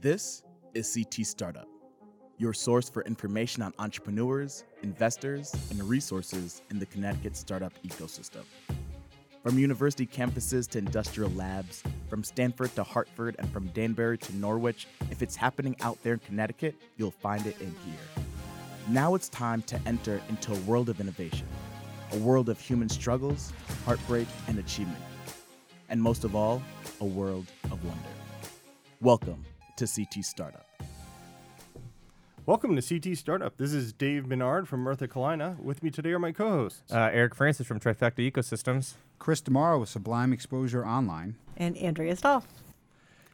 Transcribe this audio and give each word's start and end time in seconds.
This 0.00 0.44
is 0.72 0.94
CT 0.94 1.26
Startup, 1.26 1.68
your 2.38 2.54
source 2.54 2.88
for 2.88 3.02
information 3.02 3.62
on 3.62 3.74
entrepreneurs, 3.78 4.64
investors, 4.82 5.54
and 5.70 5.82
resources 5.86 6.62
in 6.70 6.78
the 6.78 6.86
Connecticut 6.86 7.36
startup 7.36 7.74
ecosystem. 7.82 8.44
From 9.42 9.58
university 9.58 10.06
campuses 10.06 10.66
to 10.68 10.78
industrial 10.78 11.28
labs, 11.32 11.82
from 12.08 12.24
Stamford 12.24 12.74
to 12.76 12.82
Hartford, 12.82 13.36
and 13.38 13.52
from 13.52 13.66
Danbury 13.74 14.16
to 14.16 14.36
Norwich, 14.36 14.86
if 15.10 15.20
it's 15.20 15.36
happening 15.36 15.76
out 15.82 16.02
there 16.02 16.14
in 16.14 16.20
Connecticut, 16.20 16.76
you'll 16.96 17.10
find 17.10 17.46
it 17.46 17.60
in 17.60 17.74
here. 17.84 18.24
Now 18.88 19.14
it's 19.14 19.28
time 19.28 19.60
to 19.64 19.78
enter 19.84 20.22
into 20.30 20.54
a 20.54 20.58
world 20.60 20.88
of 20.88 20.98
innovation, 21.02 21.46
a 22.12 22.16
world 22.16 22.48
of 22.48 22.58
human 22.58 22.88
struggles, 22.88 23.52
heartbreak, 23.84 24.28
and 24.48 24.58
achievement, 24.58 25.04
and 25.90 26.00
most 26.00 26.24
of 26.24 26.34
all, 26.34 26.62
a 27.02 27.04
world 27.04 27.48
of 27.64 27.84
wonder. 27.84 28.08
Welcome 29.02 29.44
to 29.80 29.86
CT 29.86 30.22
Startup. 30.22 30.66
Welcome 32.44 32.78
to 32.78 32.82
CT 32.82 33.16
Startup. 33.16 33.56
This 33.56 33.72
is 33.72 33.94
Dave 33.94 34.26
Menard 34.26 34.68
from 34.68 34.84
North 34.84 34.98
Carolina. 34.98 35.56
With 35.58 35.82
me 35.82 35.90
today 35.90 36.10
are 36.10 36.18
my 36.18 36.32
co-hosts. 36.32 36.92
Uh, 36.92 37.08
Eric 37.12 37.34
Francis 37.34 37.66
from 37.66 37.80
Trifecta 37.80 38.30
Ecosystems. 38.30 38.94
Chris 39.18 39.40
Demaro 39.40 39.80
with 39.80 39.88
Sublime 39.88 40.34
Exposure 40.34 40.84
Online. 40.84 41.36
And 41.56 41.78
Andrea 41.78 42.14
Stahl. 42.14 42.44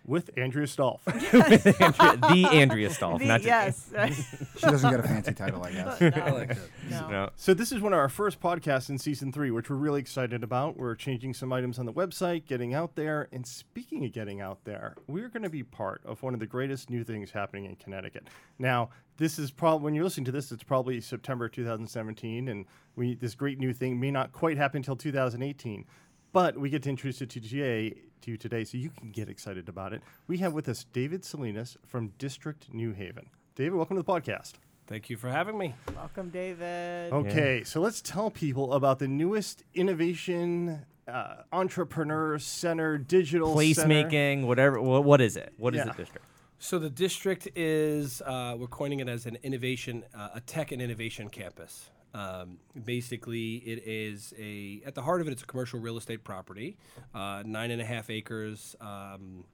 With 0.06 0.30
Andrea 0.36 0.66
Stolf. 0.66 1.00
Andrea, 1.06 2.16
the 2.32 2.48
Andrea 2.52 2.88
Stolf, 2.88 3.18
The- 3.18 3.26
not 3.26 3.42
just 3.42 3.92
yes. 3.92 4.46
She 4.56 4.66
doesn't 4.66 4.90
get 4.90 5.00
a 5.00 5.02
fancy 5.02 5.34
title, 5.34 5.62
I 5.62 5.72
guess. 5.72 6.00
no. 6.90 7.08
No. 7.08 7.30
so 7.36 7.52
this 7.54 7.72
is 7.72 7.80
one 7.80 7.92
of 7.92 7.98
our 7.98 8.08
first 8.08 8.40
podcasts 8.40 8.88
in 8.88 8.98
season 8.98 9.32
three, 9.32 9.50
which 9.50 9.68
we're 9.68 9.76
really 9.76 10.00
excited 10.00 10.42
about. 10.42 10.76
We're 10.76 10.94
changing 10.94 11.34
some 11.34 11.52
items 11.52 11.78
on 11.78 11.86
the 11.86 11.92
website, 11.92 12.46
getting 12.46 12.72
out 12.72 12.94
there. 12.94 13.28
And 13.32 13.46
speaking 13.46 14.04
of 14.04 14.12
getting 14.12 14.40
out 14.40 14.64
there, 14.64 14.94
we're 15.06 15.28
going 15.28 15.42
to 15.42 15.50
be 15.50 15.62
part 15.62 16.00
of 16.04 16.22
one 16.22 16.32
of 16.34 16.40
the 16.40 16.46
greatest 16.46 16.88
new 16.88 17.04
things 17.04 17.32
happening 17.32 17.64
in 17.66 17.76
Connecticut. 17.76 18.28
Now, 18.58 18.90
this 19.18 19.38
is 19.38 19.50
probably 19.50 19.84
when 19.84 19.94
you're 19.94 20.04
listening 20.04 20.26
to 20.26 20.32
this, 20.32 20.52
it's 20.52 20.62
probably 20.62 21.00
September 21.00 21.48
2017, 21.48 22.48
and 22.48 22.66
we 22.94 23.14
this 23.14 23.34
great 23.34 23.58
new 23.58 23.72
thing 23.72 23.98
may 23.98 24.10
not 24.10 24.32
quite 24.32 24.56
happen 24.56 24.78
until 24.78 24.96
2018. 24.96 25.84
But 26.32 26.58
we 26.58 26.68
get 26.68 26.82
to 26.82 26.90
introduce 26.90 27.22
it 27.22 27.30
to 27.30 27.40
today 27.40 27.94
to 28.26 28.32
you 28.32 28.36
today, 28.36 28.64
so 28.64 28.76
you 28.76 28.90
can 28.90 29.10
get 29.10 29.28
excited 29.28 29.68
about 29.68 29.92
it. 29.92 30.02
We 30.26 30.38
have 30.38 30.52
with 30.52 30.68
us 30.68 30.84
David 30.92 31.24
Salinas 31.24 31.76
from 31.86 32.12
District 32.18 32.66
New 32.74 32.92
Haven. 32.92 33.30
David, 33.54 33.74
welcome 33.74 33.96
to 33.96 34.02
the 34.02 34.12
podcast. 34.12 34.54
Thank 34.88 35.08
you 35.08 35.16
for 35.16 35.30
having 35.30 35.56
me. 35.56 35.74
Welcome, 35.94 36.30
David. 36.30 37.12
Okay, 37.12 37.62
so 37.64 37.80
let's 37.80 38.02
tell 38.02 38.30
people 38.30 38.72
about 38.74 38.98
the 38.98 39.06
newest 39.08 39.62
innovation, 39.74 40.84
uh, 41.08 41.36
entrepreneur 41.52 42.38
center, 42.38 42.98
digital. 42.98 43.54
Placemaking, 43.54 44.44
whatever. 44.44 44.80
What, 44.80 45.04
what 45.04 45.20
is 45.20 45.36
it? 45.36 45.54
What 45.56 45.74
is 45.74 45.78
Yeah. 45.78 45.92
the 45.92 45.92
district? 45.96 46.26
So 46.58 46.78
the 46.80 46.90
district 46.90 47.48
is 47.54 48.22
uh, 48.22 48.56
we're 48.58 48.66
coining 48.66 48.98
it 49.00 49.08
as 49.08 49.26
an 49.26 49.38
innovation, 49.44 50.04
uh, 50.14 50.30
a 50.34 50.40
tech 50.40 50.72
and 50.72 50.82
innovation 50.82 51.28
campus. 51.28 51.90
Um, 52.16 52.56
basically, 52.86 53.56
it 53.56 53.86
is 53.86 54.32
a 54.38 54.80
at 54.86 54.94
the 54.94 55.02
heart 55.02 55.20
of 55.20 55.28
it, 55.28 55.32
it's 55.32 55.42
a 55.42 55.46
commercial 55.46 55.78
real 55.78 55.98
estate 55.98 56.24
property, 56.24 56.78
uh, 57.14 57.42
nine 57.44 57.70
and 57.70 57.82
a 57.82 57.84
half 57.84 58.08
acres 58.08 58.74
um, 58.80 59.44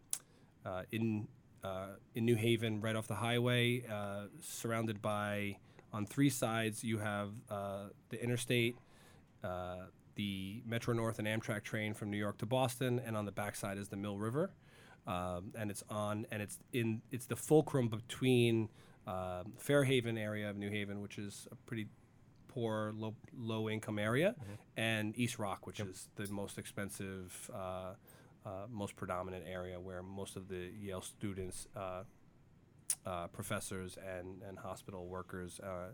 uh, 0.65 0.83
in 0.93 1.27
uh, 1.65 1.87
in 2.15 2.25
New 2.25 2.37
Haven, 2.37 2.81
right 2.81 2.95
off 2.95 3.09
the 3.09 3.17
highway, 3.17 3.85
uh, 3.91 4.27
surrounded 4.41 5.03
by 5.03 5.57
on 5.93 6.07
three 6.07 6.31
sides 6.31 6.85
you 6.85 6.99
have 6.99 7.31
uh, 7.51 7.89
the 8.11 8.23
interstate, 8.23 8.77
uh, 9.43 9.87
the 10.15 10.63
Metro 10.65 10.95
North 10.95 11.19
and 11.19 11.27
Amtrak 11.27 11.65
train 11.65 11.95
from 11.95 12.11
New 12.11 12.17
York 12.17 12.39
to 12.39 12.47
Boston, 12.47 13.01
and 13.05 13.17
on 13.17 13.25
the 13.25 13.33
backside 13.33 13.77
is 13.77 13.89
the 13.89 13.97
Mill 13.97 14.19
River, 14.19 14.53
um, 15.09 15.53
and 15.59 15.69
it's 15.69 15.83
on 15.91 16.27
and 16.31 16.41
it's 16.41 16.61
in 16.73 17.03
it's 17.11 17.27
the 17.27 17.37
fulcrum 17.37 17.89
between 17.89 18.69
Fairhaven 19.59 20.17
area 20.17 20.49
of 20.49 20.57
New 20.57 20.71
Haven, 20.71 21.01
which 21.01 21.19
is 21.19 21.49
a 21.51 21.57
pretty 21.57 21.89
poor, 22.55 22.93
low 22.97 23.15
low 23.37 23.69
income 23.69 23.99
area, 23.99 24.35
and 24.77 25.17
East 25.19 25.39
Rock, 25.39 25.67
which 25.67 25.81
is 25.81 26.09
the 26.17 26.27
most 26.33 26.59
expensive. 26.59 27.51
Uh, 27.53 27.95
uh, 28.45 28.67
most 28.69 28.97
predominant 28.97 29.45
area 29.49 29.79
where 29.79 30.03
most 30.03 30.35
of 30.35 30.49
the 30.49 30.71
Yale 30.81 31.01
students, 31.01 31.69
uh, 31.77 32.03
uh, 33.07 33.29
professors, 33.29 33.97
and, 34.19 34.43
and 34.43 34.59
hospital 34.59 35.07
workers, 35.07 35.61
uh, 35.61 35.91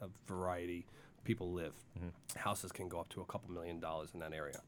a 0.00 0.08
variety 0.26 0.84
people 1.24 1.52
live. 1.52 1.74
Houses 2.34 2.72
can 2.72 2.88
go 2.88 2.98
up 2.98 3.08
to 3.10 3.20
a 3.20 3.24
couple 3.24 3.50
million 3.52 3.78
dollars 3.78 4.10
in 4.14 4.20
that 4.20 4.32
area. 4.32 4.60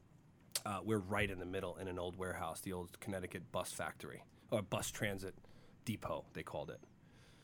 Uh, 0.65 0.79
we're 0.83 0.99
right 0.99 1.29
in 1.29 1.39
the 1.39 1.45
middle 1.45 1.75
in 1.75 1.87
an 1.87 1.99
old 1.99 2.17
warehouse, 2.17 2.61
the 2.61 2.71
old 2.71 2.97
Connecticut 2.99 3.51
bus 3.51 3.71
factory 3.71 4.23
or 4.49 4.61
bus 4.61 4.89
transit 4.89 5.35
depot, 5.83 6.23
they 6.33 6.43
called 6.43 6.69
it. 6.69 6.79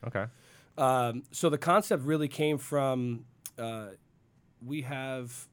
Okay. 0.06 0.24
Um, 0.78 1.24
so 1.30 1.50
the 1.50 1.58
concept 1.58 2.04
really 2.04 2.28
came 2.28 2.56
from 2.58 3.26
uh, 3.58 3.88
we 4.64 4.82
have 4.82 5.48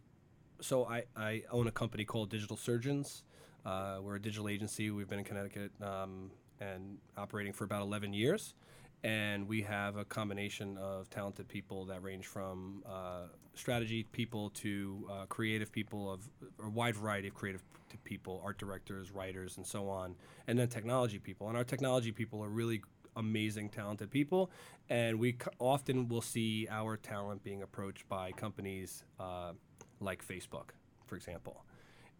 so 0.61 0.85
I, 0.85 1.03
I 1.15 1.43
own 1.51 1.67
a 1.67 1.71
company 1.71 2.05
called 2.05 2.29
Digital 2.29 2.57
Surgeons. 2.57 3.23
Uh, 3.65 3.99
we're 4.01 4.15
a 4.15 4.21
digital 4.21 4.49
agency. 4.49 4.91
We've 4.91 5.07
been 5.07 5.19
in 5.19 5.25
Connecticut 5.25 5.71
um, 5.81 6.31
and 6.59 6.97
operating 7.17 7.53
for 7.53 7.63
about 7.63 7.81
11 7.81 8.13
years. 8.13 8.55
And 9.03 9.47
we 9.47 9.61
have 9.61 9.95
a 9.95 10.03
combination 10.03 10.77
of 10.77 11.09
talented 11.09 11.47
people 11.47 11.85
that 11.85 12.03
range 12.03 12.27
from 12.27 12.83
uh, 12.85 13.27
strategy 13.53 14.05
people 14.11 14.49
to 14.51 15.07
uh, 15.09 15.25
creative 15.27 15.71
people 15.71 16.11
of 16.11 16.29
a 16.61 16.69
wide 16.69 16.95
variety 16.95 17.29
of 17.29 17.33
creative 17.33 17.63
people, 18.03 18.41
art 18.43 18.57
directors, 18.57 19.11
writers, 19.11 19.57
and 19.57 19.65
so 19.65 19.87
on, 19.87 20.15
and 20.47 20.59
then 20.59 20.67
technology 20.67 21.17
people. 21.17 21.47
And 21.47 21.55
our 21.55 21.63
technology 21.63 22.11
people 22.11 22.43
are 22.43 22.49
really 22.49 22.81
amazing, 23.19 23.69
talented 23.69 24.09
people, 24.09 24.49
and 24.89 25.19
we 25.19 25.33
c- 25.33 25.51
often 25.59 26.07
will 26.07 26.21
see 26.21 26.67
our 26.71 26.97
talent 26.97 27.43
being 27.43 27.61
approached 27.61 28.07
by 28.09 28.31
companies 28.31 29.03
uh, 29.19 29.51
like 29.99 30.25
Facebook, 30.25 30.69
for 31.05 31.15
example. 31.15 31.63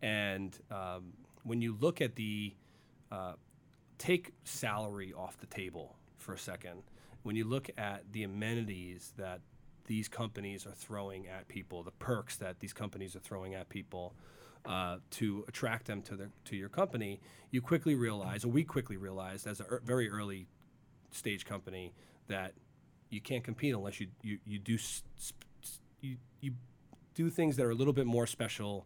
And 0.02 0.58
um, 0.70 1.14
when 1.44 1.62
you 1.62 1.76
look 1.80 2.02
at 2.02 2.16
the 2.16 2.54
uh, 3.12 3.34
take 3.98 4.34
salary 4.44 5.14
off 5.14 5.38
the 5.40 5.48
table 5.48 5.96
for 6.18 6.34
a 6.34 6.38
second, 6.38 6.84
when 7.24 7.36
you 7.36 7.46
look 7.46 7.70
at 7.78 8.04
the 8.12 8.24
amenities 8.24 9.14
that 9.18 9.42
these 9.86 10.08
companies 10.08 10.66
are 10.68 10.72
throwing 10.72 11.28
at 11.28 11.48
people, 11.48 11.82
the 11.84 11.92
perks 11.92 12.38
that 12.38 12.60
these 12.60 12.74
companies 12.74 13.16
are 13.16 13.20
throwing 13.20 13.56
at 13.56 13.70
people 13.70 14.14
uh, 14.66 14.98
to 15.10 15.44
attract 15.48 15.88
them 15.88 16.02
to 16.04 16.16
their 16.16 16.30
to 16.46 16.56
your 16.56 16.70
company, 16.70 17.20
you 17.52 17.62
quickly 17.62 17.96
realize, 17.96 18.46
or 18.46 18.50
we 18.50 18.64
quickly 18.64 18.98
realized 18.98 19.48
as 19.48 19.60
a 19.60 19.64
er- 19.64 19.82
very 19.84 20.10
early 20.10 20.48
stage 21.12 21.46
company 21.46 21.94
that 22.28 22.54
you 23.10 23.22
can't 23.22 23.44
compete 23.44 23.74
unless 23.74 24.00
you 24.00 24.08
you, 24.22 24.40
you 24.46 24.60
do 24.60 24.78
sp- 24.78 25.36
you 26.02 26.18
you 26.42 26.54
do 27.16 27.30
things 27.30 27.56
that 27.58 27.66
are 27.66 27.72
a 27.72 27.76
little 27.76 27.94
bit 27.94 28.06
more 28.06 28.28
special 28.28 28.86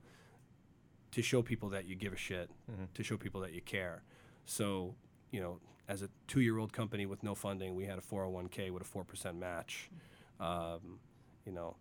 to 1.11 1.21
show 1.21 1.43
people 1.43 1.69
that 1.69 1.85
you 1.85 1.95
give 1.95 2.11
a 2.13 2.17
shit, 2.17 2.49
to 2.95 3.03
show 3.03 3.17
people 3.17 3.41
that 3.41 3.53
you 3.53 3.61
care. 3.61 4.01
So, 4.45 4.95
you 5.31 5.39
know, 5.39 5.59
as 5.87 6.01
a 6.01 6.09
two-year-old 6.27 6.73
company 6.73 7.05
with 7.05 7.21
no 7.21 7.35
funding, 7.35 7.75
we 7.75 7.85
had 7.85 7.99
a 7.99 8.01
401k 8.01 8.71
with 8.71 8.81
a 8.81 8.85
four 8.85 9.03
percent 9.03 9.37
match. 9.37 9.91
Um, 10.39 10.99
you 11.45 11.51
know, 11.51 11.75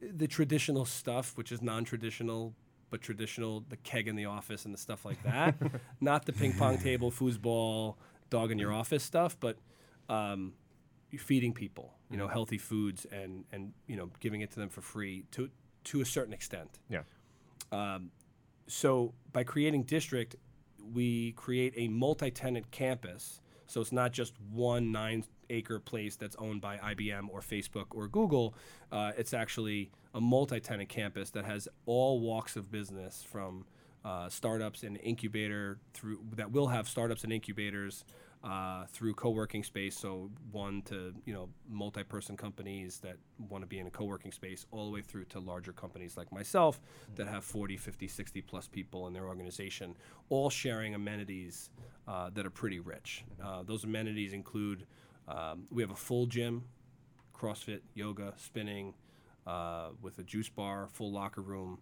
the 0.00 0.26
traditional 0.26 0.84
stuff, 0.84 1.36
which 1.36 1.52
is 1.52 1.62
non-traditional, 1.62 2.54
but 2.90 3.00
traditional, 3.00 3.64
the 3.68 3.76
keg 3.76 4.08
in 4.08 4.16
the 4.16 4.24
office 4.24 4.64
and 4.64 4.74
the 4.74 4.78
stuff 4.78 5.04
like 5.04 5.22
that. 5.22 5.54
Not 6.00 6.24
the 6.24 6.32
ping 6.32 6.54
pong 6.54 6.78
table, 6.78 7.12
foosball, 7.12 7.94
dog 8.30 8.50
in 8.50 8.58
your 8.58 8.72
office 8.72 9.02
stuff, 9.02 9.36
but 9.38 9.58
um, 10.08 10.52
feeding 11.16 11.52
people, 11.52 11.94
you 12.10 12.16
know, 12.16 12.28
healthy 12.28 12.58
foods 12.58 13.06
and 13.10 13.44
and 13.52 13.72
you 13.86 13.96
know, 13.96 14.10
giving 14.20 14.40
it 14.40 14.50
to 14.52 14.60
them 14.60 14.68
for 14.68 14.80
free 14.80 15.24
to 15.32 15.50
to 15.84 16.00
a 16.00 16.04
certain 16.04 16.32
extent. 16.32 16.78
Yeah. 16.88 17.02
Um, 17.72 18.10
so 18.66 19.14
by 19.32 19.44
creating 19.44 19.84
district, 19.84 20.36
we 20.92 21.32
create 21.32 21.74
a 21.76 21.88
multi-tenant 21.88 22.70
campus. 22.70 23.40
So 23.66 23.80
it's 23.80 23.92
not 23.92 24.12
just 24.12 24.34
one 24.50 24.92
nine-acre 24.92 25.80
place 25.80 26.16
that's 26.16 26.36
owned 26.36 26.60
by 26.60 26.78
IBM 26.78 27.28
or 27.30 27.40
Facebook 27.40 27.86
or 27.90 28.08
Google. 28.08 28.54
Uh, 28.90 29.12
it's 29.16 29.34
actually 29.34 29.90
a 30.14 30.20
multi-tenant 30.20 30.88
campus 30.88 31.30
that 31.30 31.44
has 31.44 31.68
all 31.84 32.20
walks 32.20 32.56
of 32.56 32.70
business, 32.70 33.22
from 33.22 33.66
uh, 34.04 34.28
startups 34.28 34.82
and 34.82 34.98
incubator 35.02 35.78
through 35.92 36.20
that 36.36 36.50
will 36.50 36.68
have 36.68 36.88
startups 36.88 37.24
and 37.24 37.32
incubators 37.32 38.04
uh, 38.44 38.84
through 38.86 39.14
co-working 39.14 39.64
space. 39.64 39.96
So 39.96 40.30
one 40.52 40.82
to 40.82 41.12
you 41.24 41.34
know 41.34 41.48
multi-person 41.68 42.36
companies 42.36 42.98
that 42.98 43.16
want 43.48 43.62
to 43.62 43.66
be 43.66 43.78
in 43.78 43.86
a 43.86 43.90
co-working 43.90 44.32
space, 44.32 44.66
all 44.70 44.86
the 44.86 44.92
way 44.92 45.02
through 45.02 45.24
to 45.26 45.40
larger 45.40 45.72
companies 45.72 46.16
like 46.16 46.30
myself 46.32 46.80
that 47.16 47.26
have 47.26 47.44
40, 47.44 47.76
50, 47.76 48.08
60 48.08 48.42
plus 48.42 48.68
people 48.68 49.06
in 49.06 49.12
their 49.12 49.26
organization, 49.26 49.96
all 50.28 50.50
sharing 50.50 50.94
amenities 50.94 51.70
uh, 52.06 52.30
that 52.30 52.46
are 52.46 52.50
pretty 52.50 52.80
rich. 52.80 53.24
Uh, 53.42 53.62
those 53.62 53.84
amenities 53.84 54.32
include 54.32 54.86
um, 55.26 55.64
we 55.70 55.82
have 55.82 55.90
a 55.90 55.96
full 55.96 56.26
gym, 56.26 56.64
CrossFit, 57.34 57.80
yoga, 57.94 58.32
spinning, 58.36 58.94
uh, 59.46 59.88
with 60.02 60.18
a 60.18 60.22
juice 60.22 60.48
bar, 60.48 60.88
full 60.92 61.12
locker 61.12 61.40
room. 61.42 61.78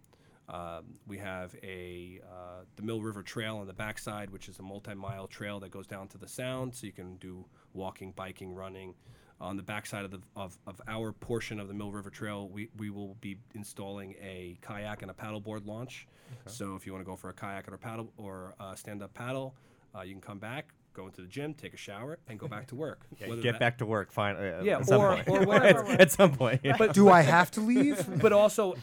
Um, 0.49 0.85
we 1.09 1.19
have 1.19 1.55
a 1.63 2.21
uh, 2.25 2.63
the 2.77 2.83
Mill 2.83 3.01
River 3.01 3.23
Trail 3.23 3.57
on 3.59 3.67
the 3.67 3.73
backside, 3.73 4.31
which 4.31 4.49
is 4.49 4.59
a 4.59 4.63
multi-mile 4.63 5.27
trail 5.27 5.59
that 5.61 5.71
goes 5.71 5.87
down 5.87 6.07
to 6.09 6.19
the 6.19 6.29
Sound, 6.29 6.75
so 6.75 6.87
you 6.87 6.93
can 6.93 7.17
do 7.17 7.45
walking, 7.75 8.13
biking, 8.13 8.55
running. 8.55 8.95
On 9.39 9.57
the 9.57 9.63
backside 9.63 10.05
of 10.05 10.11
the 10.13 10.21
of, 10.35 10.57
of 10.67 10.81
our 10.89 11.13
portion 11.13 11.61
of 11.61 11.69
the 11.69 11.75
Mill 11.75 11.91
River 11.93 12.09
Trail, 12.11 12.49
we, 12.49 12.69
we 12.79 12.89
will 12.91 13.17
be 13.21 13.37
installing 13.55 14.15
a 14.23 14.57
kayak 14.63 15.03
and 15.03 15.11
a 15.11 15.15
paddleboard 15.15 15.67
launch. 15.67 16.07
So 16.47 16.75
if 16.75 16.87
you 16.87 16.93
want 16.93 17.05
to 17.05 17.11
go 17.11 17.17
for 17.17 17.29
a 17.29 17.35
kayak 17.35 17.69
or 17.71 17.75
a 17.75 17.79
paddle 17.79 18.11
or 18.17 18.55
a 18.59 18.77
stand-up 18.77 19.13
paddle, 19.15 19.55
uh, 19.97 20.03
you 20.03 20.13
can 20.13 20.21
come 20.23 20.39
back, 20.39 20.73
go 20.95 21.07
into 21.07 21.21
the 21.21 21.29
gym, 21.29 21.53
take 21.55 21.75
a 21.75 21.77
shower, 21.77 22.19
and 22.29 22.39
go 22.39 22.49
back 22.49 22.67
to 22.69 22.75
work. 22.75 23.01
Yeah, 23.21 23.27
get 23.37 23.43
that- 23.43 23.61
back 23.61 23.79
to 23.79 23.87
work. 23.87 24.11
Fine. 24.11 24.37
Uh, 24.37 24.61
Yeah, 24.65 24.79
at 24.79 24.87
some 24.87 25.01
or- 25.03 25.17
point. 25.17 25.29
or 25.29 25.47
whatever. 25.47 25.85
at, 25.85 26.01
at 26.01 26.11
some 26.13 26.33
point. 26.33 26.61
yeah. 26.65 26.77
But 26.79 26.95
Do 26.95 27.11
I 27.11 27.21
have 27.21 27.51
to 27.53 27.61
leave? 27.61 28.21
but 28.23 28.33
also 28.33 28.75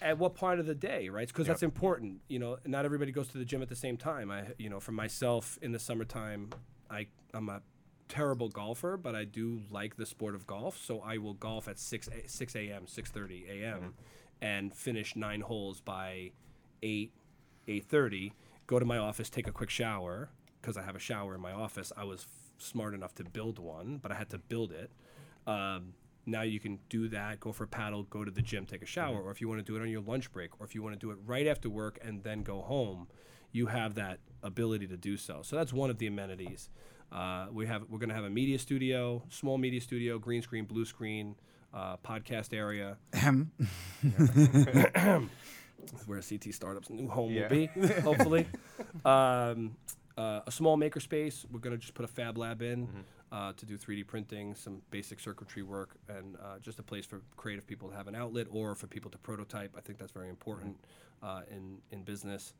at 0.00 0.18
what 0.18 0.34
part 0.34 0.58
of 0.58 0.66
the 0.66 0.74
day, 0.74 1.08
right? 1.08 1.26
Because 1.26 1.46
that's 1.46 1.62
important. 1.62 2.20
You 2.28 2.38
know, 2.38 2.58
not 2.66 2.84
everybody 2.84 3.12
goes 3.12 3.28
to 3.28 3.38
the 3.38 3.44
gym 3.44 3.62
at 3.62 3.68
the 3.68 3.76
same 3.76 3.96
time. 3.96 4.30
I, 4.30 4.44
you 4.58 4.68
know, 4.70 4.80
for 4.80 4.92
myself 4.92 5.58
in 5.62 5.72
the 5.72 5.78
summertime, 5.78 6.50
I 6.90 7.06
I'm 7.34 7.48
a 7.48 7.62
terrible 8.08 8.48
golfer, 8.48 8.96
but 8.96 9.14
I 9.14 9.24
do 9.24 9.62
like 9.70 9.96
the 9.96 10.06
sport 10.06 10.34
of 10.34 10.46
golf. 10.46 10.78
So 10.82 11.00
I 11.00 11.18
will 11.18 11.34
golf 11.34 11.68
at 11.68 11.78
six 11.78 12.08
a, 12.08 12.28
six 12.28 12.54
a.m., 12.56 12.86
six 12.86 13.10
thirty 13.10 13.46
a.m., 13.48 13.94
and 14.40 14.74
finish 14.74 15.16
nine 15.16 15.40
holes 15.40 15.80
by 15.80 16.30
eight 16.82 17.12
eight 17.66 17.84
thirty. 17.86 18.32
Go 18.66 18.78
to 18.78 18.84
my 18.84 18.98
office, 18.98 19.30
take 19.30 19.46
a 19.48 19.52
quick 19.52 19.70
shower 19.70 20.30
because 20.60 20.76
I 20.76 20.82
have 20.82 20.96
a 20.96 21.00
shower 21.00 21.34
in 21.34 21.40
my 21.40 21.52
office. 21.52 21.92
I 21.96 22.04
was 22.04 22.22
f- 22.22 22.62
smart 22.64 22.92
enough 22.94 23.14
to 23.16 23.24
build 23.24 23.58
one, 23.58 23.98
but 24.02 24.12
I 24.12 24.14
had 24.16 24.28
to 24.30 24.38
build 24.38 24.72
it. 24.72 24.90
Um, 25.46 25.94
now 26.28 26.42
you 26.42 26.60
can 26.60 26.78
do 26.88 27.08
that, 27.08 27.40
go 27.40 27.52
for 27.52 27.64
a 27.64 27.68
paddle, 27.68 28.02
go 28.04 28.24
to 28.24 28.30
the 28.30 28.42
gym, 28.42 28.66
take 28.66 28.82
a 28.82 28.86
shower, 28.86 29.20
or 29.20 29.30
if 29.30 29.40
you 29.40 29.48
want 29.48 29.58
to 29.58 29.64
do 29.64 29.76
it 29.76 29.82
on 29.82 29.88
your 29.88 30.00
lunch 30.02 30.30
break, 30.32 30.60
or 30.60 30.66
if 30.66 30.74
you 30.74 30.82
want 30.82 30.94
to 30.94 30.98
do 30.98 31.10
it 31.10 31.18
right 31.26 31.46
after 31.46 31.68
work 31.68 31.98
and 32.04 32.22
then 32.22 32.42
go 32.42 32.60
home, 32.60 33.08
you 33.52 33.66
have 33.66 33.94
that 33.94 34.18
ability 34.42 34.86
to 34.86 34.96
do 34.96 35.16
so. 35.16 35.40
So 35.42 35.56
that's 35.56 35.72
one 35.72 35.90
of 35.90 35.98
the 35.98 36.06
amenities. 36.06 36.68
Uh, 37.10 37.46
we 37.50 37.66
have 37.66 37.84
we're 37.88 37.98
going 37.98 38.10
to 38.10 38.14
have 38.14 38.24
a 38.24 38.30
media 38.30 38.58
studio, 38.58 39.22
small 39.30 39.56
media 39.58 39.80
studio, 39.80 40.18
green 40.18 40.42
screen, 40.42 40.64
blue 40.66 40.84
screen, 40.84 41.34
uh, 41.72 41.96
podcast 41.98 42.52
area 42.52 42.98
where 46.06 46.20
CT 46.20 46.52
Startup's 46.52 46.90
new 46.90 47.08
home 47.08 47.32
Yeah. 47.32 47.42
will 47.42 47.48
be, 47.48 47.66
hopefully. 48.02 48.46
um, 49.04 49.76
uh, 50.16 50.40
a 50.46 50.50
small 50.50 50.76
makerspace. 50.76 51.44
We're 51.50 51.60
going 51.60 51.74
to 51.76 51.80
just 51.80 51.94
put 51.94 52.04
a 52.04 52.08
fab 52.08 52.36
lab 52.36 52.60
in 52.62 52.88
uh, 53.30 53.52
to 53.56 53.66
do 53.66 53.76
3D 53.76 54.06
printing, 54.06 54.54
some 54.54 54.80
basic 54.90 55.20
circuitry 55.20 55.62
work, 55.62 55.96
and 56.08 56.36
uh, 56.36 56.58
just 56.60 56.78
a 56.78 56.82
place 56.82 57.04
for 57.04 57.20
creative 57.36 57.66
people 57.66 57.88
to 57.88 57.96
have 57.96 58.08
an 58.08 58.14
outlet 58.14 58.46
or 58.50 58.74
for 58.74 58.86
people 58.86 59.10
to 59.10 59.18
prototype. 59.18 59.74
I 59.76 59.80
think 59.80 59.98
that's 59.98 60.12
very 60.12 60.28
important 60.28 60.76
uh, 61.22 61.42
in, 61.50 61.78
in 61.90 62.02
business. 62.02 62.54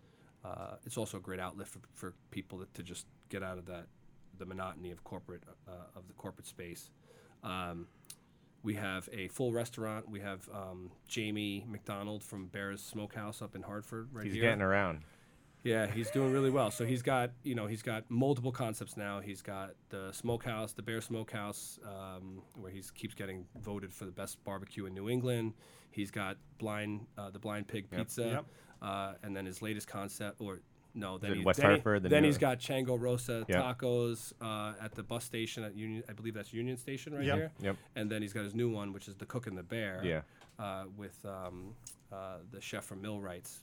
Uh, 0.45 0.77
it's 0.85 0.97
also 0.97 1.17
a 1.17 1.21
great 1.21 1.41
outlet 1.41 1.67
for, 1.67 1.81
for 1.95 2.15
people 2.31 2.59
to, 2.59 2.67
to 2.75 2.83
just 2.83 3.07
get 3.29 3.43
out 3.43 3.59
of 3.59 3.67
that 3.67 3.87
the 4.39 4.47
monotony 4.47 4.91
of 4.91 5.03
corporate 5.05 5.43
uh, 5.67 5.73
of 5.97 6.07
the 6.07 6.15
corporate 6.15 6.47
space. 6.47 6.91
Um, 7.43 7.87
we 8.63 8.75
have 8.75 9.09
a 9.13 9.29
full 9.29 9.53
restaurant. 9.53 10.09
We 10.09 10.21
have 10.21 10.49
um, 10.53 10.91
Jamie 11.07 11.65
McDonald 11.69 12.23
from 12.23 12.47
Bears 12.47 12.83
Smokehouse 12.83 13.41
up 13.43 13.55
in 13.55 13.63
Hartford 13.63 14.09
right 14.13 14.25
He's 14.25 14.35
here. 14.35 14.43
getting 14.43 14.63
around. 14.63 15.01
Yeah, 15.65 15.87
he's 15.87 16.11
doing 16.11 16.33
really 16.33 16.51
well. 16.51 16.71
So 16.71 16.85
he's 16.87 17.03
got 17.03 17.31
you 17.43 17.55
know 17.55 17.67
he's 17.67 17.83
got 17.83 18.05
multiple 18.11 18.53
concepts 18.53 18.97
now. 18.97 19.21
He's 19.21 19.43
got 19.43 19.75
the 19.91 20.11
smokehouse, 20.13 20.73
the 20.73 20.83
Bear 20.83 21.01
Smokehouse, 21.01 21.79
um, 21.85 22.43
where 22.55 22.71
he 22.71 22.83
keeps 22.95 23.15
getting 23.15 23.45
voted 23.61 23.93
for 23.93 24.05
the 24.05 24.13
best 24.13 24.43
barbecue 24.45 24.87
in 24.87 24.95
New 24.95 25.09
England. 25.09 25.55
He's 25.91 26.11
got 26.11 26.37
blind 26.59 27.07
uh, 27.17 27.31
the 27.31 27.39
Blind 27.39 27.67
Pig 27.67 27.91
Pizza, 27.91 28.23
Yep. 28.23 28.45
uh, 28.83 29.13
and 29.23 29.37
then 29.37 29.47
his 29.47 29.61
latest 29.63 29.89
concept 29.89 30.41
or. 30.41 30.61
No, 30.95 31.17
then, 31.19 31.35
he, 31.37 31.45
West 31.45 31.61
then, 31.61 31.67
he- 31.67 31.73
Hartford, 31.75 32.03
the 32.03 32.09
then 32.09 32.25
he's 32.25 32.39
got 32.39 32.59
Chango 32.59 32.99
Rosa 32.99 33.45
Yep. 33.47 33.63
tacos 33.63 34.33
uh, 34.41 34.73
at 34.83 34.95
the 34.95 35.03
bus 35.03 35.23
station 35.23 35.63
at 35.63 35.77
Union. 35.77 36.03
I 36.09 36.13
believe 36.13 36.35
that's 36.35 36.53
Union 36.53 36.77
Station 36.77 37.15
right 37.15 37.25
Yep. 37.25 37.37
here. 37.37 37.51
Yep. 37.61 37.77
And 37.95 38.11
then 38.11 38.21
he's 38.23 38.33
got 38.33 38.43
his 38.43 38.55
new 38.55 38.69
one, 38.71 38.93
which 38.93 39.07
is 39.07 39.15
the 39.15 39.27
Cook 39.27 39.47
and 39.47 39.57
the 39.57 39.63
Bear. 39.63 40.01
Yeah. 40.03 40.23
Uh, 40.59 40.85
with 40.97 41.25
um, 41.25 41.75
uh, 42.11 42.39
the 42.51 42.61
chef 42.61 42.85
from 42.85 43.01
Millwrights. 43.03 43.61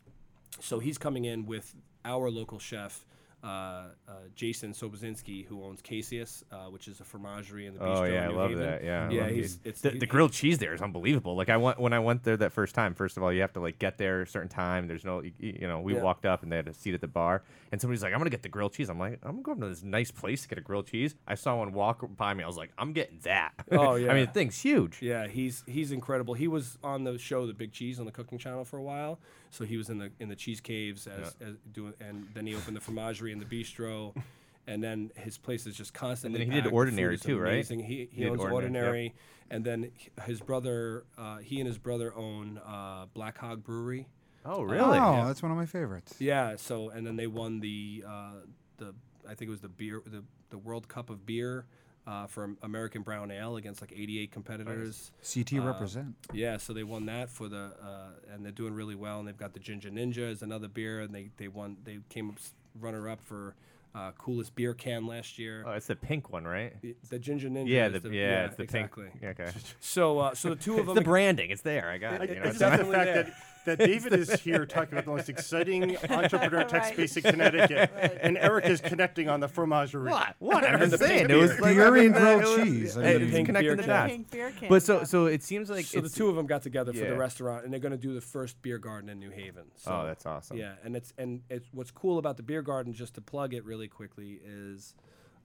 So 0.59 0.79
he's 0.79 0.97
coming 0.97 1.25
in 1.25 1.45
with 1.45 1.75
our 2.03 2.29
local 2.29 2.59
chef, 2.59 3.05
uh, 3.45 3.47
uh, 3.47 4.13
Jason 4.35 4.73
Sobocinski, 4.73 5.45
who 5.45 5.63
owns 5.63 5.81
Caseus, 5.81 6.43
uh, 6.51 6.65
which 6.69 6.87
is 6.87 6.99
a 6.99 7.03
fromagerie 7.03 7.67
in 7.67 7.73
the 7.75 7.79
bistro 7.79 7.97
Oh 7.99 8.03
yeah, 8.05 8.25
I 8.25 8.27
love 8.29 8.49
Haven. 8.49 8.65
that. 8.65 8.83
Yeah, 8.83 9.09
yeah. 9.09 9.27
He's 9.29 9.59
it's 9.63 9.81
the, 9.81 9.91
he- 9.91 9.99
the 9.99 10.05
grilled 10.07 10.31
cheese 10.31 10.57
there 10.57 10.73
is 10.73 10.81
unbelievable. 10.81 11.35
Like 11.35 11.49
I 11.49 11.57
went 11.57 11.79
when 11.79 11.93
I 11.93 11.99
went 11.99 12.23
there 12.23 12.37
that 12.37 12.51
first 12.51 12.73
time. 12.75 12.95
First 12.95 13.17
of 13.17 13.23
all, 13.23 13.31
you 13.31 13.41
have 13.41 13.53
to 13.53 13.59
like 13.59 13.77
get 13.79 13.97
there 13.97 14.23
a 14.23 14.27
certain 14.27 14.49
time. 14.49 14.87
There's 14.87 15.05
no, 15.05 15.21
you, 15.21 15.31
you 15.39 15.67
know, 15.67 15.79
we 15.79 15.93
Yeah. 15.93 16.01
walked 16.01 16.25
up 16.25 16.43
and 16.43 16.51
they 16.51 16.55
had 16.57 16.67
a 16.67 16.73
seat 16.73 16.93
at 16.95 17.01
the 17.01 17.07
bar, 17.07 17.43
and 17.71 17.79
somebody's 17.79 18.01
like, 18.03 18.13
"I'm 18.13 18.19
gonna 18.19 18.29
get 18.31 18.41
the 18.43 18.49
grilled 18.49 18.73
cheese." 18.73 18.89
I'm 18.89 18.97
like, 18.99 19.19
"I'm 19.23 19.41
going 19.43 19.59
to 19.61 19.67
this 19.69 19.83
nice 19.83 20.09
place 20.11 20.41
to 20.43 20.47
get 20.47 20.57
a 20.57 20.61
grilled 20.61 20.87
cheese." 20.87 21.13
I 21.27 21.35
saw 21.35 21.55
one 21.57 21.71
walk 21.73 22.03
by 22.17 22.33
me. 22.33 22.43
I 22.43 22.47
was 22.47 22.57
like, 22.57 22.71
"I'm 22.77 22.93
getting 22.93 23.19
that." 23.23 23.51
Oh, 23.71 23.95
yeah. 23.95 24.11
I 24.11 24.15
mean, 24.15 24.25
the 24.25 24.31
thing's 24.31 24.59
huge. 24.59 25.01
Yeah, 25.01 25.27
he's 25.27 25.63
he's 25.67 25.91
incredible. 25.91 26.33
He 26.33 26.47
was 26.47 26.77
on 26.83 27.03
the 27.03 27.17
show 27.19 27.45
The 27.45 27.53
Big 27.53 27.71
Cheese 27.71 27.99
on 27.99 28.05
the 28.05 28.11
Cooking 28.11 28.37
Channel 28.39 28.65
for 28.65 28.77
a 28.77 28.83
while, 28.83 29.19
so 29.51 29.65
he 29.65 29.77
was 29.77 29.89
in 29.89 29.99
the 29.99 30.09
in 30.19 30.29
the 30.29 30.35
cheese 30.35 30.59
caves 30.61 31.05
as, 31.07 31.35
as 31.41 31.55
doing, 31.71 31.93
and 31.99 32.27
then 32.33 32.47
he 32.47 32.55
opened 32.55 32.75
the 32.75 32.81
fromagerie 32.81 33.34
and 33.35 33.41
the 33.41 33.45
bistro, 33.63 34.15
and 34.67 34.83
then 34.83 35.11
his 35.15 35.37
place 35.37 35.65
is 35.67 35.75
just 35.75 35.93
constantly. 35.93 36.39
then 36.39 36.47
he 36.47 36.53
did 36.55 36.61
packed. 36.63 36.71
The 36.71 36.75
Ordinary 36.75 37.17
food 37.17 37.21
is 37.21 37.25
too, 37.25 37.39
right? 37.39 37.53
amazing. 37.53 37.79
He 37.81 38.09
he, 38.11 38.25
owns 38.25 38.39
Ordinary, 38.39 38.53
Ordinary, 38.53 39.03
yep. 39.03 39.13
and 39.51 39.65
then 39.65 39.91
his 40.25 40.39
brother, 40.41 41.05
uh, 41.17 41.37
he 41.37 41.59
and 41.59 41.67
his 41.67 41.77
brother 41.77 42.13
own 42.15 42.59
uh, 42.65 43.05
Black 43.13 43.37
Hog 43.37 43.63
Brewery. 43.63 44.07
Oh 44.45 44.61
really? 44.61 44.97
Oh, 44.97 45.11
really? 45.15 45.27
that's 45.27 45.41
one 45.43 45.51
of 45.51 45.57
my 45.57 45.65
favorites. 45.65 46.15
Yeah, 46.19 46.55
so 46.55 46.89
and 46.89 47.05
then 47.05 47.15
they 47.15 47.27
won 47.27 47.59
the 47.59 48.03
uh, 48.07 48.31
the 48.77 48.93
I 49.29 49.33
think 49.35 49.47
it 49.49 49.51
was 49.51 49.61
the 49.61 49.69
beer 49.69 50.01
the 50.05 50.23
the 50.49 50.57
World 50.57 50.87
Cup 50.87 51.09
of 51.09 51.25
beer. 51.25 51.65
Uh, 52.07 52.27
for 52.27 52.51
American 52.61 53.01
Brown 53.01 53.31
Ale 53.31 53.55
against 53.55 53.81
like 53.81 53.91
88 53.91 54.31
competitors. 54.31 55.11
CT 55.23 55.53
Uh, 55.53 55.61
represent. 55.65 56.15
Yeah, 56.33 56.57
so 56.57 56.71
they 56.71 56.83
won 56.83 57.07
that 57.07 57.31
for 57.31 57.49
the, 57.49 57.71
uh, 57.81 58.09
and 58.31 58.45
they're 58.45 58.51
doing 58.51 58.75
really 58.75 58.93
well. 58.93 59.17
And 59.17 59.27
they've 59.27 59.35
got 59.35 59.53
the 59.53 59.59
Ginger 59.59 59.89
Ninja 59.89 60.29
is 60.29 60.43
another 60.43 60.67
beer, 60.67 60.99
and 60.99 61.15
they 61.15 61.31
they 61.37 61.47
won. 61.47 61.77
They 61.83 61.97
came 62.09 62.29
up 62.29 62.35
s- 62.37 62.53
runner 62.79 63.09
up 63.09 63.21
for 63.21 63.55
uh, 63.93 64.11
coolest 64.17 64.55
beer 64.55 64.73
can 64.73 65.07
last 65.07 65.39
year. 65.39 65.63
Oh, 65.65 65.71
it's 65.71 65.87
the 65.87 65.95
pink 65.95 66.31
one, 66.31 66.43
right? 66.45 66.73
Y- 66.83 66.95
the 67.09 67.17
Ginger 67.17 67.49
Ninja. 67.49 67.67
Yeah, 67.67 67.87
is 67.87 67.93
the, 67.93 68.09
the, 68.09 68.15
yeah, 68.15 68.45
it's 68.45 68.57
the 68.57 68.63
exactly. 68.63 69.05
pink. 69.05 69.19
Yeah, 69.23 69.29
okay. 69.29 69.51
So 69.79 70.19
uh, 70.19 70.33
so 70.35 70.49
the 70.49 70.55
two 70.57 70.73
of 70.73 70.79
it's 70.79 70.87
them. 70.87 70.95
the 70.95 71.01
branding. 71.01 71.49
It's 71.51 71.61
there. 71.61 71.89
I 71.89 71.97
got 71.97 72.21
I, 72.21 72.23
it. 72.25 72.29
You 72.31 72.35
know, 72.35 72.41
I 72.41 72.47
it's 72.49 72.59
just 72.59 72.77
love 72.77 72.87
the 72.87 72.93
fact 72.93 73.05
there. 73.05 73.23
that, 73.23 73.33
that 73.65 73.79
David 73.79 74.13
is 74.13 74.31
here 74.41 74.65
talking 74.65 74.93
about 74.93 75.05
the 75.05 75.11
most 75.11 75.29
exciting 75.29 75.95
entrepreneur 76.09 76.63
tech 76.63 76.83
Right. 76.83 76.93
space 76.93 77.17
in 77.17 77.23
Connecticut, 77.23 77.91
and 78.21 78.37
Eric 78.37 78.65
is 78.65 78.81
connecting 78.81 79.29
on 79.29 79.39
the 79.39 79.47
fromagerie. 79.47 80.09
What? 80.11 80.35
What? 80.39 80.63
I'm 80.63 80.81
And 80.81 80.91
the 80.91 80.97
saying. 80.97 81.27
pink 81.27 81.29
It 81.31 81.35
was 81.37 81.51
beer. 81.51 81.61
like 81.61 81.75
Beer 81.75 81.95
and 81.95 82.13
grilled 82.13 82.41
it 82.41 82.45
was- 82.59 82.67
cheese. 82.67 82.97
I 82.97 83.01
mean- 83.01 83.21
it's 83.23 83.45
connecting 83.45 83.75
the 83.77 83.83
dots. 83.83 84.11
Pink 84.11 84.31
beer 84.31 84.51
can. 84.51 84.69
But 84.69 84.83
so 84.83 85.03
so 85.03 85.25
it 85.27 85.43
seems 85.43 85.69
like 85.69 85.85
So 85.85 86.01
the 86.01 86.09
two 86.09 86.29
of 86.29 86.35
them 86.35 86.45
got 86.45 86.61
together 86.61 86.93
for 86.93 86.99
the 87.05 87.15
restaurant, 87.17 87.63
and 87.65 87.73
they're 87.73 87.79
going 87.79 87.91
to 87.91 87.97
do 87.97 88.13
the 88.13 88.21
first 88.21 88.61
beer 88.61 88.77
garden 88.77 89.09
in 89.09 89.19
New 89.19 89.31
Haven. 89.31 89.63
So, 89.75 89.91
Oh, 89.91 90.05
that's 90.05 90.25
awesome. 90.25 90.57
Yeah, 90.57 90.73
and 90.83 90.95
it's 90.95 91.13
and 91.17 91.41
it's 91.49 91.67
what's 91.71 91.91
cool 91.91 92.17
about 92.17 92.37
the 92.37 92.43
beer 92.43 92.61
garden, 92.61 92.93
just 92.93 93.15
to 93.15 93.21
plug 93.21 93.53
it 93.53 93.63
really 93.65 93.87
quickly, 93.87 94.39
is 94.45 94.93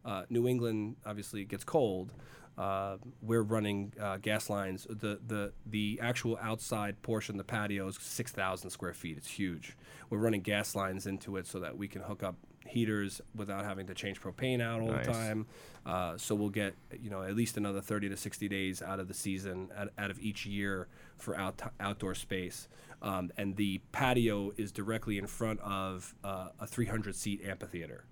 uh, 0.04 0.22
New 0.30 0.48
England 0.48 0.96
obviously 1.06 1.44
gets 1.44 1.64
cold. 1.64 2.12
Uh, 2.60 2.98
we're 3.22 3.40
running 3.42 3.90
uh, 3.98 4.18
gas 4.18 4.50
lines. 4.50 4.86
The 4.90 5.18
the 5.26 5.52
the 5.64 5.98
actual 6.02 6.38
outside 6.42 7.00
portion, 7.00 7.38
the 7.38 7.44
patio, 7.44 7.88
is 7.88 7.96
six 7.98 8.32
thousand 8.32 8.68
square 8.68 8.92
feet. 8.92 9.16
It's 9.16 9.28
huge. 9.30 9.78
We're 10.10 10.18
running 10.18 10.42
gas 10.42 10.74
lines 10.74 11.06
into 11.06 11.38
it 11.38 11.46
so 11.46 11.60
that 11.60 11.78
we 11.78 11.88
can 11.88 12.02
hook 12.02 12.22
up 12.22 12.34
heaters 12.66 13.22
without 13.34 13.64
having 13.64 13.86
to 13.86 13.94
change 13.94 14.20
propane 14.20 14.60
out 14.60 14.82
all 14.82 14.88
Nice. 14.88 15.06
the 15.06 15.12
time. 15.12 15.46
Uh, 15.86 16.18
so 16.18 16.34
we'll 16.34 16.50
get 16.50 16.74
you 17.00 17.08
know 17.08 17.22
at 17.22 17.34
least 17.34 17.56
another 17.56 17.80
30 17.80 18.10
to 18.10 18.16
60 18.18 18.46
days 18.48 18.82
out 18.82 19.00
of 19.00 19.08
the 19.08 19.14
season 19.14 19.70
out, 19.74 19.88
out 19.96 20.10
of 20.10 20.20
each 20.20 20.44
year 20.44 20.86
for 21.16 21.34
out, 21.38 21.62
outdoor 21.80 22.14
space. 22.14 22.68
Um, 23.00 23.30
and 23.38 23.56
the 23.56 23.80
patio 23.92 24.52
is 24.58 24.70
directly 24.70 25.16
in 25.16 25.26
front 25.26 25.60
of 25.60 26.14
uh, 26.22 26.48
a 26.60 26.66
300 26.66 27.14
seat 27.16 27.40
amphitheater. 27.42 28.04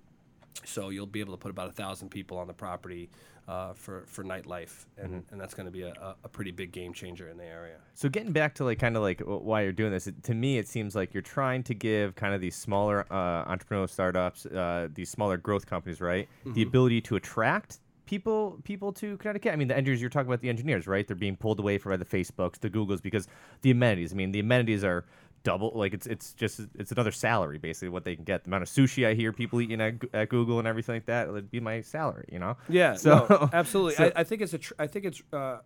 So 0.65 0.89
you'll 0.89 1.07
be 1.07 1.21
able 1.21 1.35
to 1.35 1.39
put 1.39 1.51
about 1.51 1.69
a 1.69 1.73
thousand 1.73 2.09
people 2.09 2.39
on 2.39 2.47
the 2.47 2.55
property 2.55 3.11
uh, 3.49 3.73
for 3.73 4.05
for 4.07 4.23
nightlife, 4.23 4.85
and, 4.99 5.25
and 5.31 5.41
that's 5.41 5.55
going 5.55 5.65
to 5.65 5.73
be 5.73 5.83
a, 5.83 6.15
a, 6.23 6.29
pretty 6.29 6.51
big 6.51 6.71
game 6.71 6.93
changer 6.93 7.29
in 7.29 7.39
the 7.39 7.45
area. 7.45 7.77
So 7.95 8.09
getting 8.09 8.33
back 8.33 8.55
to 8.57 8.65
like 8.65 8.79
kind 8.79 8.95
of 8.95 9.03
like 9.03 9.21
why 9.21 9.63
you're 9.63 9.73
doing 9.73 9.91
this, 9.91 10.07
it, 10.07 10.23
to 10.25 10.35
me 10.35 10.59
it 10.59 10.69
seems 10.69 10.95
like 10.95 11.15
you're 11.15 11.23
trying 11.23 11.63
to 11.65 11.75
give 11.75 12.15
kind 12.15 12.35
of 12.35 12.43
these 12.43 12.55
smaller 12.55 13.07
uh, 13.11 13.51
entrepreneurial 13.51 13.89
startups, 13.89 14.45
uh, 14.47 14.89
these 14.95 15.09
smaller 15.09 15.39
growth 15.39 15.65
companies, 15.65 16.01
right, 16.01 16.29
the 16.45 16.63
ability 16.63 17.01
to 17.01 17.17
attract 17.17 17.81
people 18.05 18.59
people 18.65 18.93
to 18.93 19.17
Connecticut. 19.17 19.53
I 19.53 19.57
mean, 19.57 19.69
the 19.69 19.77
engineers 19.77 20.01
you're 20.01 20.11
talking 20.11 20.29
about 20.29 20.43
the 20.43 20.51
engineers, 20.51 20.87
right? 20.87 21.07
They're 21.07 21.17
being 21.17 21.37
pulled 21.37 21.59
away 21.59 21.79
from 21.79 21.93
by 21.93 21.97
the 21.97 22.05
Facebooks, 22.05 22.59
the 22.59 22.71
Googles, 22.71 23.01
because 23.01 23.29
the 23.63 23.71
amenities. 23.71 24.13
I 24.13 24.17
mean, 24.17 24.33
the 24.33 24.41
amenities 24.41 24.85
are 24.85 25.07
double 25.45 25.71
like 25.75 25.95
it's 25.95 26.07
it's 26.07 26.33
just 26.35 26.61
it's 26.75 26.91
another 26.93 27.13
salary 27.13 27.59
basically 27.59 27.89
what 27.89 28.05
they 28.05 28.15
can 28.17 28.25
get 28.25 28.43
the 28.45 28.51
amount 28.51 28.63
of 28.63 28.69
sushi 28.69 29.07
i 29.07 29.15
hear 29.15 29.33
people 29.33 29.61
eating 29.61 29.81
at, 29.81 29.95
at 30.13 30.29
google 30.29 30.59
and 30.59 30.67
everything 30.67 30.97
like 30.97 31.07
that 31.07 31.31
would 31.31 31.51
be 31.51 31.61
my 31.61 31.81
salary 31.81 32.25
you 32.33 32.39
know 32.39 32.57
Yeah, 32.69 32.95
So- 32.97 33.27
no, 33.31 33.49
absolutely. 33.53 33.95
so- 33.95 34.13
I, 34.17 34.21
I 34.21 34.25
think 34.25 34.43
it's 34.43 34.53
a. 34.55 34.59
Tr- 34.59 34.75
I 34.79 34.87
think 34.89 35.05
it's 35.05 35.23
uh, 35.33 35.59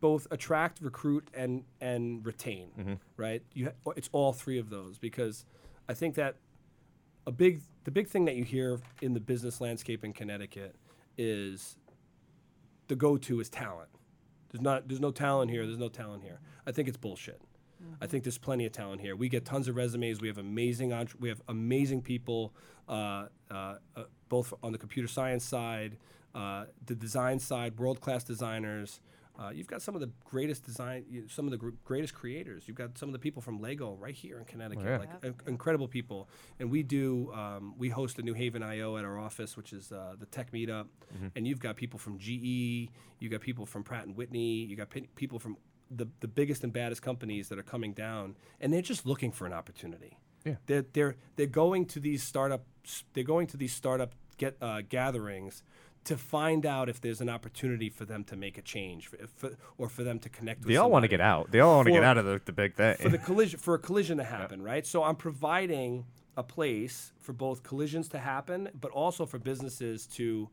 both 0.00 0.26
attract, 0.30 0.80
recruit, 0.80 1.28
and 1.34 1.64
and 1.80 2.24
retain. 2.24 2.98
Right? 3.16 3.42
You 3.54 3.66
ha- 3.84 3.92
it's 3.96 4.08
all 4.12 4.32
three 4.32 4.58
of 4.58 4.70
those 4.70 4.98
because 4.98 5.44
I 5.88 5.94
think 5.94 6.14
that 6.14 6.36
a 7.26 7.32
big 7.32 7.62
the 7.84 7.90
big 7.90 8.08
thing 8.08 8.24
that 8.26 8.36
you 8.36 8.44
hear 8.44 8.78
in 9.02 9.12
the 9.14 9.20
business 9.20 9.60
landscape 9.60 10.04
in 10.04 10.12
Connecticut 10.12 10.74
is 11.18 11.76
the 12.88 12.96
go-to 12.96 13.40
is 13.40 13.48
talent. 13.50 13.88
There's 14.50 14.62
not 14.62 14.88
there's 14.88 15.00
no 15.00 15.10
talent 15.10 15.50
here. 15.50 15.66
There's 15.66 15.78
no 15.78 15.88
talent 15.88 16.22
here. 16.22 16.40
I 16.66 16.72
think 16.72 16.88
it's 16.88 16.96
bullshit. 16.96 17.40
I 18.00 18.06
think 18.06 18.24
there's 18.24 18.38
plenty 18.38 18.66
of 18.66 18.72
talent 18.72 19.00
here. 19.00 19.14
We 19.16 19.28
get 19.28 19.44
tons 19.44 19.68
of 19.68 19.76
resumes. 19.76 20.20
We 20.20 20.28
have 20.28 20.38
amazing 20.38 20.92
entre- 20.92 21.18
we 21.20 21.28
have 21.28 21.40
amazing 21.48 22.02
people, 22.02 22.54
uh, 22.88 23.26
uh, 23.50 23.76
uh, 23.96 24.04
both 24.28 24.52
on 24.62 24.72
the 24.72 24.78
computer 24.78 25.08
science 25.08 25.44
side, 25.44 25.96
uh, 26.34 26.66
the 26.86 26.94
design 26.94 27.38
side, 27.38 27.78
world 27.78 28.00
class 28.00 28.24
designers. 28.24 29.00
Uh, 29.38 29.48
you've 29.48 29.66
got 29.68 29.80
some 29.80 29.94
of 29.94 30.02
the 30.02 30.10
greatest 30.24 30.64
design, 30.64 31.02
you- 31.08 31.26
some 31.28 31.46
of 31.46 31.50
the 31.50 31.56
gr- 31.56 31.70
greatest 31.84 32.12
creators. 32.14 32.68
You've 32.68 32.76
got 32.76 32.98
some 32.98 33.08
of 33.08 33.14
the 33.14 33.18
people 33.18 33.40
from 33.40 33.58
Lego 33.60 33.94
right 33.94 34.14
here 34.14 34.38
in 34.38 34.44
Connecticut, 34.44 34.84
yeah. 34.84 34.98
like 34.98 35.24
in- 35.24 35.34
incredible 35.46 35.88
people. 35.88 36.28
And 36.58 36.70
we 36.70 36.82
do, 36.82 37.32
um, 37.32 37.74
we 37.78 37.88
host 37.88 38.18
a 38.18 38.22
New 38.22 38.34
Haven 38.34 38.62
I/O 38.62 38.96
at 38.98 39.04
our 39.06 39.18
office, 39.18 39.56
which 39.56 39.72
is 39.72 39.92
uh, 39.92 40.14
the 40.18 40.26
tech 40.26 40.52
meetup. 40.52 40.88
And 41.34 41.46
you've 41.48 41.60
got 41.60 41.76
people 41.76 41.98
from 41.98 42.18
GE, 42.18 42.90
you 43.18 43.28
got 43.30 43.40
people 43.40 43.64
from 43.64 43.82
Pratt 43.82 44.04
and 44.06 44.14
Whitney, 44.14 44.64
you 44.66 44.76
got 44.76 44.90
pe- 44.90 45.06
people 45.16 45.38
from 45.38 45.56
the 45.90 46.08
the 46.20 46.28
biggest 46.28 46.64
and 46.64 46.72
baddest 46.72 47.02
companies 47.02 47.48
that 47.48 47.58
are 47.58 47.64
coming 47.64 47.92
down, 47.92 48.36
and 48.60 48.72
they're 48.72 48.82
just 48.82 49.06
looking 49.06 49.32
for 49.32 49.46
an 49.46 49.52
opportunity. 49.52 50.18
Yeah. 50.44 50.56
They're 50.66 50.84
they're 50.92 51.16
they're 51.36 51.46
going 51.46 51.86
to 51.86 52.00
these 52.00 52.22
startups. 52.22 53.04
They're 53.12 53.24
going 53.24 53.46
to 53.48 53.56
these 53.56 53.72
startup 53.72 54.14
get 54.38 54.56
uh, 54.60 54.82
gatherings 54.88 55.62
to 56.04 56.16
find 56.16 56.64
out 56.64 56.88
if 56.88 57.00
there's 57.00 57.20
an 57.20 57.28
opportunity 57.28 57.90
for 57.90 58.06
them 58.06 58.24
to 58.24 58.34
make 58.34 58.56
a 58.56 58.62
change, 58.62 59.08
for, 59.08 59.18
for, 59.36 59.50
or 59.76 59.88
for 59.88 60.02
them 60.02 60.18
to 60.18 60.30
connect. 60.30 60.60
with 60.60 60.68
They 60.68 60.76
all 60.76 60.90
want 60.90 61.02
to 61.02 61.08
get 61.08 61.20
out. 61.20 61.50
They 61.50 61.60
all 61.60 61.76
want 61.76 61.86
to 61.88 61.92
get 61.92 62.04
out 62.04 62.16
of 62.16 62.24
the, 62.24 62.40
the 62.42 62.52
big 62.52 62.74
thing. 62.74 62.96
for 62.96 63.10
the 63.10 63.18
collision 63.18 63.58
for 63.58 63.74
a 63.74 63.78
collision 63.78 64.16
to 64.18 64.24
happen, 64.24 64.62
right? 64.62 64.86
So 64.86 65.04
I'm 65.04 65.16
providing 65.16 66.06
a 66.36 66.42
place 66.42 67.12
for 67.18 67.32
both 67.32 67.62
collisions 67.62 68.08
to 68.08 68.18
happen, 68.18 68.70
but 68.80 68.90
also 68.92 69.26
for 69.26 69.38
businesses 69.38 70.06
to 70.06 70.48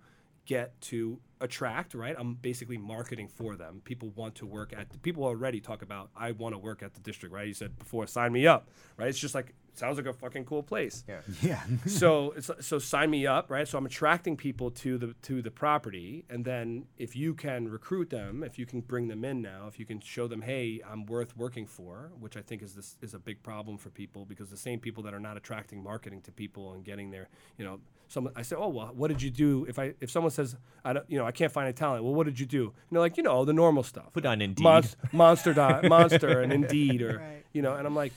get 0.46 0.80
to 0.82 1.20
attract, 1.42 1.94
right? 1.94 2.16
I'm 2.18 2.36
basically 2.36 2.78
marketing 2.78 3.28
for 3.28 3.56
them. 3.56 3.82
People 3.84 4.10
want 4.16 4.36
to 4.36 4.46
work 4.46 4.74
at 4.76 5.02
people 5.02 5.24
already 5.24 5.60
talk 5.60 5.82
about 5.82 6.10
I 6.16 6.32
want 6.32 6.56
to 6.56 6.60
work 6.60 6.82
at 6.84 6.94
the 6.94 7.00
district, 7.00 7.34
right? 7.34 7.48
You 7.48 7.54
said 7.54 7.78
before, 7.78 8.08
sign 8.08 8.32
me 8.32 8.48
up, 8.48 8.70
right? 8.98 9.08
It's 9.08 9.20
just 9.20 9.36
like 9.36 9.54
sounds 9.78 9.98
like 9.98 10.06
a 10.08 10.14
fucking 10.14 10.46
cool 10.46 10.64
place. 10.64 11.04
Yeah. 11.08 11.22
Yeah. 11.42 11.62
so 11.86 12.32
it's 12.38 12.50
so 12.62 12.80
sign 12.80 13.10
me 13.10 13.28
up, 13.28 13.50
right? 13.50 13.68
So 13.68 13.78
I'm 13.78 13.86
attracting 13.86 14.36
people 14.38 14.72
to 14.72 14.98
the 14.98 15.14
to 15.24 15.42
the 15.42 15.52
property, 15.52 16.26
and 16.30 16.44
then 16.46 16.86
if 16.98 17.16
you 17.16 17.34
can 17.34 17.68
recruit 17.70 18.10
them, 18.10 18.44
if 18.44 18.58
you 18.60 18.66
can 18.66 18.82
bring 18.82 19.08
them 19.08 19.24
in 19.24 19.42
now, 19.42 19.68
if 19.68 19.80
you 19.80 19.86
can 19.86 20.00
show 20.00 20.28
them, 20.28 20.42
hey, 20.42 20.82
I'm 20.90 21.06
worth 21.06 21.36
working 21.38 21.66
for, 21.66 22.12
which 22.20 22.36
I 22.38 22.42
think 22.42 22.62
is 22.64 22.74
this 22.74 22.96
is 23.02 23.14
a 23.14 23.20
big 23.20 23.44
problem 23.44 23.78
for 23.78 23.90
people 23.90 24.26
because 24.26 24.50
the 24.50 24.58
same 24.58 24.80
people 24.80 25.04
that 25.04 25.14
are 25.14 25.20
not 25.20 25.38
attracting 25.38 25.84
marketing 25.84 26.22
to 26.22 26.32
people 26.32 26.74
and 26.74 26.84
getting 26.84 27.12
their, 27.12 27.30
you 27.58 27.66
know, 27.66 27.80
some 28.08 28.30
I 28.36 28.42
say, 28.42 28.56
oh 28.56 28.70
well, 28.70 28.92
what 28.96 29.10
did 29.10 29.22
you 29.22 29.30
do? 29.30 29.66
If 29.70 29.78
I 29.80 29.94
if 30.02 30.10
someone 30.10 30.32
says 30.32 30.56
I 30.84 30.94
don't, 30.94 31.10
you 31.10 31.18
know, 31.18 31.26
I 31.26 31.32
can't 31.32 31.52
find 31.52 31.68
a 31.70 31.74
talent, 31.74 32.04
well, 32.04 32.14
what 32.16 32.26
did 32.26 32.40
you 32.40 32.46
do? 32.46 32.58
You 32.58 32.74
know, 32.92 33.00
like 33.00 33.18
you 33.18 33.24
know 33.24 33.46
the 33.46 33.54
normal 33.54 33.84
stuff. 33.84 34.14
Put 34.14 34.26
on 34.26 34.42
Indeed. 34.42 34.64
Monst- 34.66 34.96
monster 35.14 35.54
di- 35.54 35.88
monster 35.88 36.42
and 36.42 36.52
Indeed 36.52 37.02
or 37.02 37.18
Right. 37.20 37.46
you 37.54 37.62
know, 37.62 37.76
and 37.76 37.86
I'm 37.86 37.96
like, 37.96 38.14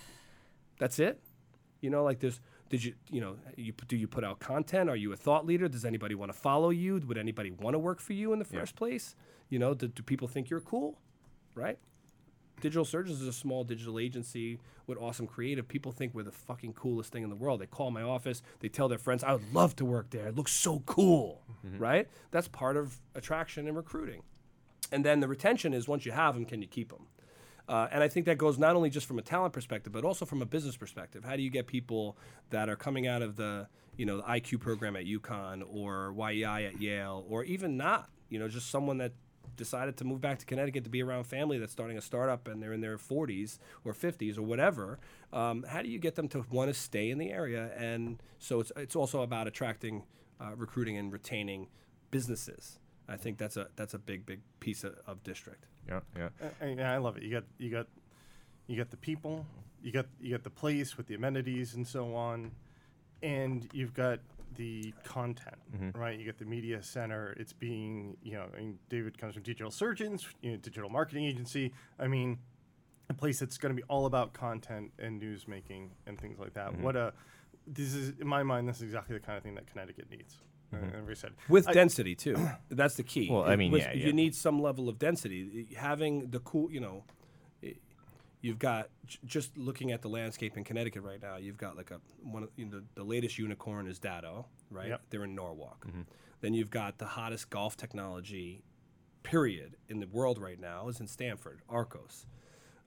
that's 0.79 0.99
it. 0.99 1.21
You 1.80 1.90
know, 1.90 2.04
like 2.04 2.20
there's 2.20 2.40
did 2.68 2.84
you 2.84 2.94
you 3.10 3.20
know 3.20 3.37
you 3.56 3.72
do 3.88 3.96
you 3.96 4.06
put 4.06 4.25
out 4.25 4.38
content? 4.38 4.88
Are 4.90 4.96
you 4.96 5.12
a 5.12 5.16
thought 5.16 5.46
leader? 5.46 5.68
Does 5.68 5.84
anybody 5.84 6.14
want 6.14 6.32
to 6.32 6.38
follow 6.38 6.70
you? 6.70 7.00
Would 7.06 7.18
anybody 7.18 7.50
want 7.50 7.75
to 7.75 7.78
work 7.78 8.00
for 8.00 8.12
you 8.12 8.32
in 8.32 8.38
the 8.38 8.44
first 8.44 8.76
place? 8.76 9.14
You 9.49 9.58
know, 9.58 9.75
do, 9.75 9.88
do 9.88 10.02
people 10.02 10.28
think 10.28 10.50
you're 10.50 10.60
cool? 10.60 10.99
Right? 11.54 11.78
Digital 12.60 12.84
Surgeons 12.84 13.20
is 13.22 13.26
a 13.26 13.32
small 13.32 13.64
digital 13.64 13.99
agency 13.99 14.58
with 14.87 14.99
awesome 14.99 15.26
creative. 15.26 15.66
People 15.66 15.92
think 15.92 16.14
we're 16.14 16.22
the 16.22 16.30
fucking 16.30 16.75
coolest 16.75 17.10
thing 17.10 17.22
in 17.22 17.30
the 17.30 17.37
world. 17.37 17.60
They 17.60 17.66
call 17.66 17.90
my 17.90 18.02
office, 18.02 18.42
they 18.60 18.68
tell 18.68 18.88
their 18.88 18.99
friends, 18.99 19.25
I 19.25 19.32
would 19.32 19.54
love 19.54 19.75
to 19.76 19.84
work 19.84 20.10
there. 20.10 20.28
It 20.28 20.37
looks 20.37 20.52
so 20.52 20.80
cool. 20.87 21.42
Mm-hmm. 21.66 21.78
Right? 21.78 22.08
That's 22.30 22.49
part 22.49 22.76
of 22.76 23.00
attraction 23.14 23.66
and 23.66 23.76
recruiting. 23.76 24.22
And 24.92 25.04
then 25.04 25.20
the 25.20 25.28
retention 25.28 25.72
is 25.72 25.88
once 25.88 26.04
you 26.04 26.12
have 26.12 26.34
them, 26.34 26.44
can 26.44 26.60
you 26.60 26.68
keep 26.68 26.90
them? 26.90 27.06
Uh, 27.69 27.88
and 27.93 28.02
I 28.02 28.09
think 28.09 28.26
that 28.26 28.38
goes 28.38 28.59
not 28.59 28.76
only 28.76 28.90
just 28.90 29.07
from 29.07 29.19
a 29.19 29.23
talent 29.23 29.52
perspective, 29.52 29.93
but 29.93 30.05
also 30.05 30.25
from 30.25 30.43
a 30.43 30.47
business 30.47 30.76
perspective. 30.76 31.25
How 31.25 31.37
do 31.37 31.43
you 31.43 31.50
get 31.50 31.67
people 31.67 32.17
that 32.50 32.69
are 32.69 32.76
coming 32.76 33.07
out 33.07 33.23
of 33.23 33.37
the, 33.37 33.69
you 33.97 34.07
know, 34.07 34.17
the 34.19 34.23
IQ 34.25 34.61
program 34.61 34.97
at 34.97 35.05
UConn 35.05 35.62
or 35.73 36.14
YEI 36.17 36.67
at 36.67 36.81
Yale, 36.81 37.25
or 37.29 37.45
even 37.45 37.76
not, 37.76 38.11
you 38.29 38.38
know, 38.38 38.49
just 38.49 38.71
someone 38.71 38.99
that 38.99 39.12
decided 39.57 39.97
to 39.99 40.05
move 40.05 40.21
back 40.21 40.38
to 40.38 40.47
Connecticut 40.47 40.85
to 40.85 40.90
be 40.90 41.02
around 41.02 41.25
family 41.25 41.59
that's 41.59 41.73
starting 41.73 41.99
a 41.99 42.00
startup 42.00 42.49
and 42.49 42.62
they're 42.62 42.73
in 42.73 42.81
their 42.81 42.97
40s 42.97 43.59
or 43.85 43.93
50s 43.93 44.38
or 44.38 44.43
whatever. 44.43 44.99
Um, 45.33 45.64
how 45.69 45.83
do 45.83 45.88
you 45.88 45.99
get 45.99 46.14
them 46.14 46.29
to 46.29 46.45
want 46.50 46.69
to 46.73 46.75
stay 46.75 47.11
in 47.11 47.19
the 47.19 47.31
area? 47.31 47.71
And 47.76 48.23
so 48.38 48.61
it's 48.61 48.73
it's 48.76 48.97
also 48.97 49.23
about 49.23 49.47
attracting, 49.47 50.05
uh, 50.40 50.52
recruiting, 50.57 50.97
and 50.97 51.12
retaining 51.12 51.69
businesses. 52.11 52.79
I 53.09 53.17
think 53.17 53.38
that's 53.38 53.57
a 53.57 53.69
that's 53.76 53.95
a 53.95 53.99
big 53.99 54.25
big 54.25 54.40
piece 54.61 54.83
of, 54.83 54.99
of 55.07 55.23
district. 55.23 55.67
Yeah, 55.88 56.00
yeah. 56.16 56.28
Uh, 56.42 56.49
I, 56.60 56.82
I, 56.82 56.94
I 56.94 56.96
love 56.99 57.16
it. 57.16 57.22
You 57.22 57.30
got 57.30 57.44
you 57.58 57.70
got 57.70 57.87
you 58.66 58.76
got 58.76 58.90
the 58.90 58.96
people, 58.96 59.46
you 59.82 59.92
got 59.92 60.06
you 60.20 60.30
got 60.30 60.44
the 60.44 60.50
place 60.50 60.96
with 60.96 61.06
the 61.06 61.14
amenities 61.14 61.75
and 61.75 61.87
so 61.87 62.14
on, 62.14 62.52
and 63.22 63.68
you've 63.72 63.94
got 63.94 64.20
the 64.56 64.92
content, 65.04 65.56
mm-hmm. 65.75 65.99
right? 65.99 66.18
You 66.18 66.26
got 66.26 66.38
the 66.38 66.44
media 66.44 66.82
center. 66.82 67.34
It's 67.38 67.52
being 67.52 68.16
you 68.22 68.34
know, 68.34 68.46
I 68.54 68.58
mean, 68.58 68.78
David 68.88 69.18
comes 69.18 69.34
from 69.34 69.42
Digital 69.42 69.70
Surgeons, 69.70 70.26
you 70.40 70.52
know, 70.52 70.56
digital 70.56 70.90
marketing 70.90 71.25
agency. 71.25 71.72
I 71.99 72.06
mean, 72.06 72.38
a 73.08 73.14
place 73.14 73.38
that's 73.40 73.58
going 73.58 73.75
to 73.75 73.80
be 73.80 73.87
all 73.88 74.06
about 74.06 74.32
content 74.32 74.92
and 74.99 75.18
news 75.18 75.49
making 75.49 75.90
and 76.06 76.18
things 76.18 76.38
like 76.38 76.54
that. 76.54 76.72
Mm-hmm. 76.72 76.82
What 76.82 76.96
a 76.96 77.12
this 77.66 77.94
is 77.94 78.14
in 78.20 78.26
my 78.26 78.42
mind. 78.42 78.68
This 78.68 78.76
is 78.76 78.82
exactly 78.82 79.16
the 79.16 79.20
kind 79.20 79.37
of 79.37 79.42
thing 79.42 79.54
that 79.54 79.66
Connecticut 79.66 80.10
needs. 80.10 80.37
Uh, 80.72 80.76
and 80.98 81.06
we 81.06 81.14
said 81.14 81.32
with 81.48 81.68
I- 81.68 81.72
density 81.72 82.14
too. 82.14 82.36
That's 82.70 82.94
the 82.94 83.02
key. 83.02 83.28
Well, 83.30 83.44
I 83.44 83.56
mean, 83.56 83.72
with- 83.72 83.82
yeah, 83.82 83.92
you 83.92 84.06
yeah. 84.06 84.12
need 84.12 84.34
some 84.34 84.60
level 84.60 84.88
of 84.88 84.98
density. 84.98 85.68
Having 85.76 86.30
the 86.30 86.40
cool, 86.40 86.70
you 86.70 86.80
know, 86.80 87.04
you've 88.42 88.58
got 88.58 88.88
just 89.24 89.56
looking 89.56 89.92
at 89.92 90.02
the 90.02 90.08
landscape 90.08 90.56
in 90.56 90.64
Connecticut 90.64 91.02
right 91.02 91.20
now. 91.20 91.36
You've 91.36 91.58
got 91.58 91.76
like 91.76 91.90
a 91.90 92.00
one 92.22 92.44
of 92.44 92.50
you 92.56 92.64
know, 92.66 92.78
the, 92.78 92.84
the 92.94 93.04
latest 93.04 93.38
unicorn 93.38 93.86
is 93.86 93.98
Datto, 93.98 94.46
right? 94.70 94.88
Yep. 94.88 95.02
They're 95.10 95.24
in 95.24 95.34
Norwalk. 95.34 95.86
Then 96.40 96.54
you've 96.54 96.70
got 96.70 96.96
the 96.98 97.04
hottest 97.04 97.50
golf 97.50 97.76
technology, 97.76 98.62
period, 99.22 99.76
in 99.88 100.00
the 100.00 100.06
world 100.06 100.38
right 100.38 100.58
now 100.58 100.88
is 100.88 100.98
in 101.00 101.06
Stamford, 101.06 101.60
Arccos. 101.70 102.24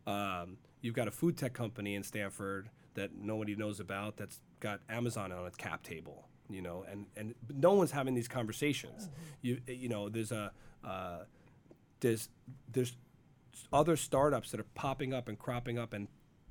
Um, 0.08 0.58
you've 0.82 0.96
got 0.96 1.08
a 1.08 1.12
food 1.12 1.38
tech 1.38 1.54
company 1.54 1.94
in 1.94 2.02
Stamford 2.04 2.70
that 2.96 3.12
nobody 3.16 3.56
knows 3.56 3.80
about 3.80 4.18
that's 4.18 4.40
got 4.60 4.80
Amazon 4.90 5.32
on 5.32 5.46
its 5.46 5.56
cap 5.56 5.84
table, 5.84 6.28
you 6.50 6.62
know, 6.62 6.86
and, 6.90 7.06
and 7.16 7.36
no 7.54 7.74
one's 7.74 7.92
having 7.92 8.14
these 8.14 8.28
conversations. 8.28 9.10
You 9.42 9.60
you 9.68 9.90
know, 9.90 10.10
there's 10.10 10.32
a 10.32 10.52
uh, 10.84 11.20
there's 12.00 12.30
there's 12.72 12.96
other 13.72 13.96
startups 13.96 14.52
that 14.52 14.60
are 14.60 14.68
popping 14.76 15.14
up 15.14 15.28
and 15.28 15.38
cropping 15.38 15.78
up 15.78 15.94
and 15.94 16.08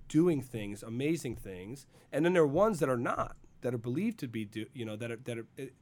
doing 0.08 0.40
things, 0.42 0.82
amazing 0.82 1.36
things, 1.36 1.86
and 2.12 2.24
then 2.24 2.32
there 2.32 2.42
are 2.42 2.46
ones 2.46 2.80
that 2.80 2.88
are 2.88 2.96
not 2.96 3.36
that 3.62 3.74
are 3.74 3.78
believed 3.78 4.18
to 4.18 4.28
be 4.28 4.44
do 4.44 4.66
you 4.74 4.84
know 4.84 4.96
that 4.96 5.10
are 5.10 5.16
that 5.24 5.38
are. 5.38 5.46
It, 5.56 5.74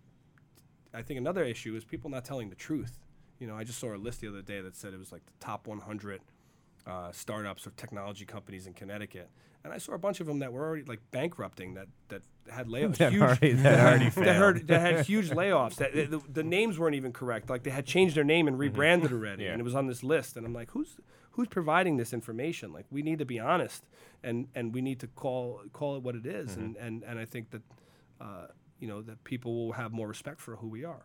I 0.93 1.03
think 1.03 1.19
another 1.19 1.45
issue 1.45 1.77
is 1.77 1.85
people 1.85 2.11
not 2.11 2.25
telling 2.25 2.51
the 2.51 2.57
truth. 2.57 2.99
You 3.39 3.47
know, 3.47 3.57
I 3.57 3.65
just 3.65 3.79
saw 3.79 3.95
a 3.95 3.97
list 3.97 4.21
the 4.21 4.29
other 4.29 4.43
day 4.43 4.61
that 4.61 4.77
said 4.77 4.93
it 4.93 4.99
was 4.99 5.13
like 5.13 5.25
the 5.25 5.33
top 5.39 5.67
100 5.67 6.21
uh, 6.87 7.13
startups 7.13 7.67
or 7.67 7.71
technology 7.71 8.25
companies 8.25 8.67
in 8.67 8.75
Connecticut, 8.75 9.31
and 9.65 9.73
I 9.73 9.79
saw 9.79 9.93
a 9.93 9.99
bunch 9.99 10.21
of 10.21 10.27
them 10.27 10.39
that 10.41 10.53
were 10.53 10.67
already 10.67 10.85
like 10.85 11.01
bankrupting 11.11 11.75
that 11.75 11.89
that 12.09 12.23
had 12.51 12.67
layoffs. 12.69 12.97
That 12.99 13.13
huge, 13.13 13.23
already- 13.23 13.53
that 13.53 13.81
already 13.87 14.09
that, 14.11 14.37
heard, 14.37 14.67
that 14.69 14.81
had 14.81 15.07
huge 15.07 15.31
layoffs. 15.43 15.77
That 15.77 15.95
the, 15.95 16.05
the, 16.07 16.21
the 16.33 16.43
names 16.43 16.79
weren't 16.79 16.97
even 16.97 17.13
correct. 17.13 17.49
Like 17.51 17.63
they 17.63 17.71
had 17.71 17.87
changed 17.87 18.15
their 18.17 18.25
name 18.25 18.49
and 18.49 18.59
rebranded 18.59 19.13
already, 19.13 19.45
Yeah. 19.45 19.53
and 19.53 19.61
it 19.61 19.65
was 19.65 19.75
on 19.75 19.87
this 19.87 20.03
list. 20.03 20.37
And 20.37 20.45
I'm 20.47 20.53
like, 20.55 20.71
who's 20.71 20.97
who's 21.33 21.49
providing 21.49 21.97
this 21.97 22.13
information? 22.13 22.73
Like 22.73 22.87
we 22.91 23.03
need 23.03 23.19
to 23.21 23.25
be 23.27 23.39
honest, 23.39 23.85
and 24.23 24.49
and 24.55 24.75
we 24.75 24.81
need 24.81 24.99
to 25.01 25.07
call 25.09 25.61
call 25.73 25.97
it 25.97 26.03
what 26.03 26.15
it 26.17 26.27
is. 26.27 26.57
And 26.57 26.77
and 26.77 27.03
and 27.05 27.19
I 27.19 27.25
think 27.25 27.51
that. 27.51 27.63
Uh, 28.21 28.47
you 28.81 28.89
know 28.89 29.03
that 29.03 29.23
people 29.25 29.67
will 29.67 29.73
have 29.73 29.93
more 29.93 30.09
respect 30.09 30.41
for 30.41 30.57
who 30.57 30.69
we 30.69 30.85
are. 30.85 31.05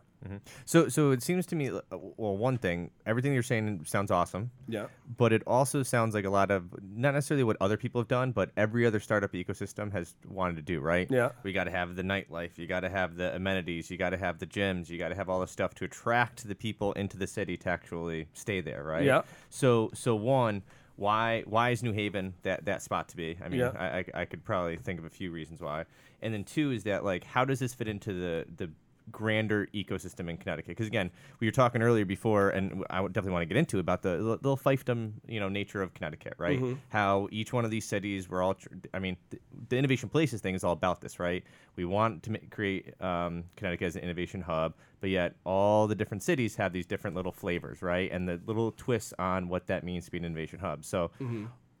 So, 0.64 0.88
so 0.88 1.10
it 1.12 1.22
seems 1.22 1.46
to 1.46 1.54
me, 1.56 1.68
uh, 1.70 1.80
well, 2.16 2.36
one 2.36 2.58
thing, 2.58 2.90
everything 3.04 3.32
you're 3.34 3.42
saying 3.44 3.84
sounds 3.84 4.10
awesome, 4.10 4.50
Yeah. 4.66 4.86
but 5.16 5.32
it 5.32 5.42
also 5.46 5.82
sounds 5.84 6.14
like 6.14 6.24
a 6.24 6.30
lot 6.30 6.50
of 6.50 6.64
not 6.82 7.14
necessarily 7.14 7.44
what 7.44 7.56
other 7.60 7.76
people 7.76 8.00
have 8.00 8.08
done, 8.08 8.32
but 8.32 8.50
every 8.56 8.86
other 8.86 8.98
startup 8.98 9.32
ecosystem 9.34 9.92
has 9.92 10.14
wanted 10.26 10.56
to 10.56 10.62
do, 10.62 10.80
right? 10.80 11.06
Yeah. 11.10 11.30
We 11.44 11.52
got 11.52 11.64
to 11.64 11.70
have 11.70 11.94
the 11.94 12.02
nightlife, 12.02 12.56
you 12.58 12.66
got 12.66 12.80
to 12.80 12.88
have 12.88 13.16
the 13.16 13.36
amenities, 13.36 13.88
you 13.90 13.98
got 13.98 14.10
to 14.10 14.16
have 14.16 14.38
the 14.38 14.46
gyms, 14.46 14.88
you 14.88 14.98
got 14.98 15.10
to 15.10 15.14
have 15.14 15.28
all 15.28 15.40
the 15.40 15.46
stuff 15.46 15.74
to 15.74 15.84
attract 15.84 16.48
the 16.48 16.54
people 16.56 16.92
into 16.94 17.16
the 17.16 17.26
city 17.26 17.56
to 17.58 17.68
actually 17.68 18.26
stay 18.32 18.60
there, 18.60 18.82
right? 18.82 19.04
Yeah. 19.04 19.22
So, 19.50 19.90
so 19.94 20.16
one, 20.16 20.62
why 20.96 21.42
why 21.46 21.70
is 21.70 21.82
New 21.82 21.92
Haven 21.92 22.34
that 22.42 22.64
that 22.64 22.82
spot 22.82 23.08
to 23.08 23.16
be? 23.16 23.36
I 23.44 23.48
mean, 23.48 23.60
Yeah. 23.60 23.72
I, 23.78 23.98
I 23.98 24.04
I 24.22 24.24
could 24.24 24.44
probably 24.44 24.76
think 24.76 24.98
of 24.98 25.04
a 25.04 25.10
few 25.10 25.30
reasons 25.30 25.60
why. 25.60 25.84
And 26.22 26.32
then 26.32 26.44
two 26.44 26.70
is 26.72 26.84
that 26.84 27.04
like 27.04 27.24
how 27.24 27.44
does 27.44 27.58
this 27.58 27.74
fit 27.74 27.88
into 27.88 28.12
the 28.12 28.46
the 28.56 28.70
grander 29.10 29.66
ecosystem 29.74 30.28
in 30.28 30.36
Connecticut? 30.36 30.68
Because 30.68 30.86
again, 30.86 31.10
we 31.40 31.46
were 31.46 31.52
talking 31.52 31.82
earlier 31.82 32.04
before, 32.04 32.50
and 32.50 32.84
I 32.90 33.00
would 33.00 33.12
definitely 33.12 33.32
want 33.32 33.42
to 33.42 33.46
get 33.46 33.56
into 33.56 33.78
about 33.78 34.02
the 34.02 34.16
little 34.18 34.56
fiefdom, 34.56 35.12
you 35.26 35.40
know, 35.40 35.48
nature 35.48 35.82
of 35.82 35.94
Connecticut, 35.94 36.34
right? 36.38 36.60
How 36.88 37.28
each 37.30 37.52
one 37.52 37.64
of 37.64 37.70
these 37.70 37.84
cities, 37.84 38.28
we're 38.28 38.42
all, 38.42 38.54
tr- 38.54 38.68
I 38.94 38.98
mean, 38.98 39.16
th- 39.30 39.42
the 39.68 39.76
innovation 39.76 40.08
places 40.08 40.40
thing 40.40 40.54
is 40.54 40.64
all 40.64 40.72
about 40.72 41.00
this, 41.00 41.18
right? 41.18 41.44
We 41.76 41.84
want 41.84 42.22
to 42.24 42.38
create 42.50 43.00
um, 43.00 43.44
Connecticut 43.56 43.86
as 43.86 43.96
an 43.96 44.02
innovation 44.02 44.40
hub, 44.40 44.74
but 45.00 45.10
yet 45.10 45.36
all 45.44 45.86
the 45.86 45.94
different 45.94 46.22
cities 46.22 46.56
have 46.56 46.72
these 46.72 46.86
different 46.86 47.14
little 47.16 47.32
flavors, 47.32 47.82
right? 47.82 48.10
And 48.10 48.28
the 48.28 48.40
little 48.46 48.72
twists 48.72 49.12
on 49.18 49.48
what 49.48 49.66
that 49.68 49.84
means 49.84 50.06
to 50.06 50.10
be 50.10 50.18
an 50.18 50.24
innovation 50.24 50.58
hub. 50.58 50.84
So, 50.84 51.10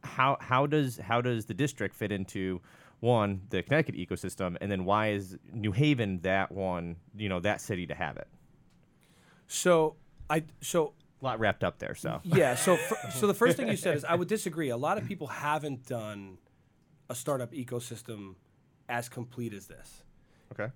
how 0.04 0.36
how 0.40 0.66
does 0.66 0.98
how 0.98 1.20
does 1.20 1.46
the 1.46 1.54
district 1.54 1.94
fit 1.94 2.12
into 2.12 2.60
one 3.00 3.42
the 3.50 3.62
Connecticut 3.62 3.94
ecosystem, 3.96 4.56
and 4.60 4.70
then 4.70 4.84
why 4.84 5.10
is 5.10 5.36
New 5.52 5.72
Haven 5.72 6.20
that 6.22 6.50
one, 6.52 6.96
you 7.16 7.28
know, 7.28 7.40
that 7.40 7.60
city 7.60 7.86
to 7.86 7.94
have 7.94 8.16
it? 8.16 8.28
So 9.46 9.96
I 10.28 10.44
so 10.60 10.92
A 11.20 11.24
lot 11.24 11.38
wrapped 11.40 11.62
up 11.64 11.78
there. 11.78 11.94
So 11.94 12.20
yeah. 12.24 12.54
So 12.54 12.76
fir- 12.76 13.10
so 13.14 13.26
the 13.26 13.34
first 13.34 13.56
thing 13.56 13.68
you 13.68 13.76
said 13.76 13.96
is 13.96 14.04
I 14.04 14.14
would 14.14 14.28
disagree. 14.28 14.70
A 14.70 14.76
lot 14.76 14.98
of 14.98 15.06
people 15.06 15.28
haven't 15.28 15.86
done 15.86 16.38
a 17.08 17.14
startup 17.14 17.52
ecosystem 17.52 18.34
as 18.88 19.08
complete 19.08 19.52
as 19.52 19.66
this. 19.66 20.02
okay, 20.52 20.72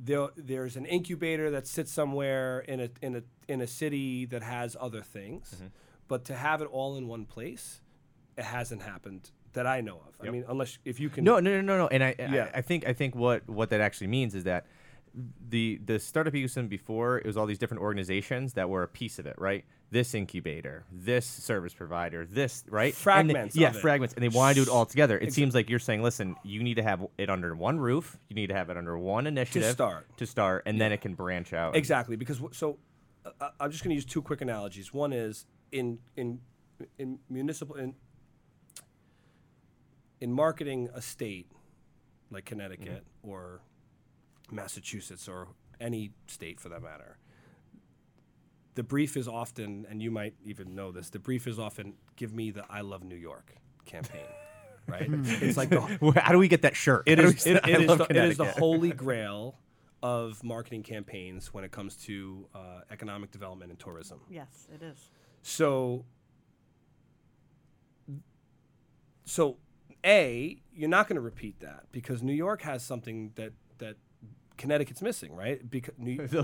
There, 0.00 0.28
there's 0.36 0.76
an 0.76 0.84
incubator 0.86 1.50
that 1.50 1.66
sits 1.66 1.92
somewhere 1.92 2.60
in 2.60 2.80
a 2.80 2.88
in 3.02 3.16
a 3.16 3.22
in 3.48 3.60
a 3.60 3.66
city 3.66 4.24
that 4.26 4.42
has 4.42 4.76
other 4.80 5.02
things, 5.02 5.52
Mm-hmm. 5.56 5.66
but 6.08 6.24
to 6.26 6.34
have 6.34 6.60
it 6.62 6.68
all 6.72 6.96
in 6.96 7.06
one 7.08 7.24
place, 7.24 7.80
it 8.36 8.44
hasn't 8.44 8.82
happened 8.82 9.30
that 9.56 9.66
I 9.66 9.80
know 9.80 9.96
of. 10.08 10.26
I 10.26 10.30
mean, 10.30 10.44
unless 10.48 10.78
if 10.84 10.98
you 11.00 11.08
can. 11.10 11.24
no, 11.24 11.40
no, 11.40 11.50
no, 11.50 11.60
no, 11.60 11.76
no. 11.76 11.88
And 11.88 12.02
I, 12.02 12.14
Yeah. 12.18 12.50
I, 12.54 12.58
I 12.58 12.62
think 12.62 12.86
I 12.86 12.92
think 12.94 13.14
what 13.14 13.46
what 13.48 13.68
that 13.70 13.80
actually 13.80 14.06
means 14.06 14.34
is 14.34 14.44
that 14.44 14.66
the 15.48 15.80
the 15.84 15.98
startup 15.98 16.34
ecosystem 16.34 16.68
before 16.68 17.18
it 17.18 17.26
was 17.26 17.36
all 17.36 17.46
these 17.46 17.58
different 17.58 17.82
organizations 17.82 18.52
that 18.54 18.68
were 18.68 18.82
a 18.82 18.88
piece 18.88 19.18
of 19.18 19.26
it, 19.26 19.34
right? 19.38 19.64
This 19.90 20.14
incubator, 20.14 20.84
this 20.92 21.24
service 21.26 21.72
provider, 21.72 22.26
this 22.26 22.64
right 22.68 22.86
And 22.86 23.30
they- 23.30 23.34
Fragments 23.34 23.56
yeah, 23.56 23.68
of 23.68 23.76
it. 23.76 23.80
fragments, 23.80 24.14
and 24.14 24.22
they 24.22 24.28
want 24.28 24.54
to 24.56 24.64
do 24.64 24.68
it 24.70 24.72
all 24.74 24.84
together. 24.84 25.16
It 25.18 25.32
seems 25.32 25.54
like 25.54 25.70
you're 25.70 25.78
saying, 25.78 26.02
listen, 26.02 26.34
you 26.42 26.62
need 26.62 26.74
to 26.74 26.82
have 26.82 27.06
it 27.18 27.30
under 27.30 27.54
one 27.54 27.78
roof. 27.78 28.18
You 28.28 28.34
need 28.36 28.48
to 28.48 28.54
have 28.54 28.68
it 28.68 28.76
under 28.76 28.98
one 28.98 29.26
initiative 29.26 29.62
to 29.62 29.72
start. 29.72 30.16
to 30.18 30.26
start, 30.26 30.64
and 30.66 30.80
then 30.80 30.92
it 30.92 31.00
can 31.00 31.14
branch 31.14 31.52
out. 31.52 31.76
Exactly, 31.76 32.16
because 32.16 32.38
wh- 32.38 32.52
so 32.52 32.78
uh, 33.24 33.30
uh, 33.40 33.50
I'm 33.60 33.70
just 33.70 33.82
going 33.84 33.90
to 33.90 33.94
use 33.94 34.04
two 34.04 34.22
quick 34.22 34.40
analogies. 34.40 34.92
One 34.92 35.12
is 35.12 35.46
in 35.72 35.98
in 36.16 36.40
in 36.98 37.18
municipal 37.30 37.76
in 37.76 37.94
in 40.20 40.32
marketing 40.32 40.88
a 40.94 41.02
state 41.02 41.50
like 42.30 42.44
Connecticut 42.44 43.04
or 43.22 43.60
Massachusetts 44.50 45.28
or 45.28 45.48
any 45.80 46.12
state 46.26 46.60
for 46.60 46.68
that 46.68 46.82
matter. 46.82 47.18
The 48.74 48.82
brief 48.82 49.16
is 49.16 49.26
often, 49.28 49.86
and 49.88 50.02
you 50.02 50.10
might 50.10 50.34
even 50.44 50.74
know 50.74 50.92
this. 50.92 51.08
The 51.10 51.18
brief 51.18 51.46
is 51.46 51.58
often, 51.58 51.94
"Give 52.16 52.32
me 52.34 52.50
the 52.50 52.64
I 52.68 52.82
love 52.82 53.04
New 53.04 53.16
York" 53.16 53.54
campaign, 53.86 54.26
right? 54.86 55.08
it's 55.08 55.56
like 55.56 55.70
the 55.70 55.80
How 56.22 56.32
do 56.32 56.38
we 56.38 56.48
get 56.48 56.62
that 56.62 56.76
shirt? 56.76 57.04
it 57.06 57.16
How 57.18 57.22
do 57.22 57.28
is, 57.28 57.46
we 57.46 57.52
it, 57.52 57.64
say, 57.64 57.70
it 57.72 57.76
"I 57.76 57.80
is 57.80 57.88
love 57.88 57.98
the, 57.98 58.04
it 58.10 58.16
is 58.16 58.36
the 58.36 58.44
holy 58.44 58.90
grail 59.04 59.56
of 60.02 60.44
marketing 60.44 60.82
campaigns 60.82 61.54
when 61.54 61.64
it 61.64 61.72
comes 61.72 61.96
to 61.96 62.46
uh, 62.54 62.80
economic 62.90 63.30
development 63.30 63.70
and 63.70 63.78
tourism. 63.80 64.20
Yes, 64.28 64.68
it 64.72 64.82
is. 64.82 64.98
So, 65.42 66.04
so 69.24 69.56
a 70.04 70.58
you're 70.74 70.88
not 70.88 71.08
going 71.08 71.16
to 71.16 71.22
repeat 71.22 71.60
that 71.60 71.84
because 71.92 72.22
New 72.22 72.32
York 72.32 72.62
has 72.62 72.82
something 72.84 73.32
that 73.36 73.52
that 73.78 73.96
Connecticut's 74.56 75.02
missing, 75.02 75.34
right? 75.34 75.68
Because 75.68 75.94
New, 75.98 76.16
part 76.28 76.36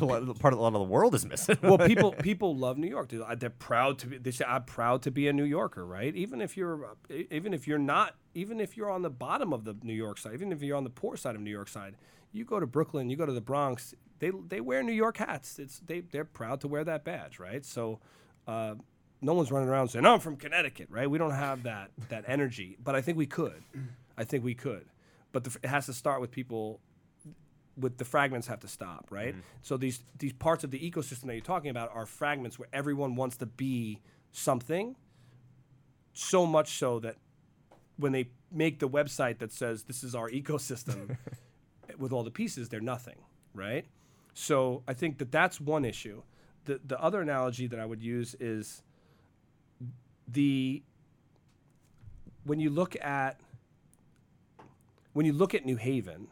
of 0.53 0.59
a 0.59 0.63
lot 0.63 0.75
of 0.75 0.81
the 0.81 0.83
world 0.83 1.15
is 1.15 1.25
missing. 1.25 1.57
well, 1.63 1.79
people 1.79 2.13
people 2.21 2.57
love 2.57 2.77
New 2.79 2.89
York. 2.89 3.09
They're, 3.09 3.37
they're 3.37 3.51
proud 3.51 3.99
to 4.01 4.07
be. 4.07 4.19
They 4.19 4.31
say 4.31 4.45
I'm 4.47 4.65
proud 4.65 5.03
to 5.03 5.11
be 5.11 5.29
a 5.29 5.33
New 5.33 5.45
Yorker, 5.45 5.85
right? 5.85 6.15
Even 6.15 6.41
if 6.41 6.57
you're 6.57 6.97
even 7.31 7.55
if 7.55 7.67
you're 7.67 7.79
not, 7.79 8.17
even 8.35 8.61
if 8.61 8.77
you're 8.77 8.91
on 8.91 9.03
the 9.03 9.11
bottom 9.11 9.53
of 9.53 9.65
the 9.65 9.77
New 9.83 9.95
York 9.95 10.19
side, 10.19 10.35
even 10.35 10.53
if 10.53 10.63
you're 10.63 10.77
on 10.77 10.85
the 10.85 10.91
poor 10.91 11.17
side 11.17 11.35
of 11.35 11.41
New 11.41 11.51
York 11.51 11.69
side, 11.69 11.97
you 12.33 12.45
go 12.45 12.61
to 12.61 12.67
Brooklyn, 12.67 13.09
you 13.09 13.17
go 13.17 13.27
to 13.27 13.33
the 13.33 13.41
Bronx. 13.41 13.95
They 14.19 14.31
they 14.49 14.61
wear 14.61 14.83
New 14.83 14.93
York 14.93 15.17
hats. 15.17 15.59
It's 15.59 15.81
they 15.81 16.01
they're 16.01 16.25
proud 16.25 16.61
to 16.63 16.69
wear 16.69 16.85
that 16.85 17.05
badge, 17.05 17.39
right? 17.39 17.65
So. 17.65 18.01
Uh, 18.47 18.75
no 19.23 19.35
one's 19.35 19.51
running 19.51 19.69
around 19.69 19.89
saying, 19.89 20.05
"I'm 20.05 20.21
from 20.21 20.37
Connecticut," 20.37 20.89
right? 20.91 21.09
We 21.09 21.17
don't 21.17 21.31
have 21.31 21.63
that 21.63 21.91
that 22.09 22.25
energy, 22.27 22.77
but 22.83 22.95
I 22.95 23.01
think 23.01 23.17
we 23.17 23.27
could. 23.27 23.63
I 24.19 24.25
think 24.25 24.45
we 24.45 24.55
could, 24.55 24.87
but 25.33 25.45
the, 25.45 25.57
it 25.63 25.69
has 25.69 25.87
to 25.87 25.95
start 25.95 26.21
with 26.21 26.31
people 26.31 26.81
with 27.77 27.97
the 27.97 28.05
fragments 28.05 28.47
have 28.49 28.61
to 28.61 28.69
stop, 28.69 29.07
right? 29.11 29.33
Mm-hmm. 29.33 29.41
So 29.63 29.77
these 29.77 30.03
these 30.19 30.33
parts 30.33 30.65
of 30.65 30.71
the 30.71 30.79
ecosystem 30.79 31.23
that 31.27 31.35
you're 31.35 31.41
talking 31.41 31.71
about 31.71 31.91
are 31.95 32.07
fragments 32.07 32.59
where 32.59 32.69
everyone 32.73 33.17
wants 33.17 33.37
to 33.39 33.47
be 33.47 34.01
something. 34.33 34.97
So 36.13 36.45
much 36.45 36.77
so 36.79 36.99
that 37.01 37.17
when 37.97 38.13
they 38.13 38.29
make 38.51 38.81
the 38.81 38.89
website 38.89 39.39
that 39.39 39.51
says 39.53 39.85
this 39.85 40.05
is 40.05 40.15
our 40.15 40.29
ecosystem 40.29 41.17
with 41.99 42.13
all 42.13 42.23
the 42.23 42.31
pieces, 42.31 42.69
they're 42.69 42.81
nothing, 42.81 43.17
right? 43.55 43.87
So 44.35 44.83
I 44.87 44.93
think 44.93 45.19
that 45.19 45.33
that's 45.33 45.61
one 45.61 45.85
issue. 45.85 46.23
The 46.67 46.81
the 46.85 47.01
other 47.01 47.21
analogy 47.21 47.67
that 47.69 47.81
I 47.81 47.87
would 47.87 48.03
use 48.03 48.35
is 48.39 48.83
the 50.33 50.83
when 52.45 52.59
you 52.61 52.71
look 52.71 52.97
at 53.01 53.41
when 55.13 55.27
you 55.27 55.33
look 55.33 55.55
at 55.55 55.65
New 55.67 55.77
Haven, 55.77 56.29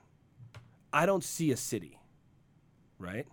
I 0.92 1.06
don't 1.06 1.22
see 1.24 1.50
a 1.52 1.56
city, 1.56 1.98
right? 2.98 3.26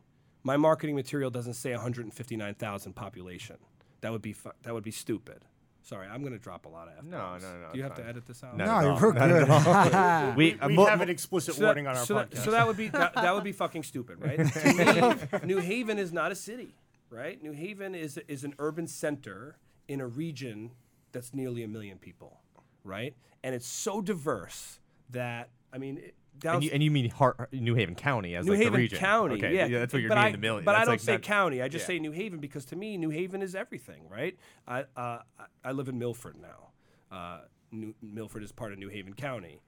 My 0.43 0.57
marketing 0.57 0.95
material 0.95 1.29
doesn't 1.29 1.53
say 1.55 1.71
159,000 1.71 2.93
population. 2.93 3.57
That 4.01 4.11
would 4.11 4.21
be 4.21 4.33
fu- 4.33 4.51
that 4.63 4.73
would 4.73 4.83
be 4.83 4.91
stupid. 4.91 5.43
Sorry, 5.81 6.05
I'm 6.07 6.19
going 6.21 6.33
to 6.33 6.39
drop 6.39 6.65
a 6.65 6.69
lot 6.69 6.89
of 6.89 6.95
f 6.97 7.05
No, 7.05 7.37
no, 7.37 7.37
no, 7.37 7.69
Do 7.71 7.79
you 7.79 7.85
it's 7.85 7.95
have 7.97 8.03
to 8.05 8.09
edit 8.09 8.25
this 8.25 8.43
out? 8.43 8.57
No. 8.57 8.65
No, 8.65 8.81
you're 8.81 8.91
all. 8.91 8.99
we're 8.99 9.13
good. 9.13 10.35
we, 10.35 10.57
We 10.67 10.75
mo- 10.75 10.85
have 10.85 10.99
an 10.99 11.09
explicit 11.09 11.55
So 11.55 11.61
that- 11.61 11.67
warning 11.67 11.87
on 11.87 11.95
our 11.95 12.05
so 12.05 12.15
podcast. 12.15 12.29
That, 12.31 12.43
so 12.43 12.51
that 12.51 12.67
would 12.67 12.75
be 12.77 12.89
that, 12.89 13.13
that 13.15 13.33
would 13.33 13.45
be 13.45 13.53
fucking 13.53 13.83
stupid, 13.83 14.21
right? 14.21 14.37
to 15.39 15.45
New 15.45 15.59
Haven 15.59 15.97
is 15.97 16.11
not 16.11 16.31
a 16.33 16.35
city, 16.35 16.75
right? 17.09 17.41
New 17.41 17.53
Haven 17.53 17.95
is 17.95 18.17
is 18.27 18.43
an 18.43 18.53
urban 18.59 18.85
center 18.87 19.55
in 19.87 20.01
a 20.01 20.07
region 20.07 20.71
that's 21.11 21.33
nearly 21.33 21.63
a 21.63 21.67
million 21.67 21.97
people, 21.97 22.39
right? 22.83 23.15
And 23.43 23.53
it's 23.55 23.67
so 23.67 24.01
diverse 24.01 24.79
that 25.11 25.49
I 25.71 25.77
mean, 25.77 25.97
it, 25.97 26.15
and, 26.43 26.63
you, 26.63 26.69
and 26.73 26.83
you 26.83 26.91
mean 26.91 27.09
Har- 27.09 27.49
New 27.51 27.73
Haven 27.75 27.95
County 27.95 28.35
as 28.35 28.45
New 28.45 28.51
like 28.53 28.59
Haven 28.59 28.73
the 28.73 28.79
region? 28.79 28.99
County, 28.99 29.35
Okay, 29.35 29.55
yeah. 29.55 29.79
that's 29.79 29.91
what 29.93 30.01
you're 30.01 30.09
but 30.09 30.15
meaning. 30.15 30.29
I, 30.29 30.31
the 30.33 30.37
million. 30.37 30.65
But 30.65 30.75
I 30.75 30.79
don't 30.79 30.89
like 30.89 30.99
say 30.99 31.13
not- 31.13 31.21
county. 31.23 31.61
I 31.61 31.67
just 31.67 31.83
yeah. 31.83 31.95
say 31.95 31.99
New 31.99 32.11
Haven 32.11 32.39
because 32.39 32.65
to 32.65 32.75
me, 32.75 32.97
New 32.97 33.09
Haven 33.09 33.41
is 33.41 33.55
everything, 33.55 34.07
right? 34.09 34.37
I 34.67 34.85
uh, 34.95 35.19
I- 35.63 35.71
live 35.71 35.87
in 35.89 35.97
Milford 35.97 36.35
now. 36.39 36.69
Uh, 37.15 37.39
New, 37.71 37.93
Milford 38.01 38.43
is 38.43 38.51
part 38.51 38.71
of 38.73 38.79
New 38.79 38.89
Haven 38.89 39.13
County. 39.13 39.61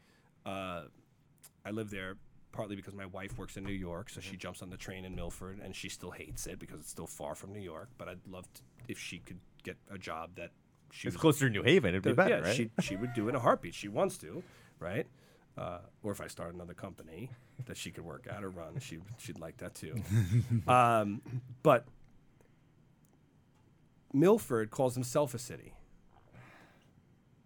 Uh, 0.45 0.83
I 1.65 1.71
live 1.71 1.89
there 1.89 2.15
partly 2.51 2.75
because 2.75 2.93
my 2.95 3.05
wife 3.07 3.37
works 3.37 3.57
in 3.57 3.63
New 3.63 3.71
York, 3.73 4.09
so 4.09 4.21
she 4.21 4.29
Mm-hmm. 4.31 4.37
jumps 4.39 4.61
on 4.61 4.69
the 4.69 4.77
train 4.77 5.05
in 5.05 5.15
Milford, 5.15 5.59
and 5.63 5.75
she 5.75 5.87
still 5.89 6.11
hates 6.11 6.47
it 6.47 6.59
because 6.59 6.79
it's 6.79 6.89
still 6.89 7.07
far 7.07 7.35
from 7.35 7.51
New 7.53 7.59
York. 7.61 7.89
But 7.97 8.09
I'd 8.09 8.19
love 8.29 8.51
to, 8.53 8.61
if 8.87 8.97
she 8.99 9.19
could 9.19 9.39
get 9.63 9.77
a 9.91 9.97
job 9.97 10.31
that 10.35 10.51
she 10.91 11.07
It's 11.07 11.15
was 11.15 11.21
closer 11.21 11.47
to 11.47 11.51
New 11.51 11.63
Haven. 11.63 11.89
It'd 11.89 12.03
be 12.03 12.13
better, 12.13 12.37
yeah, 12.37 12.41
right? 12.41 12.55
she 12.55 12.71
she 12.81 12.95
would 12.95 13.13
do 13.13 13.29
in 13.29 13.35
a 13.35 13.39
heartbeat. 13.39 13.73
She 13.75 13.87
wants 13.87 14.17
to, 14.19 14.43
right? 14.79 15.05
Uh, 15.57 15.79
or 16.03 16.11
if 16.11 16.21
I 16.21 16.27
start 16.27 16.53
another 16.53 16.73
company 16.73 17.29
that 17.65 17.75
she 17.77 17.91
could 17.91 18.05
work 18.05 18.27
at 18.31 18.43
or 18.43 18.49
run, 18.49 18.79
she 18.79 18.99
she'd 19.17 19.39
like 19.39 19.57
that 19.57 19.75
too. 19.75 19.95
um, 20.67 21.21
but 21.63 21.85
Milford 24.13 24.71
calls 24.71 24.95
himself 24.95 25.33
a 25.33 25.39
city, 25.39 25.73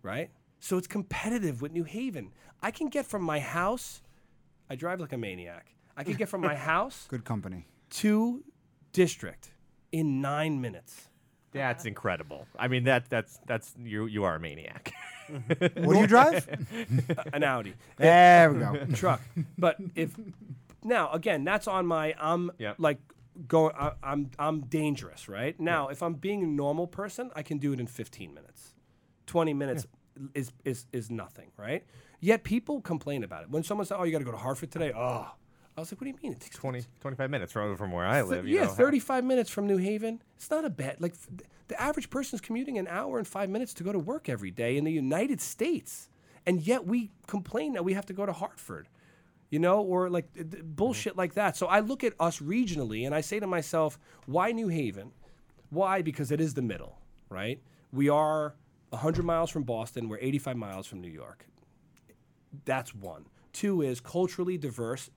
right? 0.02 0.30
So 0.60 0.78
it's 0.78 0.88
competitive 0.88 1.62
with 1.62 1.72
New 1.74 1.84
Haven. 1.84 2.32
I 2.62 2.72
can 2.72 2.88
get 2.88 3.06
from 3.06 3.22
my 3.24 3.40
house. 3.40 4.02
I 4.70 4.76
drive 4.76 5.02
like 5.02 5.12
a 5.12 5.18
maniac. 5.18 5.68
I 5.98 6.04
can 6.04 6.14
get 6.14 6.30
from 6.30 6.42
my 6.42 6.56
house 6.72 7.06
Good 7.10 7.26
company. 7.26 7.68
to 8.02 8.44
district 8.94 9.52
in 9.92 10.22
nine 10.22 10.62
minutes. 10.62 11.10
That's 11.54 11.84
uh-huh. 11.84 11.90
incredible. 11.90 12.48
I 12.58 12.68
mean, 12.68 12.86
that 12.86 13.10
that's 13.10 13.40
that's 13.46 13.74
you 13.78 14.06
you 14.06 14.24
are 14.24 14.36
a 14.36 14.40
maniac. 14.40 14.94
Mm-hmm. 15.30 15.86
What 15.86 15.94
do 15.94 16.00
you 16.00 16.08
drive? 16.08 16.48
An 17.34 17.44
Audi. 17.44 17.74
there 17.98 18.52
we 18.52 18.60
go. 18.60 18.86
truck. 18.94 19.22
But 19.58 19.78
if 19.96 20.16
now 20.84 21.12
again, 21.12 21.44
that's 21.44 21.68
on 21.68 21.86
my 21.86 22.14
I'm 22.20 22.52
Yep. 22.58 22.76
like 22.80 23.00
going. 23.48 23.74
I, 23.78 23.94
I'm 24.04 24.32
I'm 24.38 24.62
dangerous, 24.62 25.30
right? 25.30 25.58
Now, 25.60 25.88
if 25.90 26.04
I'm 26.04 26.16
being 26.16 26.44
a 26.44 26.48
normal 26.48 26.88
person, 26.88 27.32
I 27.36 27.42
can 27.42 27.58
do 27.58 27.74
it 27.74 27.80
in 27.80 27.88
15 27.88 28.34
minutes. 28.34 28.76
20 29.28 29.54
minutes 29.54 29.88
is 30.34 30.52
is 30.66 30.86
is 30.92 31.10
nothing, 31.10 31.52
right? 31.58 31.84
Yet 32.20 32.44
people 32.44 32.82
complain 32.82 33.24
about 33.24 33.44
it. 33.44 33.50
When 33.50 33.64
someone 33.64 33.86
says, 33.86 33.98
"Oh, 34.00 34.04
you 34.04 34.12
got 34.12 34.20
to 34.20 34.26
go 34.26 34.32
to 34.32 34.38
Hartford 34.38 34.72
today," 34.72 34.92
oh, 34.96 35.32
I 35.76 35.82
was 35.82 35.92
like, 35.92 36.00
"What 36.02 36.06
do 36.06 36.12
you 36.12 36.18
mean? 36.22 36.34
It 36.34 36.40
takes 36.40 36.56
20, 36.58 36.84
25 37.02 37.30
minutes 37.30 37.52
from 37.52 37.76
from 37.78 37.92
where 37.92 38.06
I 38.06 38.22
live. 38.22 38.48
you 38.48 38.56
yeah, 38.56 38.66
know, 38.66 38.70
35 38.72 39.24
minutes 39.24 39.50
from 39.50 39.66
New 39.68 39.78
Haven. 39.78 40.22
It's 40.36 40.50
not 40.52 40.66
a 40.66 40.70
bad 40.70 40.98
like 41.00 41.14
the 41.68 41.82
average 41.82 42.10
person's 42.10 42.42
commuting 42.42 42.78
an 42.78 42.88
hour 42.88 43.18
and 43.18 43.28
5 43.28 43.50
minutes 43.50 43.74
to 43.76 43.84
go 43.84 43.92
to 43.92 44.00
work 44.00 44.30
every 44.30 44.52
day 44.52 44.78
in 44.78 44.84
the 44.84 44.92
United 44.92 45.42
States. 45.42 46.10
And 46.46 46.62
yet 46.62 46.86
we 46.86 47.10
complain 47.26 47.74
that 47.74 47.84
we 47.86 47.94
have 47.94 48.06
to 48.08 48.14
go 48.14 48.26
to 48.26 48.34
Hartford. 48.34 48.88
you 49.50 49.60
know, 49.60 49.82
or 49.82 50.10
like 50.10 50.28
bullshit 50.64 51.16
like 51.16 51.36
that. 51.36 51.56
So 51.56 51.68
I 51.68 51.80
look 51.80 52.04
at 52.04 52.14
us 52.20 52.40
regionally 52.40 53.06
and 53.06 53.14
I 53.14 53.22
say 53.22 53.40
to 53.40 53.46
myself, 53.46 54.00
why 54.26 54.52
New 54.52 54.68
Haven? 54.68 55.12
Why? 55.70 56.02
Because 56.02 56.32
it 56.32 56.42
is 56.42 56.56
the 56.56 56.64
middle, 56.64 56.98
right? 57.30 57.62
We 57.92 58.10
are 58.10 58.56
100 58.90 59.24
miles 59.24 59.52
from 59.52 59.62
Boston. 59.64 60.10
We're 60.10 60.18
85 60.20 60.58
miles 60.58 60.88
from 60.88 61.02
New 61.02 61.10
York. 61.12 61.46
That's 62.66 62.96
one. 62.96 63.28
Two 63.52 63.82
is 63.84 64.00
culturally 64.00 64.58
diverse. 64.58 65.12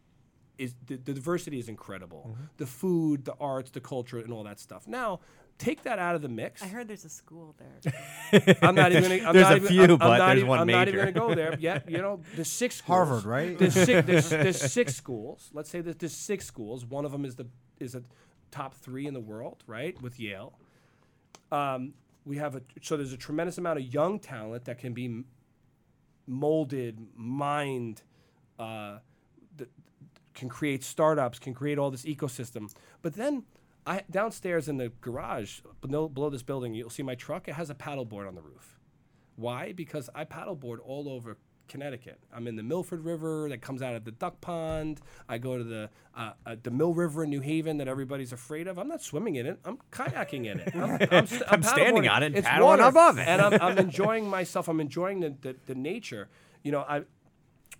Is 0.58 0.74
the, 0.86 0.96
the 0.96 1.12
diversity 1.12 1.58
is 1.58 1.68
incredible. 1.68 2.36
The 2.56 2.66
food, 2.66 3.24
the 3.24 3.34
arts, 3.38 3.70
the 3.70 3.80
culture, 3.80 4.18
and 4.18 4.32
all 4.32 4.44
that 4.44 4.58
stuff. 4.58 4.88
Now, 4.88 5.20
take 5.58 5.82
that 5.82 5.98
out 5.98 6.14
of 6.14 6.22
the 6.22 6.28
mix. 6.28 6.62
I 6.62 6.68
heard 6.68 6.88
there's 6.88 7.04
a 7.04 7.10
school 7.10 7.54
there. 7.58 8.56
I'm 8.62 8.74
not 8.74 8.92
even. 8.92 9.02
Gonna, 9.02 9.28
I'm 9.28 9.32
There's 9.34 9.44
not 9.44 9.52
a 9.52 9.56
even, 9.56 9.68
few, 9.68 9.82
I'm, 9.82 9.90
I'm 9.92 9.98
but 9.98 10.18
there's 10.18 10.36
even, 10.38 10.48
one 10.48 10.58
I'm 10.60 10.66
not 10.66 10.88
even 10.88 11.00
going 11.00 11.14
to 11.14 11.20
go 11.20 11.34
there 11.34 11.56
yet. 11.60 11.90
You 11.90 11.98
know, 11.98 12.20
there's 12.34 12.50
six 12.50 12.76
schools. 12.76 13.08
Harvard, 13.08 13.24
right? 13.24 13.58
There's 13.58 13.74
six. 13.74 14.06
There's, 14.06 14.30
there's 14.30 14.60
six 14.72 14.94
schools. 14.94 15.50
Let's 15.52 15.70
say 15.70 15.80
that 15.82 15.98
there's 15.98 16.16
six 16.16 16.46
schools. 16.46 16.84
One 16.84 17.04
of 17.04 17.12
them 17.12 17.24
is 17.24 17.36
the 17.36 17.46
is 17.78 17.94
a 17.94 18.02
top 18.50 18.74
three 18.74 19.06
in 19.06 19.14
the 19.14 19.20
world, 19.20 19.62
right? 19.66 20.00
With 20.00 20.18
Yale. 20.18 20.58
Um, 21.52 21.94
we 22.24 22.38
have 22.38 22.56
a 22.56 22.62
so 22.82 22.96
there's 22.96 23.12
a 23.12 23.18
tremendous 23.18 23.58
amount 23.58 23.78
of 23.78 23.84
young 23.92 24.18
talent 24.18 24.64
that 24.64 24.78
can 24.78 24.92
be 24.92 25.24
molded, 26.26 26.98
mined, 27.14 28.02
uh, 28.58 28.90
th- 28.92 29.00
can 30.36 30.48
create 30.48 30.84
startups, 30.84 31.40
can 31.40 31.52
create 31.54 31.78
all 31.78 31.90
this 31.90 32.04
ecosystem. 32.04 32.72
But 33.02 33.14
then 33.14 33.42
I 33.84 34.02
downstairs 34.08 34.68
in 34.68 34.76
the 34.76 34.92
garage 35.00 35.60
below, 35.80 36.08
below 36.08 36.30
this 36.30 36.44
building, 36.44 36.74
you'll 36.74 36.90
see 36.90 37.02
my 37.02 37.16
truck. 37.16 37.48
It 37.48 37.54
has 37.54 37.70
a 37.70 37.74
paddleboard 37.74 38.28
on 38.28 38.36
the 38.36 38.42
roof. 38.42 38.78
Why? 39.34 39.72
Because 39.72 40.08
I 40.14 40.24
paddleboard 40.24 40.78
all 40.84 41.08
over 41.08 41.36
Connecticut. 41.68 42.20
I'm 42.32 42.46
in 42.46 42.54
the 42.54 42.62
Milford 42.62 43.04
River 43.04 43.48
that 43.48 43.60
comes 43.60 43.82
out 43.82 43.96
of 43.96 44.04
the 44.04 44.12
duck 44.12 44.40
pond. 44.40 45.00
I 45.28 45.38
go 45.38 45.58
to 45.58 45.64
the 45.64 45.90
uh, 46.16 46.32
uh, 46.46 46.56
the 46.62 46.70
Mill 46.70 46.94
River 46.94 47.24
in 47.24 47.30
New 47.30 47.40
Haven 47.40 47.78
that 47.78 47.88
everybody's 47.88 48.32
afraid 48.32 48.68
of. 48.68 48.78
I'm 48.78 48.86
not 48.88 49.02
swimming 49.02 49.34
in 49.34 49.46
it. 49.46 49.58
I'm 49.64 49.78
kayaking 49.90 50.46
in 50.46 50.60
it. 50.60 50.76
I'm, 50.76 50.98
I'm, 51.10 51.26
st- 51.26 51.42
I'm 51.48 51.62
standing 51.64 52.06
on 52.08 52.22
it 52.22 52.26
and 52.26 52.36
It's 52.36 52.46
paddling 52.46 52.68
water, 52.68 52.82
above 52.84 53.18
it. 53.18 53.26
and 53.26 53.42
I'm, 53.42 53.54
I'm 53.60 53.78
enjoying 53.88 54.28
myself. 54.30 54.68
I'm 54.68 54.80
enjoying 54.80 55.20
the, 55.20 55.34
the, 55.40 55.56
the 55.66 55.74
nature. 55.74 56.28
You 56.62 56.70
know, 56.72 56.80
I 56.80 57.02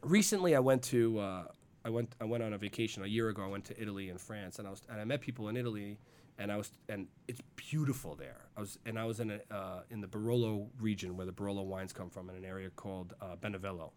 recently 0.03 0.55
I 0.57 0.61
went 0.61 0.83
to 0.85 1.19
uh, 1.19 1.45
I 1.87 1.89
went 1.89 2.17
I 2.21 2.25
went 2.25 2.43
on 2.43 2.53
a 2.53 2.59
vacation 2.59 3.05
a 3.05 3.07
year 3.07 3.29
ago. 3.29 3.45
I 3.45 3.47
went 3.47 3.65
to 3.67 3.81
Italy 3.81 4.11
and 4.11 4.21
France, 4.21 4.59
and 4.59 4.67
I 4.67 4.73
was 4.73 4.83
and 4.91 5.01
I 5.01 5.05
met 5.05 5.21
people 5.21 5.49
in 5.49 5.57
Italy, 5.57 5.99
and 6.37 6.51
I 6.51 6.57
was 6.57 6.73
and 6.89 7.07
it's 7.29 7.41
beautiful 7.55 8.17
there. 8.17 8.41
I 8.57 8.61
was 8.61 8.79
and 8.85 8.99
I 8.99 9.05
was 9.05 9.21
in 9.21 9.31
a 9.31 9.41
uh, 9.55 9.83
in 9.91 10.01
the 10.01 10.09
Barolo 10.09 10.67
region 10.81 11.17
where 11.17 11.27
the 11.27 11.33
Barolo 11.33 11.63
wines 11.63 11.93
come 11.93 12.11
from, 12.11 12.29
in 12.29 12.35
an 12.35 12.45
area 12.45 12.71
called 12.71 13.15
uh, 13.23 13.37
Benevello, 13.37 13.93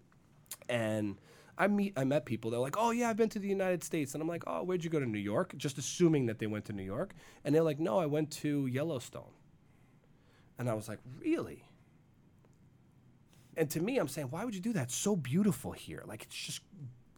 and. 0.69 1.17
I 1.61 1.67
meet, 1.67 1.91
I 1.97 2.05
met 2.05 2.23
people. 2.23 2.51
They're 2.51 2.59
like, 2.61 2.77
"Oh 2.77 2.91
yeah, 2.91 3.09
I've 3.09 3.17
been 3.17 3.27
to 3.27 3.39
the 3.39 3.49
United 3.49 3.83
States," 3.83 4.13
and 4.13 4.23
I'm 4.23 4.29
like, 4.29 4.45
"Oh, 4.47 4.63
where'd 4.63 4.81
you 4.81 4.89
go 4.89 5.01
to 5.01 5.05
New 5.05 5.19
York?" 5.19 5.53
Just 5.57 5.77
assuming 5.77 6.27
that 6.27 6.39
they 6.39 6.47
went 6.47 6.63
to 6.65 6.73
New 6.73 6.83
York, 6.83 7.13
and 7.43 7.53
they're 7.53 7.63
like, 7.63 7.81
"No, 7.81 7.99
I 7.99 8.05
went 8.05 8.31
to 8.43 8.65
Yellowstone," 8.67 9.33
and 10.57 10.69
I 10.69 10.73
was 10.73 10.87
like, 10.87 10.99
"Really?" 11.19 11.65
and 13.57 13.69
to 13.71 13.81
me, 13.81 13.97
I'm 13.97 14.07
saying, 14.07 14.27
why 14.29 14.45
would 14.45 14.55
you 14.55 14.61
do 14.61 14.71
that? 14.71 14.83
It's 14.83 14.95
so 14.95 15.17
beautiful 15.17 15.73
here. 15.73 16.01
Like 16.05 16.23
it's 16.23 16.35
just 16.35 16.61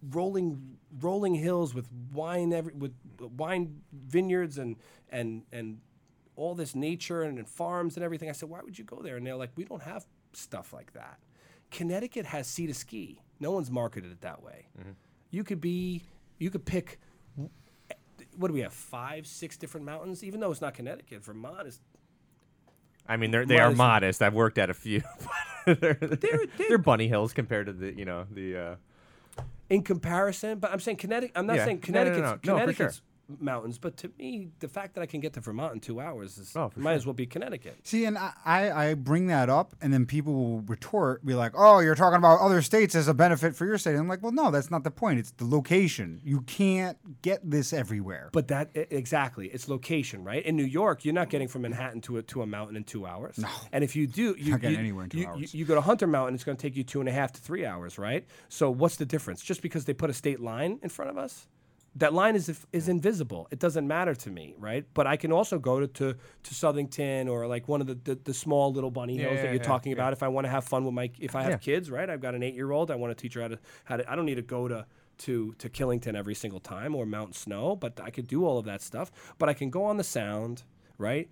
rolling, 0.09 0.77
rolling 0.99 1.35
hills 1.35 1.73
with 1.73 1.87
wine 2.13 2.53
every 2.53 2.73
with 2.73 2.93
wine 3.37 3.81
vineyards 3.93 4.57
and 4.57 4.75
and 5.09 5.43
and 5.51 5.79
all 6.35 6.55
this 6.55 6.73
nature 6.75 7.23
and, 7.23 7.37
and 7.37 7.47
farms 7.47 7.95
and 7.97 8.03
everything. 8.03 8.29
I 8.29 8.31
said, 8.31 8.49
why 8.49 8.61
would 8.63 8.77
you 8.79 8.85
go 8.85 9.01
there? 9.01 9.17
And 9.17 9.27
they're 9.27 9.35
like, 9.35 9.51
we 9.55 9.63
don't 9.65 9.83
have 9.83 10.05
stuff 10.33 10.73
like 10.73 10.93
that. 10.93 11.19
Connecticut 11.69 12.25
has 12.25 12.47
sea 12.47 12.67
to 12.67 12.73
ski. 12.73 13.21
No 13.39 13.51
one's 13.51 13.69
marketed 13.69 14.11
it 14.11 14.21
that 14.21 14.41
way. 14.41 14.67
You 15.29 15.43
could 15.43 15.61
be, 15.61 16.03
you 16.39 16.49
could 16.49 16.65
pick. 16.65 16.99
What 18.37 18.47
do 18.47 18.53
we 18.53 18.61
have? 18.61 18.73
Five, 18.73 19.27
six 19.27 19.57
different 19.57 19.85
mountains. 19.85 20.23
Even 20.23 20.39
though 20.39 20.51
it's 20.51 20.61
not 20.61 20.73
Connecticut, 20.73 21.23
Vermont 21.23 21.67
is 21.67 21.79
I 23.07 23.17
mean, 23.17 23.31
they're 23.31 23.45
they 23.45 23.57
are 23.57 23.67
Modest. 23.71 23.77
modest. 23.77 24.21
I've 24.21 24.33
worked 24.33 24.57
at 24.57 24.69
a 24.69 24.73
few. 24.73 25.01
but 25.65 25.79
they're, 25.81 25.93
they're, 25.95 26.07
they're- 26.17 26.47
they're 26.69 26.77
bunny 26.77 27.07
hills 27.07 27.33
compared 27.33 27.65
to 27.67 27.73
the 27.73 27.93
you 27.93 28.05
know 28.05 28.25
the. 28.31 28.57
Uh, 28.57 28.75
in 29.71 29.81
comparison. 29.83 30.59
But 30.59 30.71
I'm 30.71 30.79
saying 30.79 30.97
Connecticut. 30.97 31.35
I'm 31.35 31.47
not 31.47 31.55
Yeah. 31.55 31.65
saying 31.65 31.81
No, 31.87 32.03
no, 32.03 32.03
no, 32.03 32.11
Connecticut's, 32.11 32.45
no. 32.45 32.53
No, 32.53 32.59
for 32.59 32.73
Connecticut's 32.73 33.01
mountains, 33.39 33.77
but 33.77 33.97
to 33.97 34.11
me, 34.17 34.49
the 34.59 34.67
fact 34.67 34.95
that 34.95 35.01
I 35.01 35.05
can 35.05 35.19
get 35.19 35.33
to 35.33 35.39
Vermont 35.39 35.73
in 35.73 35.79
two 35.79 35.99
hours 35.99 36.37
is 36.37 36.55
Oh, 36.55 36.71
might 36.75 36.91
sure. 36.91 36.95
as 36.97 37.05
well 37.05 37.13
be 37.13 37.25
Connecticut. 37.25 37.77
See, 37.83 38.05
and 38.05 38.17
I, 38.17 38.31
I, 38.45 38.71
I 38.89 38.93
bring 38.95 39.27
that 39.27 39.49
up, 39.49 39.75
and 39.81 39.93
then 39.93 40.05
people 40.05 40.33
will 40.33 40.61
retort, 40.61 41.25
be 41.25 41.33
like, 41.33 41.53
"Oh, 41.55 41.79
you're 41.79 41.95
talking 41.95 42.17
about 42.17 42.39
other 42.39 42.61
states 42.61 42.95
as 42.95 43.07
a 43.07 43.13
benefit 43.13 43.55
for 43.55 43.65
your 43.65 43.77
state." 43.77 43.91
And 43.91 43.99
I'm 44.01 44.07
like, 44.07 44.21
"Well, 44.23 44.31
no, 44.31 44.51
that's 44.51 44.71
not 44.71 44.83
the 44.83 44.91
point. 44.91 45.19
It's 45.19 45.31
the 45.31 45.45
location. 45.45 46.19
You 46.23 46.41
can't 46.41 47.21
get 47.21 47.39
this 47.49 47.73
everywhere." 47.73 48.29
But 48.33 48.47
that 48.49 48.69
exactly, 48.73 49.47
it's 49.47 49.67
location, 49.67 50.23
right? 50.23 50.43
In 50.45 50.55
New 50.55 50.63
York, 50.65 51.05
you're 51.05 51.13
not 51.13 51.29
getting 51.29 51.47
from 51.47 51.61
Manhattan 51.63 52.01
to 52.01 52.17
a 52.17 52.21
to 52.23 52.41
a 52.41 52.45
mountain 52.47 52.75
in 52.75 52.83
two 52.83 53.05
hours. 53.05 53.37
No. 53.37 53.47
And 53.71 53.83
if 53.83 53.95
you 53.95 54.07
do, 54.07 54.35
you 54.37 54.51
Not 54.51 54.61
getting 54.61 54.75
you, 54.75 54.79
anywhere 54.79 55.03
in 55.05 55.09
two 55.09 55.19
you, 55.19 55.27
hours. 55.27 55.53
You, 55.53 55.59
you 55.59 55.65
go 55.65 55.75
to 55.75 55.81
Hunter 55.81 56.07
Mountain, 56.07 56.35
it's 56.35 56.43
going 56.43 56.57
to 56.57 56.61
take 56.61 56.75
you 56.75 56.83
two 56.83 56.99
and 56.99 57.09
a 57.09 57.11
half 57.11 57.31
to 57.33 57.41
three 57.41 57.65
hours, 57.65 57.97
right? 57.97 58.25
So 58.49 58.69
what's 58.71 58.95
the 58.97 59.05
difference? 59.05 59.41
Just 59.41 59.61
because 59.61 59.85
they 59.85 59.93
put 59.93 60.09
a 60.09 60.13
state 60.13 60.39
line 60.39 60.79
in 60.83 60.89
front 60.89 61.11
of 61.11 61.17
us, 61.17 61.47
that 61.95 62.13
line 62.13 62.35
is 62.35 62.65
is 62.71 62.87
invisible. 62.87 63.47
It 63.51 63.59
doesn't 63.59 63.85
matter 63.87 64.15
to 64.15 64.29
me, 64.29 64.55
right? 64.57 64.85
But 64.93 65.07
I 65.07 65.17
can 65.17 65.31
also 65.31 65.59
go 65.59 65.81
to 65.81 65.87
to, 65.87 66.13
to 66.13 66.53
Southington 66.53 67.29
or 67.29 67.47
like 67.47 67.67
one 67.67 67.81
of 67.81 67.87
the, 67.87 67.95
the, 67.95 68.15
the 68.15 68.33
small 68.33 68.71
little 68.71 68.91
bunny 68.91 69.17
hills 69.17 69.35
yeah, 69.35 69.41
that 69.41 69.47
you're 69.47 69.55
yeah, 69.55 69.63
talking 69.63 69.91
about. 69.91 70.13
If 70.13 70.23
I 70.23 70.29
want 70.29 70.45
to 70.45 70.49
have 70.49 70.63
fun 70.63 70.85
with 70.85 70.93
my, 70.93 71.11
if 71.19 71.35
I 71.35 71.43
have 71.43 71.59
kids, 71.59 71.91
right? 71.91 72.09
I've 72.09 72.21
got 72.21 72.33
an 72.33 72.43
eight 72.43 72.55
year 72.55 72.71
old. 72.71 72.91
I 72.91 72.95
want 72.95 73.15
to 73.15 73.21
teach 73.21 73.33
her 73.33 73.41
how 73.41 73.49
to 73.49 73.59
how 73.83 73.97
to. 73.97 74.09
I 74.09 74.15
don't 74.15 74.25
need 74.25 74.35
to 74.35 74.41
go 74.41 74.67
to 74.67 74.85
to 75.19 75.53
to 75.57 75.69
Killington 75.69 76.15
every 76.15 76.35
single 76.35 76.61
time 76.61 76.95
or 76.95 77.05
Mount 77.05 77.35
Snow, 77.35 77.75
but 77.75 77.99
I 78.01 78.09
could 78.09 78.27
do 78.27 78.45
all 78.45 78.57
of 78.57 78.65
that 78.65 78.81
stuff. 78.81 79.11
But 79.37 79.49
I 79.49 79.53
can 79.53 79.69
go 79.69 79.83
on 79.83 79.97
the 79.97 80.03
Sound, 80.03 80.63
right? 80.97 81.29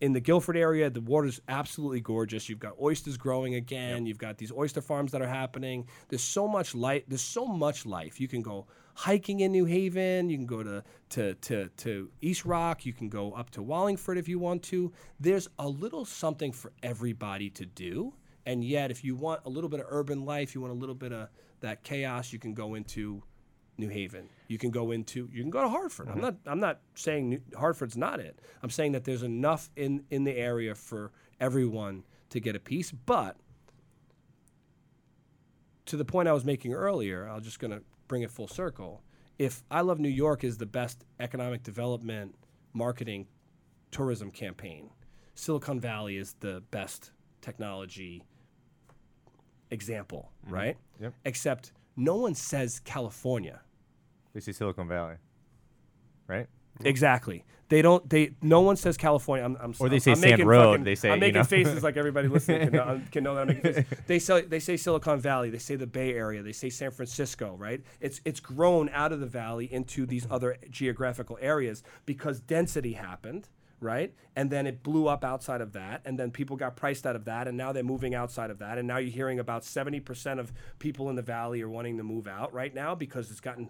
In 0.00 0.12
the 0.12 0.20
Guilford 0.20 0.56
area, 0.56 0.88
the 0.88 1.00
water's 1.00 1.40
absolutely 1.48 2.00
gorgeous. 2.00 2.48
You've 2.48 2.58
got 2.58 2.74
oysters 2.80 3.16
growing 3.16 3.54
again. 3.54 4.06
You've 4.06 4.18
got 4.18 4.38
these 4.38 4.52
oyster 4.52 4.80
farms 4.80 5.12
that 5.12 5.20
are 5.20 5.28
happening. 5.28 5.86
There's 6.08 6.22
so 6.22 6.48
much 6.48 6.74
light. 6.74 7.04
There's 7.08 7.20
so 7.20 7.46
much 7.46 7.84
life. 7.84 8.20
You 8.20 8.28
can 8.28 8.42
go 8.42 8.66
hiking 8.94 9.40
in 9.40 9.52
New 9.52 9.66
Haven. 9.66 10.30
You 10.30 10.38
can 10.38 10.46
go 10.46 10.62
to 10.62 10.82
to 11.10 11.34
to, 11.34 11.68
to 11.68 12.10
East 12.20 12.44
Rock. 12.44 12.86
You 12.86 12.92
can 12.92 13.08
go 13.08 13.32
up 13.32 13.50
to 13.50 13.62
Wallingford 13.62 14.18
if 14.18 14.28
you 14.28 14.38
want 14.38 14.62
to. 14.64 14.92
There's 15.20 15.48
a 15.58 15.68
little 15.68 16.04
something 16.04 16.52
for 16.52 16.72
everybody 16.82 17.50
to 17.50 17.66
do. 17.66 18.14
And 18.46 18.64
yet, 18.64 18.90
if 18.90 19.04
you 19.04 19.16
want 19.16 19.40
a 19.44 19.48
little 19.48 19.68
bit 19.68 19.80
of 19.80 19.86
urban 19.88 20.24
life, 20.24 20.54
you 20.54 20.60
want 20.60 20.72
a 20.72 20.76
little 20.76 20.94
bit 20.94 21.12
of 21.12 21.28
that 21.60 21.82
chaos, 21.82 22.32
you 22.32 22.38
can 22.38 22.54
go 22.54 22.74
into 22.74 23.22
New 23.76 23.88
Haven. 23.88 24.28
You 24.48 24.58
can 24.58 24.70
go 24.70 24.92
into 24.92 25.28
you 25.32 25.42
can 25.42 25.50
go 25.50 25.62
to 25.62 25.68
Hartford. 25.68 26.08
I'm 26.08 26.14
mm-hmm. 26.14 26.22
not 26.22 26.36
I'm 26.46 26.60
not 26.60 26.80
saying 26.94 27.28
New, 27.28 27.40
Hartford's 27.56 27.96
not 27.96 28.20
it. 28.20 28.40
I'm 28.62 28.70
saying 28.70 28.92
that 28.92 29.04
there's 29.04 29.22
enough 29.22 29.70
in 29.76 30.04
in 30.10 30.24
the 30.24 30.36
area 30.36 30.74
for 30.74 31.12
everyone 31.40 32.04
to 32.30 32.40
get 32.40 32.56
a 32.56 32.60
piece, 32.60 32.92
but 32.92 33.36
to 35.86 35.96
the 35.96 36.04
point 36.04 36.28
I 36.28 36.32
was 36.32 36.44
making 36.44 36.74
earlier, 36.74 37.26
I'm 37.28 37.42
just 37.42 37.60
going 37.60 37.70
to 37.70 37.82
bring 38.08 38.22
it 38.22 38.30
full 38.30 38.48
circle. 38.48 39.02
If 39.38 39.62
I 39.70 39.82
Love 39.82 40.00
New 40.00 40.08
York 40.08 40.44
is 40.44 40.58
the 40.58 40.66
best 40.66 41.04
economic 41.20 41.62
development 41.62 42.34
marketing 42.72 43.26
tourism 43.90 44.30
campaign, 44.30 44.90
Silicon 45.34 45.78
Valley 45.78 46.16
is 46.16 46.34
the 46.40 46.62
best 46.70 47.12
technology 47.40 48.24
example, 49.70 50.32
mm-hmm. 50.44 50.54
right? 50.54 50.76
Yep. 51.00 51.14
Except 51.24 51.72
no 51.96 52.16
one 52.16 52.34
says 52.34 52.80
California. 52.80 53.60
They 54.36 54.40
say 54.40 54.52
Silicon 54.52 54.86
Valley, 54.86 55.14
right? 56.28 56.46
Exactly. 56.84 57.42
They 57.70 57.80
don't. 57.80 58.06
They. 58.08 58.32
No 58.42 58.60
one 58.60 58.76
says 58.76 58.98
California. 58.98 59.42
I'm. 59.46 59.56
I'm 59.58 59.74
Or 59.78 59.88
they 59.88 59.98
say 59.98 60.10
I'm 60.10 60.18
Sand 60.18 60.44
Road, 60.44 60.72
fucking- 60.72 60.84
they 60.84 60.94
say, 60.94 61.08
I'm 61.08 61.16
you 61.16 61.20
making 61.20 61.34
know. 61.36 61.44
faces 61.44 61.82
like 61.82 61.96
everybody 61.96 62.28
listening 62.28 62.68
can 62.68 62.72
know, 62.74 63.00
can 63.10 63.24
know 63.24 63.34
that 63.34 63.40
I'm 63.40 63.46
making 63.48 63.72
faces. 63.72 63.98
They 64.06 64.18
say. 64.18 64.42
They 64.42 64.60
say 64.60 64.76
Silicon 64.76 65.18
Valley. 65.20 65.48
They 65.48 65.56
say 65.58 65.74
the 65.74 65.86
Bay 65.86 66.12
Area. 66.12 66.42
They 66.42 66.52
say 66.52 66.68
San 66.68 66.90
Francisco. 66.90 67.56
Right. 67.58 67.82
It's 67.98 68.20
it's 68.26 68.40
grown 68.40 68.90
out 68.90 69.10
of 69.10 69.20
the 69.20 69.26
valley 69.26 69.72
into 69.72 70.04
these 70.04 70.26
other 70.30 70.58
geographical 70.70 71.38
areas 71.40 71.82
because 72.04 72.40
density 72.40 72.92
happened. 72.92 73.48
Right. 73.80 74.14
And 74.36 74.50
then 74.50 74.66
it 74.66 74.82
blew 74.82 75.06
up 75.08 75.24
outside 75.24 75.60
of 75.60 75.72
that. 75.72 76.00
And 76.04 76.18
then 76.18 76.30
people 76.30 76.56
got 76.56 76.76
priced 76.76 77.04
out 77.06 77.14
of 77.16 77.24
that. 77.26 77.46
And 77.48 77.58
now 77.58 77.72
they're 77.72 77.82
moving 77.82 78.14
outside 78.14 78.50
of 78.50 78.58
that. 78.60 78.78
And 78.78 78.86
now 78.88 78.96
you're 78.98 79.10
hearing 79.10 79.38
about 79.38 79.62
70% 79.64 80.38
of 80.38 80.50
people 80.78 81.10
in 81.10 81.16
the 81.16 81.20
valley 81.22 81.60
are 81.60 81.68
wanting 81.68 81.98
to 81.98 82.02
move 82.02 82.26
out 82.26 82.54
right 82.54 82.74
now 82.74 82.94
because 82.94 83.30
it's 83.30 83.40
gotten 83.40 83.68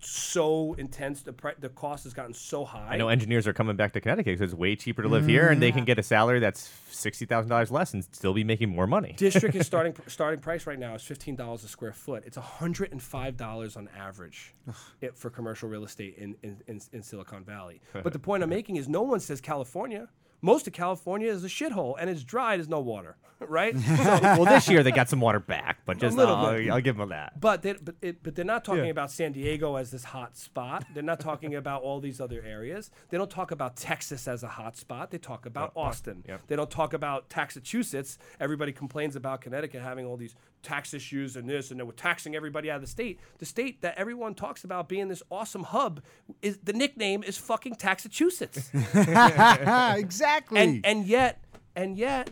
so 0.00 0.74
intense. 0.74 1.22
The 1.22 1.32
pri- 1.32 1.54
the 1.58 1.68
cost 1.68 2.04
has 2.04 2.14
gotten 2.14 2.34
so 2.34 2.64
high. 2.64 2.88
I 2.90 2.96
know 2.96 3.08
engineers 3.08 3.46
are 3.46 3.52
coming 3.52 3.76
back 3.76 3.92
to 3.94 4.00
Connecticut 4.00 4.38
because 4.38 4.52
it's 4.52 4.58
way 4.58 4.76
cheaper 4.76 5.02
to 5.02 5.08
live 5.08 5.26
here, 5.26 5.48
and 5.48 5.60
they 5.60 5.72
can 5.72 5.82
mm. 5.82 5.86
get 5.86 5.98
a 5.98 6.02
salary 6.02 6.40
that's 6.40 6.70
sixty 6.90 7.24
thousand 7.26 7.50
dollars 7.50 7.70
less 7.70 7.94
and 7.94 8.04
still 8.04 8.34
be 8.34 8.44
making 8.44 8.68
more 8.68 8.86
money. 8.86 9.12
District 9.16 9.54
is 9.54 9.66
starting 9.66 9.94
starting 10.06 10.40
price 10.40 10.66
right 10.66 10.78
now 10.78 10.94
is 10.94 11.02
fifteen 11.02 11.36
dollars 11.36 11.64
a 11.64 11.68
square 11.68 11.92
foot. 11.92 12.24
It's 12.26 12.36
hundred 12.36 12.92
and 12.92 13.02
five 13.02 13.36
dollars 13.36 13.76
on 13.76 13.88
average 13.96 14.54
it, 15.00 15.16
for 15.16 15.30
commercial 15.30 15.68
real 15.68 15.84
estate 15.84 16.16
in, 16.18 16.36
in, 16.42 16.58
in, 16.66 16.80
in 16.92 17.02
Silicon 17.02 17.44
Valley. 17.44 17.80
but 17.92 18.12
the 18.12 18.18
point 18.18 18.42
I'm 18.42 18.50
making 18.50 18.76
is 18.76 18.88
no 18.88 19.02
one 19.02 19.20
says 19.20 19.40
California. 19.40 20.08
Most 20.46 20.66
of 20.66 20.72
California 20.72 21.28
is 21.30 21.44
a 21.44 21.48
shithole 21.48 21.96
and 21.98 22.08
it's 22.08 22.22
dry. 22.22 22.56
There's 22.56 22.68
no 22.68 22.80
water, 22.80 23.16
right? 23.40 23.74
well, 23.88 24.44
this 24.44 24.68
year 24.68 24.82
they 24.82 24.92
got 24.92 25.08
some 25.08 25.20
water 25.20 25.40
back, 25.40 25.80
but 25.84 25.98
just 26.04 26.16
little 26.16 26.36
I'll, 26.36 26.56
bit. 26.56 26.70
I'll 26.70 26.80
give 26.80 26.96
them 26.96 27.08
that. 27.10 27.40
But 27.40 27.62
they, 27.62 27.72
but, 27.74 27.96
it, 28.00 28.22
but 28.22 28.34
they're 28.36 28.44
not 28.44 28.64
talking 28.64 28.84
Yeah. 28.84 28.90
about 28.90 29.10
San 29.10 29.32
Diego 29.32 29.74
as 29.76 29.90
this 29.90 30.04
hot 30.04 30.36
spot. 30.36 30.84
They're 30.94 31.02
not 31.02 31.20
talking 31.20 31.54
about 31.56 31.82
all 31.82 32.00
these 32.00 32.20
other 32.20 32.42
areas. 32.46 32.90
They 33.10 33.18
don't 33.18 33.30
talk 33.30 33.50
about 33.50 33.76
Texas 33.76 34.28
as 34.28 34.42
a 34.42 34.48
hot 34.48 34.76
spot. 34.76 35.10
They 35.10 35.18
talk 35.18 35.44
about 35.46 35.72
Austin. 35.74 36.22
yep. 36.26 36.42
They 36.46 36.56
don't 36.56 36.70
talk 36.70 36.92
about 36.94 37.28
Massachusetts. 37.36 38.18
Everybody 38.40 38.72
complains 38.72 39.16
about 39.16 39.40
Connecticut 39.40 39.82
having 39.82 40.06
all 40.06 40.16
these 40.16 40.34
tax 40.62 40.92
issues 40.94 41.36
and 41.36 41.48
this, 41.48 41.70
and 41.70 41.78
they 41.78 41.84
were 41.84 41.92
taxing 41.92 42.34
everybody 42.34 42.70
out 42.70 42.76
of 42.76 42.82
the 42.82 42.88
state. 42.88 43.20
The 43.38 43.46
state 43.46 43.82
that 43.82 43.96
everyone 43.96 44.34
talks 44.34 44.64
about 44.64 44.88
being 44.88 45.08
this 45.08 45.22
awesome 45.30 45.62
hub 45.64 46.02
is 46.42 46.58
the 46.62 46.72
nickname 46.72 47.22
is 47.22 47.36
fucking 47.38 47.76
Taxachusetts. 47.76 48.70
exactly. 48.94 50.60
and 50.60 50.84
and 50.86 51.06
yet 51.06 51.42
and 51.74 51.96
yet 51.96 52.30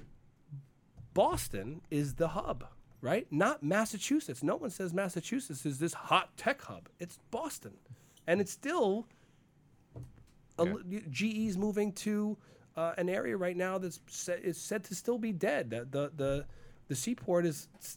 Boston 1.13 1.81
is 1.91 2.15
the 2.15 2.29
hub, 2.29 2.65
right? 3.01 3.27
Not 3.31 3.63
Massachusetts. 3.63 4.43
No 4.43 4.57
one 4.57 4.71
says 4.71 4.93
Massachusetts 4.93 5.65
is 5.65 5.79
this 5.79 5.95
hot 5.95 6.37
tech 6.37 6.63
hub. 6.63 6.89
It's 6.99 7.19
Boston, 7.31 7.75
and 8.27 8.41
it's 8.41 8.51
still 8.53 9.07
a, 10.59 10.65
li- 10.65 11.05
GE's 11.11 11.57
moving 11.57 11.93
to 11.93 12.37
uh, 12.77 12.95
an 12.99 13.09
area 13.09 13.37
right 13.37 13.57
now 13.57 13.79
that's 13.79 14.01
sa- 14.09 14.33
is 14.33 14.57
said 14.61 14.83
to 14.85 14.95
still 14.95 15.19
be 15.19 15.33
dead. 15.33 15.71
The 15.71 15.87
the 15.89 16.13
the, 16.17 16.45
the 16.89 16.95
seaport 16.97 17.47
is 17.47 17.69
s- 17.79 17.97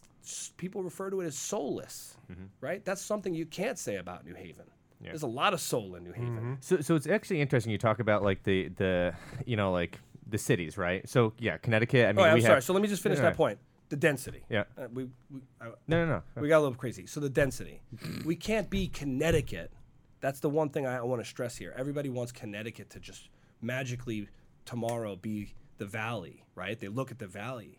people 0.56 0.82
refer 0.82 1.10
to 1.10 1.20
it 1.20 1.26
as 1.26 1.36
soulless, 1.36 2.16
right? 2.60 2.84
That's 2.84 3.00
something 3.02 3.34
you 3.34 3.46
can't 3.46 3.78
say 3.78 3.96
about 3.96 4.24
New 4.24 4.34
Haven. 4.34 4.66
There's 5.00 5.22
a 5.22 5.26
lot 5.28 5.54
of 5.54 5.60
soul 5.60 5.94
in 5.94 6.02
New 6.04 6.12
Haven. 6.12 6.58
So, 6.60 6.80
so 6.80 6.94
it's 6.96 7.06
actually 7.06 7.40
interesting. 7.40 7.70
You 7.72 7.78
talk 7.78 8.00
about 8.00 8.22
like 8.22 8.42
the 8.42 8.68
the 8.68 9.14
you 9.46 9.56
know 9.56 9.70
like 9.72 9.98
the 10.28 10.38
cities, 10.38 10.76
right? 10.76 11.08
So 11.08 11.32
yeah, 11.38 11.56
Connecticut. 11.58 12.06
I 12.08 12.12
mean, 12.12 12.18
Oh, 12.26 12.28
I'm 12.28 12.34
we 12.34 12.40
sorry. 12.42 12.54
have 12.56 12.64
So 12.64 12.72
let 12.72 12.82
me 12.82 12.88
just 12.88 13.02
finish 13.02 13.18
Yeah. 13.18 13.24
that 13.30 13.36
point. 13.36 13.58
The 13.90 13.96
density. 13.96 14.42
Yeah. 14.50 14.64
Uh, 14.76 14.88
we, 14.92 15.04
we, 15.30 15.40
I, 15.62 15.68
no, 15.86 16.04
no, 16.04 16.06
no. 16.06 16.22
we 16.42 16.48
got 16.48 16.58
a 16.58 16.60
little 16.60 16.74
crazy. 16.74 17.06
So 17.06 17.20
the 17.20 17.30
density. 17.30 17.80
we 18.26 18.36
can't 18.36 18.68
be 18.68 18.88
Connecticut. 18.88 19.72
That's 20.20 20.40
the 20.40 20.50
one 20.50 20.68
thing 20.68 20.86
I, 20.86 21.00
want 21.02 21.22
to 21.22 21.28
stress 21.28 21.56
here. 21.56 21.72
Everybody 21.74 22.10
wants 22.10 22.30
Connecticut 22.32 22.90
to 22.90 23.00
just 23.00 23.30
magically 23.62 24.28
tomorrow 24.66 25.16
be 25.16 25.54
the 25.78 25.86
valley, 25.86 26.44
right? 26.54 26.78
They 26.78 26.88
look 26.88 27.10
at 27.10 27.18
the 27.18 27.26
valley, 27.28 27.78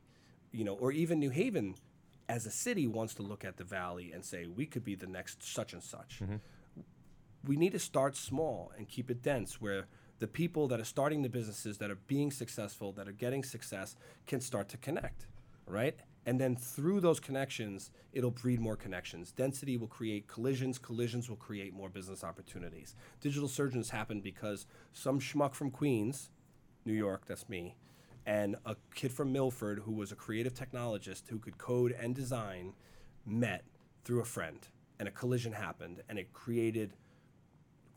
you 0.52 0.64
know, 0.64 0.74
or 0.74 0.92
even 0.92 1.20
New 1.20 1.30
Haven 1.30 1.76
as 2.30 2.46
a 2.46 2.52
city 2.52 2.88
wants 2.88 3.16
to 3.16 3.24
look 3.24 3.44
at 3.44 3.58
the 3.58 3.64
valley 3.64 4.12
and 4.14 4.24
say 4.24 4.46
we 4.46 4.66
could 4.68 4.86
be 4.86 4.96
the 4.96 5.08
next 5.08 5.44
such 5.44 5.74
and 5.74 5.84
such. 5.84 6.20
Mm-hmm. 6.22 6.36
We 7.46 7.58
need 7.58 7.72
to 7.72 7.80
start 7.80 8.16
small 8.16 8.72
and 8.78 8.88
keep 8.88 9.10
it 9.10 9.24
dense 9.24 9.60
where 9.60 9.88
the 10.20 10.28
people 10.28 10.68
that 10.68 10.80
are 10.80 10.86
starting 10.86 11.24
the 11.24 11.30
businesses 11.30 11.80
that 11.80 11.90
are 11.90 11.98
being 12.08 12.30
successful, 12.30 12.92
that 12.94 13.08
are 13.08 13.14
getting 13.14 13.44
success, 13.44 13.96
can 14.28 14.42
start 14.42 14.70
to 14.70 14.78
connect, 14.78 15.26
right? 15.66 15.96
And 16.26 16.40
then 16.40 16.56
through 16.56 17.00
those 17.00 17.20
connections, 17.20 17.90
it'll 18.14 18.30
breed 18.30 18.60
more 18.60 18.76
connections. 18.76 19.32
Density 19.32 19.78
will 19.78 19.88
create 19.88 20.28
collisions. 20.28 20.78
Collisions 20.78 21.30
will 21.30 21.38
create 21.38 21.74
more 21.74 21.90
business 21.90 22.24
opportunities. 22.24 22.94
Digital 23.22 23.48
surgeons 23.48 23.90
happen 23.90 24.20
because 24.20 24.68
some 24.94 25.20
schmuck 25.20 25.56
from 25.56 25.72
Queens, 25.72 26.30
New 26.86 26.94
York, 26.94 27.24
that's 27.26 27.50
me, 27.50 27.76
and 28.26 28.56
a 28.66 28.76
kid 28.94 29.12
from 29.12 29.32
Milford 29.32 29.80
who 29.80 29.92
was 29.92 30.12
a 30.12 30.16
creative 30.16 30.54
technologist 30.54 31.28
who 31.30 31.40
could 31.40 31.58
code 31.58 31.96
and 32.00 32.14
design 32.16 32.74
met 33.26 33.64
through 34.04 34.22
a 34.22 34.26
friend. 34.26 34.68
And 35.00 35.08
a 35.08 35.12
collision 35.12 35.54
happened, 35.54 36.04
and 36.10 36.20
it 36.20 36.34
created 36.34 36.94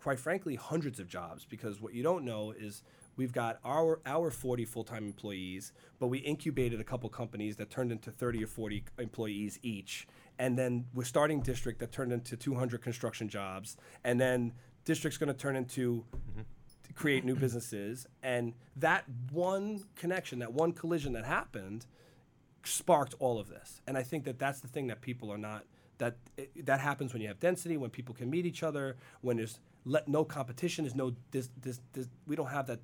quite 0.02 0.18
frankly, 0.18 0.56
hundreds 0.56 0.98
of 0.98 1.06
jobs 1.06 1.44
because 1.44 1.80
what 1.80 1.94
you 1.94 2.02
don't 2.02 2.24
know 2.24 2.50
is 2.50 2.82
we've 3.16 3.32
got 3.32 3.60
our 3.64 4.00
our 4.04 4.30
40 4.30 4.64
full-time 4.64 5.04
employees, 5.04 5.72
but 6.00 6.08
we 6.08 6.18
incubated 6.18 6.80
a 6.80 6.84
couple 6.84 7.08
companies 7.08 7.56
that 7.56 7.70
turned 7.70 7.92
into 7.92 8.10
30 8.10 8.42
or 8.42 8.48
40 8.48 8.84
employees 8.98 9.60
each, 9.62 10.08
and 10.40 10.58
then 10.58 10.86
we're 10.92 11.04
starting 11.04 11.40
district 11.40 11.78
that 11.78 11.92
turned 11.92 12.12
into 12.12 12.36
200 12.36 12.82
construction 12.82 13.28
jobs, 13.28 13.76
and 14.02 14.20
then 14.20 14.52
district's 14.84 15.18
going 15.18 15.32
to 15.32 15.38
turn 15.38 15.54
into 15.54 15.72
to 15.76 16.04
create 16.94 17.24
new 17.24 17.34
businesses, 17.34 18.06
and 18.22 18.54
that 18.76 19.04
one 19.30 19.84
connection, 19.96 20.38
that 20.40 20.52
one 20.52 20.72
collision 20.72 21.12
that 21.12 21.24
happened, 21.24 21.86
sparked 22.64 23.14
all 23.18 23.38
of 23.38 23.48
this. 23.48 23.80
And 23.86 23.96
I 23.96 24.02
think 24.02 24.24
that 24.24 24.38
that's 24.38 24.60
the 24.60 24.68
thing 24.68 24.86
that 24.88 25.00
people 25.00 25.30
are 25.30 25.38
not 25.38 25.64
that 25.98 26.16
it, 26.36 26.66
that 26.66 26.80
happens 26.80 27.12
when 27.12 27.22
you 27.22 27.28
have 27.28 27.38
density, 27.38 27.76
when 27.76 27.90
people 27.90 28.14
can 28.14 28.28
meet 28.28 28.46
each 28.46 28.62
other, 28.62 28.96
when 29.20 29.36
there's 29.36 29.60
let 29.84 30.08
no 30.08 30.24
competition, 30.24 30.84
there's 30.84 30.94
no 30.94 31.14
this 31.30 31.50
this, 31.60 31.80
this 31.92 32.08
we 32.26 32.36
don't 32.36 32.48
have 32.50 32.66
that 32.66 32.80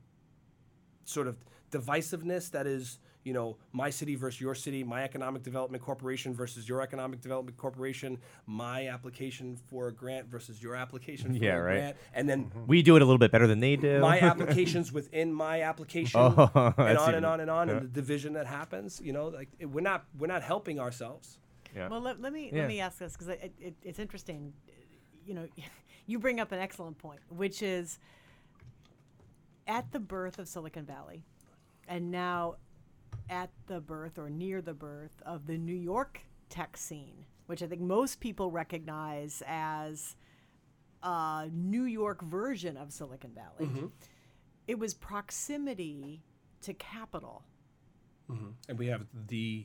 sort 1.09 1.27
of 1.27 1.37
divisiveness 1.71 2.51
that 2.51 2.67
is 2.67 2.99
you 3.25 3.33
know 3.33 3.57
my 3.73 3.91
city 3.91 4.15
versus 4.15 4.41
your 4.41 4.55
city 4.55 4.83
my 4.85 5.03
economic 5.03 5.43
development 5.43 5.83
corporation 5.83 6.35
versus 6.35 6.69
your 6.69 6.81
economic 6.81 7.21
development 7.21 7.57
corporation 7.57 8.19
my 8.47 8.89
application 8.89 9.57
for 9.69 9.89
a 9.89 9.93
grant 9.93 10.27
versus 10.29 10.63
your 10.63 10.75
application 10.77 11.37
for 11.37 11.45
Yeah, 11.45 11.57
a 11.57 11.63
right. 11.63 11.75
grant 11.79 11.97
and 12.15 12.29
then 12.29 12.45
mm-hmm. 12.45 12.67
We 12.67 12.83
do 12.83 12.97
it 12.97 13.03
a 13.03 13.05
little 13.05 13.19
bit 13.19 13.31
better 13.33 13.47
than 13.47 13.61
they 13.61 13.77
do. 13.77 13.99
my 14.01 14.19
applications 14.33 14.93
within 14.93 15.33
my 15.33 15.63
application 15.63 16.21
Oh, 16.21 16.51
and 16.55 16.75
that's 16.77 17.03
on 17.03 17.15
and 17.15 17.27
on 17.27 17.41
and 17.41 17.51
on 17.51 17.69
yeah. 17.69 17.75
and 17.75 17.83
the 17.83 17.89
division 17.89 18.33
that 18.35 18.47
happens 18.47 19.01
you 19.05 19.13
know 19.13 19.29
like 19.29 19.49
it- 19.59 19.67
we're 19.67 19.81
not 19.83 20.05
we're 20.19 20.27
not 20.29 20.43
helping 20.43 20.79
ourselves 20.81 21.39
yeah. 21.77 21.89
Well, 21.89 22.01
let, 22.01 22.19
let 22.19 22.33
me 22.33 22.49
Yeah. 22.51 22.61
let 22.61 22.69
me 22.69 22.81
ask 22.81 22.97
this 22.99 23.13
because 23.13 23.29
it, 23.29 23.53
it, 23.61 23.75
it's 23.83 23.99
interesting. 23.99 24.55
You 25.27 25.35
know, 25.35 25.47
you 26.07 26.19
bring 26.19 26.41
up 26.41 26.51
an 26.51 26.59
excellent 26.61 26.97
point, 26.97 27.21
which 27.29 27.63
is 27.63 27.99
at 29.69 29.93
the 29.93 30.01
birth 30.01 30.39
of 30.39 30.49
Silicon 30.49 30.85
Valley, 30.85 31.23
and 31.87 32.11
now 32.11 32.57
at 33.31 33.51
the 33.67 33.81
birth 33.81 34.19
or 34.19 34.31
near 34.31 34.61
the 34.63 34.75
birth 34.75 35.23
of 35.25 35.47
the 35.47 35.59
New 35.59 35.75
York 35.75 36.21
tech 36.49 36.77
scene, 36.77 37.27
which 37.47 37.63
I 37.63 37.67
think 37.67 37.83
most 37.83 38.21
people 38.21 38.51
recognize 38.51 39.43
as 39.47 40.17
a 41.03 41.49
New 41.53 41.85
York 41.85 42.23
version 42.23 42.77
of 42.77 42.93
Silicon 42.93 43.31
Valley. 43.35 43.71
Mm-hmm. 43.71 43.87
It 44.67 44.79
was 44.79 44.95
proximity 44.95 46.23
to 46.63 46.75
capital. 46.75 47.45
Mm-hmm. 48.31 48.49
and 48.69 48.79
we 48.79 48.89
have 48.89 49.07
the 49.29 49.65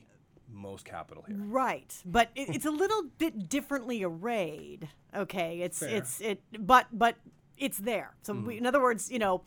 most 0.50 0.86
capital 0.86 1.22
here 1.26 1.36
Right, 1.38 1.94
but 2.06 2.30
it, 2.34 2.48
it's 2.48 2.64
a 2.64 2.70
little 2.70 3.02
bit 3.18 3.48
differently 3.50 4.02
arrayed. 4.02 4.88
Okay, 5.14 5.60
it's 5.60 5.80
Fair. 5.80 5.88
it's 5.90 6.20
it, 6.22 6.40
but 6.58 6.86
but 6.90 7.16
it's 7.58 7.76
there. 7.76 8.14
So 8.22 8.32
we, 8.32 8.38
mm-hmm. 8.38 8.50
in 8.52 8.66
other 8.66 8.80
words, 8.80 9.10
you 9.10 9.18
know, 9.18 9.42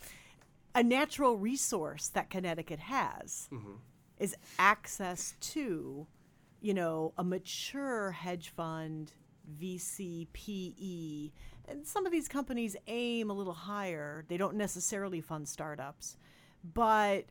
a 0.75 0.83
natural 0.83 1.37
resource 1.37 2.09
that 2.09 2.29
Connecticut 2.29 2.79
has 2.79 3.49
mm-hmm. 3.51 3.73
is 4.19 4.35
access 4.59 5.33
to, 5.39 6.07
you 6.61 6.73
know, 6.73 7.13
a 7.17 7.23
mature 7.23 8.11
hedge 8.11 8.49
fund, 8.49 9.13
VC, 9.59 10.27
PE, 10.33 11.31
and 11.69 11.85
some 11.85 12.05
of 12.05 12.11
these 12.11 12.27
companies 12.27 12.75
aim 12.87 13.29
a 13.29 13.33
little 13.33 13.53
higher. 13.53 14.25
They 14.27 14.37
don't 14.37 14.55
necessarily 14.55 15.21
fund 15.21 15.47
startups, 15.47 16.17
but 16.73 17.25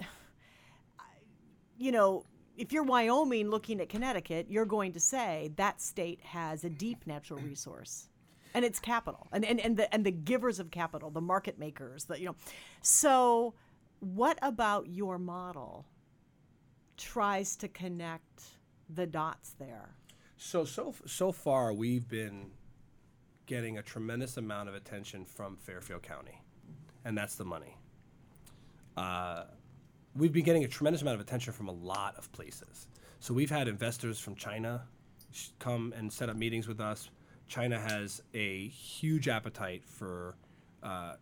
you 1.79 1.93
know, 1.93 2.25
if 2.57 2.73
you're 2.73 2.83
Wyoming 2.83 3.51
looking 3.51 3.81
at 3.81 3.89
Connecticut, 3.89 4.47
you're 4.49 4.65
going 4.65 4.93
to 4.93 5.01
say 5.01 5.51
that 5.57 5.81
state 5.81 6.21
has 6.23 6.65
a 6.65 6.71
deep 6.71 7.07
natural 7.07 7.39
resource. 7.41 8.09
And 8.57 8.65
it's 8.65 8.81
capital. 8.81 9.29
And, 9.33 9.45
and, 9.45 9.61
and 9.61 9.77
the 9.77 9.93
and 9.95 10.05
the 10.05 10.11
givers 10.11 10.59
of 10.59 10.71
capital, 10.71 11.11
the 11.11 11.21
market 11.21 11.59
makers, 11.59 12.05
the 12.05 12.19
you 12.19 12.27
know. 12.27 12.37
So 12.81 13.53
what 14.01 14.39
about 14.41 14.89
your 14.89 15.19
model 15.19 15.85
tries 16.97 17.55
to 17.57 17.69
connect 17.69 18.45
the 18.89 19.07
dots 19.07 19.55
there? 19.59 19.97
so 20.39 20.67
so 20.67 20.95
so 21.07 21.33
far 21.33 21.73
we've 21.73 22.09
been 22.09 22.51
getting 23.47 23.79
a 23.79 23.83
tremendous 23.83 24.37
amount 24.37 24.69
of 24.69 24.75
attention 24.75 25.25
from 25.25 25.57
Fairfield 25.57 26.03
County 26.03 26.43
and 27.07 27.17
that's 27.17 27.37
the 27.37 27.45
money 27.45 27.79
uh, 28.97 29.45
we've 30.15 30.33
been 30.33 30.45
getting 30.45 30.65
a 30.65 30.69
tremendous 30.69 31.03
amount 31.03 31.17
of 31.17 31.21
attention 31.21 31.53
from 31.53 31.69
a 31.69 31.73
lot 31.73 32.17
of 32.17 32.31
places. 32.33 32.89
So 33.21 33.35
we've 33.35 33.51
had 33.51 33.69
investors 33.69 34.19
from 34.19 34.35
China 34.35 34.83
come 35.59 35.93
and 35.97 36.11
set 36.13 36.31
up 36.31 36.37
meetings 36.37 36.67
with 36.67 36.81
us. 36.81 37.11
China 37.49 37.79
has 37.79 38.23
a 38.35 38.69
huge 38.69 39.29
appetite 39.29 39.85
for 39.85 40.37
uh, 40.83 41.15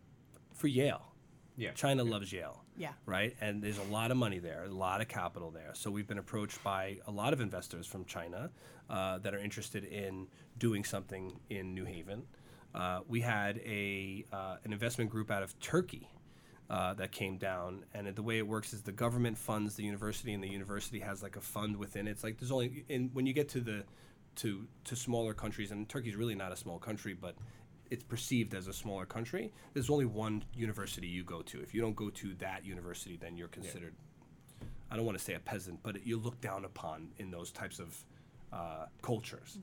for 0.53 0.67
Yale. 0.67 1.11
Yeah. 1.57 1.71
China 1.71 2.03
loves 2.03 2.33
Yale. 2.33 2.63
Yeah. 2.77 2.91
Right, 3.05 3.35
and 3.39 3.63
there's 3.63 3.77
a 3.77 3.83
lot 3.83 4.11
of 4.11 4.17
money 4.17 4.39
there, 4.39 4.65
a 4.65 4.69
lot 4.69 4.99
of 4.99 5.07
capital 5.07 5.49
there. 5.49 5.71
So 5.73 5.89
we've 5.89 6.07
been 6.07 6.17
approached 6.17 6.61
by 6.63 6.97
a 7.07 7.11
lot 7.11 7.31
of 7.31 7.39
investors 7.39 7.87
from 7.87 8.03
China 8.03 8.49
uh, 8.89 9.19
that 9.19 9.33
are 9.33 9.39
interested 9.39 9.85
in 9.85 10.27
doing 10.57 10.83
something 10.83 11.39
in 11.49 11.73
New 11.73 11.85
Haven. 11.85 12.23
Uh, 12.73 12.99
we 13.07 13.21
had 13.21 13.59
a 13.59 14.25
uh, 14.33 14.57
an 14.65 14.73
investment 14.73 15.09
group 15.09 15.31
out 15.31 15.43
of 15.43 15.57
Turkey 15.59 16.09
uh, 16.69 16.93
that 16.95 17.11
came 17.11 17.37
down. 17.37 17.85
And 17.93 18.13
the 18.13 18.23
way 18.23 18.37
it 18.37 18.47
works 18.47 18.73
is 18.73 18.81
the 18.81 18.91
government 18.91 19.37
funds 19.37 19.75
the 19.75 19.83
university, 19.83 20.33
and 20.33 20.43
the 20.43 20.49
university 20.49 20.99
has 20.99 21.23
like 21.23 21.35
a 21.35 21.41
fund 21.41 21.77
within 21.77 22.07
it. 22.07 22.11
It's 22.11 22.23
like 22.23 22.37
there's 22.37 22.51
only 22.51 22.85
in 22.89 23.09
when 23.13 23.25
you 23.25 23.33
get 23.33 23.49
to 23.49 23.61
the 23.61 23.83
to 24.37 24.67
to 24.85 24.95
smaller 24.95 25.33
countries, 25.33 25.71
and 25.71 25.87
Turkey's 25.87 26.15
really 26.15 26.35
not 26.35 26.51
a 26.51 26.55
small 26.55 26.79
country, 26.79 27.13
but 27.13 27.35
it's 27.91 28.03
perceived 28.03 28.53
as 28.53 28.67
a 28.67 28.73
smaller 28.73 29.05
country. 29.05 29.51
There's 29.73 29.89
only 29.89 30.05
one 30.05 30.43
university 30.55 31.07
you 31.07 31.23
go 31.23 31.41
to. 31.43 31.61
If 31.61 31.73
you 31.73 31.81
don't 31.81 31.95
go 31.95 32.09
to 32.09 32.33
that 32.35 32.65
university, 32.65 33.17
then 33.21 33.37
you're 33.37 33.47
considered. 33.47 33.93
I 34.89 34.95
don't 34.95 35.05
want 35.05 35.17
to 35.17 35.23
say 35.23 35.33
a 35.33 35.39
peasant, 35.39 35.79
but 35.83 36.05
you're 36.05 36.19
looked 36.19 36.41
down 36.41 36.65
upon 36.65 37.09
in 37.17 37.31
those 37.31 37.51
types 37.51 37.79
of 37.79 38.03
uh, 38.53 38.85
cultures. 39.01 39.59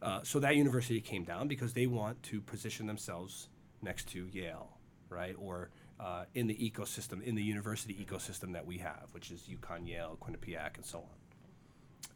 Uh, 0.00 0.20
so 0.22 0.38
that 0.38 0.56
university 0.56 1.00
came 1.00 1.24
down 1.24 1.48
because 1.48 1.72
they 1.72 1.86
want 1.86 2.22
to 2.22 2.40
position 2.40 2.86
themselves 2.86 3.48
next 3.82 4.08
to 4.08 4.28
Yale, 4.32 4.70
right? 5.08 5.34
Or 5.38 5.70
uh, 5.98 6.24
in 6.34 6.46
the 6.46 6.54
ecosystem, 6.54 7.22
in 7.22 7.34
the 7.34 7.42
university 7.42 7.94
ecosystem 7.94 8.52
that 8.52 8.64
we 8.64 8.78
have, 8.78 9.06
which 9.12 9.30
is 9.30 9.48
UConn, 9.48 9.88
Yale, 9.88 10.16
Quinnipiac, 10.22 10.76
and 10.76 10.84
so 10.84 11.04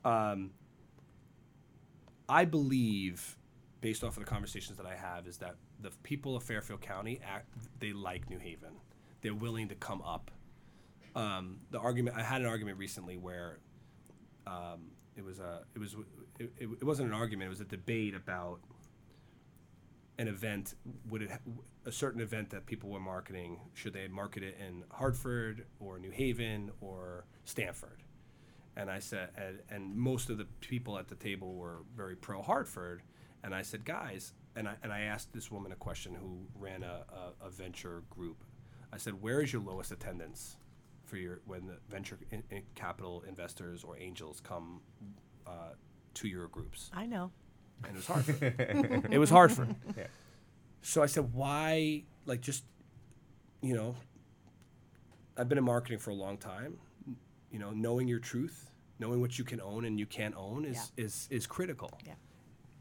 on. 0.05 0.33
Um, 0.33 0.51
I 2.33 2.47
believe, 2.47 3.37
based 3.83 4.03
off 4.03 4.17
of 4.17 4.25
the 4.25 4.31
conversations 4.31 4.79
that 4.79 4.87
I 4.87 4.97
have, 4.97 5.27
is 5.27 5.37
that 5.39 5.57
the 5.81 5.91
people 6.03 6.35
of 6.35 6.43
Fairfield 6.43 6.81
County 6.81 7.21
act, 7.23 7.47
they 7.79 7.93
like 7.93 8.31
New 8.31 8.39
Haven. 8.39 8.71
They're 9.21 9.35
willing 9.35 9.69
to 9.69 9.75
come 9.75 10.01
up. 10.01 10.31
Um, 11.15 11.59
the 11.71 11.79
argument 11.79 12.17
I 12.17 12.23
had 12.23 12.41
an 12.41 12.47
argument 12.47 12.79
recently 12.79 13.19
where 13.19 13.59
um, 14.47 14.93
it 15.15 15.23
was 15.23 15.41
a 15.41 15.61
it 15.75 15.79
was 15.79 15.95
it, 16.39 16.51
it, 16.59 16.83
wasn't 16.83 17.09
an 17.09 17.15
argument. 17.15 17.49
It 17.49 17.51
was 17.51 17.61
a 17.61 17.67
debate 17.67 18.15
about 18.15 18.61
an 20.19 20.27
event. 20.27 20.75
Would 21.11 21.21
it 21.21 21.31
a 21.85 21.93
certain 21.93 22.23
event 22.23 22.49
that 22.49 22.65
people 22.65 22.89
were 22.89 22.99
marketing? 22.99 23.61
Should 23.75 23.93
they 23.93 24.09
market 24.09 24.43
it 24.43 24.57
in 24.59 24.85
Hartford 24.91 25.67
or 25.81 25.99
New 25.99 26.11
Haven 26.11 26.71
or 26.81 27.27
Stamford? 27.45 28.02
And 28.77 28.91
I 28.91 29.01
said, 29.01 29.31
and, 29.37 29.59
and 29.71 29.97
most 29.97 30.31
of 30.31 30.39
the 30.39 30.47
people 30.61 30.99
at 30.99 31.09
the 31.09 31.15
table 31.15 31.55
were 31.55 31.79
very 31.95 32.17
pro 32.17 32.43
Hartford. 32.43 33.03
And 33.45 33.55
I 33.55 33.63
said, 33.63 33.85
guys, 33.85 34.33
and 34.57 34.69
I, 34.69 34.75
and 34.83 34.93
I 34.93 35.01
asked 35.03 35.33
this 35.33 35.51
woman 35.51 35.73
a 35.73 35.77
question 35.77 36.15
who 36.15 36.47
ran 36.59 36.83
a, 36.83 37.05
a, 37.43 37.47
a 37.47 37.51
venture 37.51 38.03
group. 38.09 38.45
I 38.93 38.97
said, 38.99 39.21
where 39.21 39.41
is 39.43 39.53
your 39.53 39.63
lowest 39.63 39.93
attendance 39.93 40.57
for 41.05 41.17
your 41.17 41.41
when 41.47 41.67
the 41.67 41.77
venture 41.91 42.19
in, 42.31 42.43
in 42.51 42.63
capital 42.75 43.25
investors 43.29 43.85
or 43.85 43.99
angels 43.99 44.41
come 44.41 44.81
uh, 45.47 45.75
to 46.15 46.29
your 46.29 46.49
groups? 46.49 46.91
I 46.95 47.07
know. 47.07 47.31
and 47.85 47.95
it 47.95 47.97
was 47.97 48.07
Hartford. 48.07 48.55
it 49.11 49.19
was 49.19 49.31
Hartford. 49.31 49.75
Yeah. 49.97 50.07
So 50.85 51.03
I 51.03 51.07
said, 51.07 51.33
why? 51.33 52.03
Like, 52.27 52.41
just 52.41 52.65
you 53.61 53.75
know, 53.75 53.95
I've 55.37 55.49
been 55.49 55.59
in 55.59 55.65
marketing 55.65 55.99
for 55.99 56.11
a 56.11 56.15
long 56.15 56.37
time. 56.37 56.79
You 57.53 57.59
know, 57.59 57.71
knowing 57.71 58.09
your 58.09 58.19
truth, 58.19 58.71
knowing 58.99 59.21
what 59.21 59.39
you 59.39 59.45
can 59.45 59.61
own 59.61 59.85
and 59.85 59.99
you 60.01 60.07
can't 60.07 60.35
own 60.37 60.65
is 60.65 60.91
is 60.97 61.29
is 61.31 61.47
critical. 61.47 61.91
Yeah. 62.05 62.15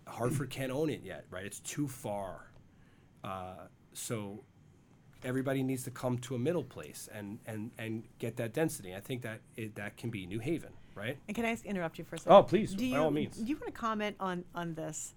Hartford 0.08 0.50
can't 0.50 0.72
own 0.72 0.90
it 0.90 1.02
yet, 1.04 1.26
right? 1.30 1.46
It's 1.46 1.60
too 1.60 1.88
far. 1.88 2.52
Uh, 3.24 3.68
so 3.94 4.44
everybody 5.24 5.64
needs 5.64 5.84
to 5.84 5.92
come 5.92 6.18
to 6.20 6.36
a 6.36 6.40
middle 6.40 6.64
place 6.64 7.10
and 7.14 7.40
and 7.46 7.72
and 7.78 8.04
get 8.20 8.38
that 8.38 8.54
density. 8.54 8.96
I 8.96 9.00
think 9.00 9.22
that 9.24 9.42
it, 9.56 9.76
that 9.76 9.98
can 9.98 10.10
be 10.10 10.26
New 10.26 10.40
Haven, 10.40 10.72
right? 10.96 11.18
And 11.28 11.36
can 11.36 11.46
I 11.46 11.58
interrupt 11.66 11.98
you 11.98 12.06
for 12.06 12.16
a 12.16 12.20
second? 12.20 12.34
Oh, 12.34 12.44
please, 12.44 12.74
Do 12.74 12.90
by 12.90 12.98
you, 12.98 13.04
all 13.04 13.12
means. 13.12 13.38
Do 13.38 13.46
you 13.46 13.56
want 13.56 13.68
to 13.68 13.80
comment 13.80 14.16
on 14.20 14.46
on 14.56 14.76
this? 14.76 15.14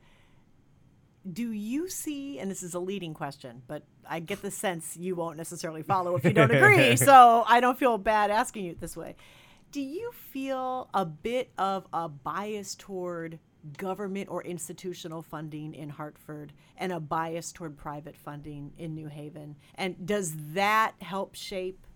Do 1.31 1.53
you 1.53 1.89
see, 1.89 2.39
and 2.39 2.51
this 2.51 2.63
is 2.63 2.75
a 2.75 2.79
leading 2.79 3.15
question, 3.15 3.63
but 3.67 3.83
I 4.07 4.21
get 4.21 4.43
the 4.43 4.51
sense 4.51 4.95
you 4.95 5.15
won't 5.17 5.39
necessarily 5.39 5.83
follow 5.83 6.17
if 6.17 6.25
you 6.25 6.35
don't 6.35 6.51
agree, 6.55 6.97
so 6.97 7.45
I 7.49 7.61
don't 7.61 7.79
feel 7.79 7.97
bad 7.97 8.31
asking 8.31 8.67
you 8.67 8.77
this 8.79 8.95
way. 8.95 9.17
Do 9.75 9.81
you 9.81 10.13
feel 10.13 10.89
a 10.95 11.05
bit 11.05 11.51
of 11.59 11.89
a 11.93 12.09
bias 12.09 12.77
toward 12.77 13.41
government 13.77 14.29
or 14.31 14.41
institutional 14.45 15.21
funding 15.21 15.75
in 15.75 15.89
Hartford 15.89 16.53
and 16.77 16.93
a 16.93 17.01
bias 17.01 17.51
toward 17.51 17.77
private 17.77 18.17
funding 18.17 18.73
in 18.79 18.95
New 18.95 19.09
Haven? 19.09 19.57
And 19.75 20.07
does 20.07 20.33
that 20.53 20.93
help 21.01 21.35
shape 21.35 21.89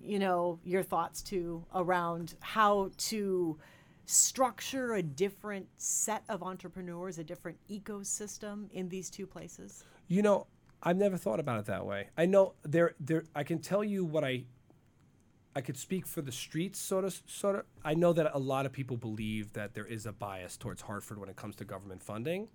you 0.00 0.18
know 0.18 0.60
your 0.64 0.82
thoughts 0.82 1.20
too 1.20 1.62
around 1.74 2.36
how 2.40 2.90
to 2.96 3.58
structure 4.06 4.94
a 4.94 5.02
different 5.02 5.66
set 5.76 6.22
of 6.30 6.42
entrepreneurs 6.42 7.18
a 7.18 7.24
different 7.24 7.58
ecosystem 7.70 8.70
in 8.72 8.88
these 8.88 9.10
two 9.10 9.26
places 9.26 9.84
You 10.08 10.22
know, 10.22 10.46
I've 10.82 10.96
never 10.96 11.18
thought 11.18 11.40
about 11.40 11.58
it 11.58 11.66
that 11.66 11.84
way. 11.84 12.08
I 12.16 12.24
know 12.24 12.54
there 12.62 12.94
there 12.98 13.24
I 13.34 13.42
can 13.42 13.58
tell 13.58 13.84
you 13.84 14.06
what 14.06 14.24
I 14.24 14.44
I 15.56 15.62
could 15.62 15.78
speak 15.78 16.06
for 16.06 16.20
the 16.20 16.30
streets 16.30 16.78
sort 16.78 17.06
of 17.06 17.18
sort 17.26 17.56
of 17.56 17.64
I 17.82 17.94
know 17.94 18.12
that 18.12 18.30
a 18.34 18.38
lot 18.38 18.66
of 18.66 18.72
people 18.72 18.98
believe 18.98 19.54
that 19.54 19.72
there 19.72 19.86
is 19.86 20.04
a 20.04 20.12
bias 20.12 20.58
towards 20.58 20.82
Hartford 20.82 21.18
when 21.18 21.30
it 21.30 21.36
comes 21.36 21.56
to 21.56 21.64
government 21.64 22.02
funding. 22.02 22.48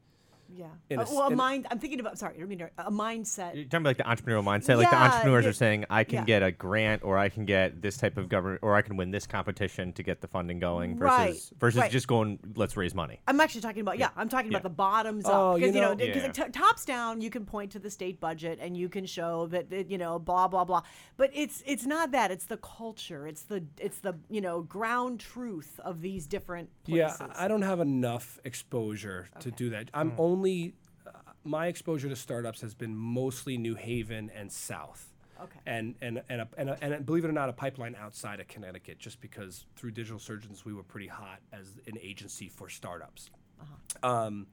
Yeah 0.53 0.67
In 0.89 0.99
Uh, 0.99 1.05
well 1.11 1.27
a 1.27 1.35
mind 1.35 1.67
i'm 1.71 1.79
thinking 1.79 1.99
about 1.99 2.17
sorry 2.17 2.41
I 2.41 2.45
mean 2.45 2.61
a 2.77 2.91
mindset 2.91 3.55
You're 3.55 3.65
talking 3.65 3.85
about 3.85 3.89
like 3.89 3.97
the 3.97 4.03
entrepreneurial 4.03 4.43
mindset. 4.43 4.77
Like 4.77 4.89
the 4.89 4.95
entrepreneurs 5.01 5.43
yeah, 5.45 5.49
are 5.49 5.53
saying, 5.53 5.85
I 5.89 6.03
can 6.03 6.19
yeah. 6.19 6.25
get 6.25 6.43
a 6.43 6.51
grant, 6.51 7.03
or 7.03 7.17
I 7.17 7.29
can 7.29 7.45
get 7.45 7.81
this 7.81 7.97
type 7.97 8.17
of 8.17 8.29
government, 8.29 8.59
or 8.63 8.75
I 8.75 8.81
can 8.81 8.97
win 8.97 9.11
this 9.11 9.25
competition 9.27 9.93
to 9.93 10.03
get 10.03 10.21
the 10.21 10.27
funding 10.27 10.59
going, 10.59 10.97
versus 10.97 11.17
Right, 11.17 11.59
versus 11.59 11.79
right. 11.81 11.91
just 11.91 12.07
going, 12.07 12.39
let's 12.55 12.75
raise 12.77 12.93
money. 12.95 13.19
I'm 13.27 13.39
actually 13.39 13.61
talking 13.61 13.81
about 13.81 13.97
yeah. 13.99 14.09
I'm 14.15 14.29
talking 14.29 14.51
Yeah. 14.51 14.57
about 14.57 14.63
the 14.69 14.75
bottoms 14.75 15.25
Oh, 15.27 15.51
up 15.53 15.59
you 15.59 15.61
because 15.61 15.75
you 15.75 15.81
know 15.81 15.89
know- 15.93 16.05
because 16.07 16.23
Yeah. 16.23 16.45
t- 16.45 16.51
tops 16.51 16.85
down 16.85 17.21
you 17.21 17.29
can 17.29 17.45
point 17.45 17.71
to 17.73 17.79
the 17.79 17.89
state 17.89 18.19
budget 18.19 18.59
and 18.61 18.75
you 18.75 18.89
can 18.89 19.05
show 19.05 19.47
that, 19.47 19.69
that 19.69 19.89
you 19.91 19.97
know 19.97 20.17
blah 20.19 20.47
blah 20.47 20.63
blah, 20.65 20.81
but 21.17 21.29
it's 21.33 21.61
it's 21.65 21.85
not 21.85 22.11
that 22.11 22.31
it's 22.31 22.45
the 22.45 22.57
culture 22.57 23.27
it's 23.27 23.43
the 23.43 23.63
it's 23.79 23.99
the 23.99 24.13
you 24.29 24.41
know 24.41 24.61
ground 24.61 25.19
truth 25.19 25.79
of 25.83 26.01
these 26.01 26.25
different 26.27 26.69
places. 26.83 27.17
Yeah, 27.19 27.27
I 27.35 27.45
I 27.45 27.47
don't 27.47 27.61
have 27.71 27.79
enough 27.79 28.39
exposure 28.43 29.27
to 29.39 29.51
do 29.51 29.69
that. 29.71 29.89
I'm 29.93 30.13
only 30.17 30.40
uh, 30.45 31.11
my 31.43 31.67
exposure 31.67 32.09
to 32.09 32.15
startups 32.15 32.61
has 32.61 32.73
been 32.73 32.95
mostly 32.95 33.57
New 33.57 33.75
Haven 33.75 34.31
and 34.35 34.51
South. 34.51 35.07
Okay. 35.41 35.59
And 35.65 35.95
and 36.01 36.21
and 36.29 36.41
a, 36.41 36.47
and, 36.57 36.69
a, 36.69 36.77
and 36.81 36.93
a, 36.93 37.01
believe 37.01 37.25
it 37.25 37.29
or 37.29 37.31
not, 37.33 37.49
a 37.49 37.53
pipeline 37.53 37.95
outside 37.95 38.39
of 38.39 38.47
Connecticut, 38.47 38.99
just 38.99 39.21
because 39.21 39.65
through 39.75 39.91
Digital 39.91 40.19
Surgeons 40.19 40.65
we 40.65 40.73
were 40.73 40.83
pretty 40.83 41.07
hot 41.07 41.39
as 41.51 41.79
an 41.87 41.97
agency 42.01 42.47
for 42.47 42.69
startups. 42.69 43.29
Um, 44.03 44.47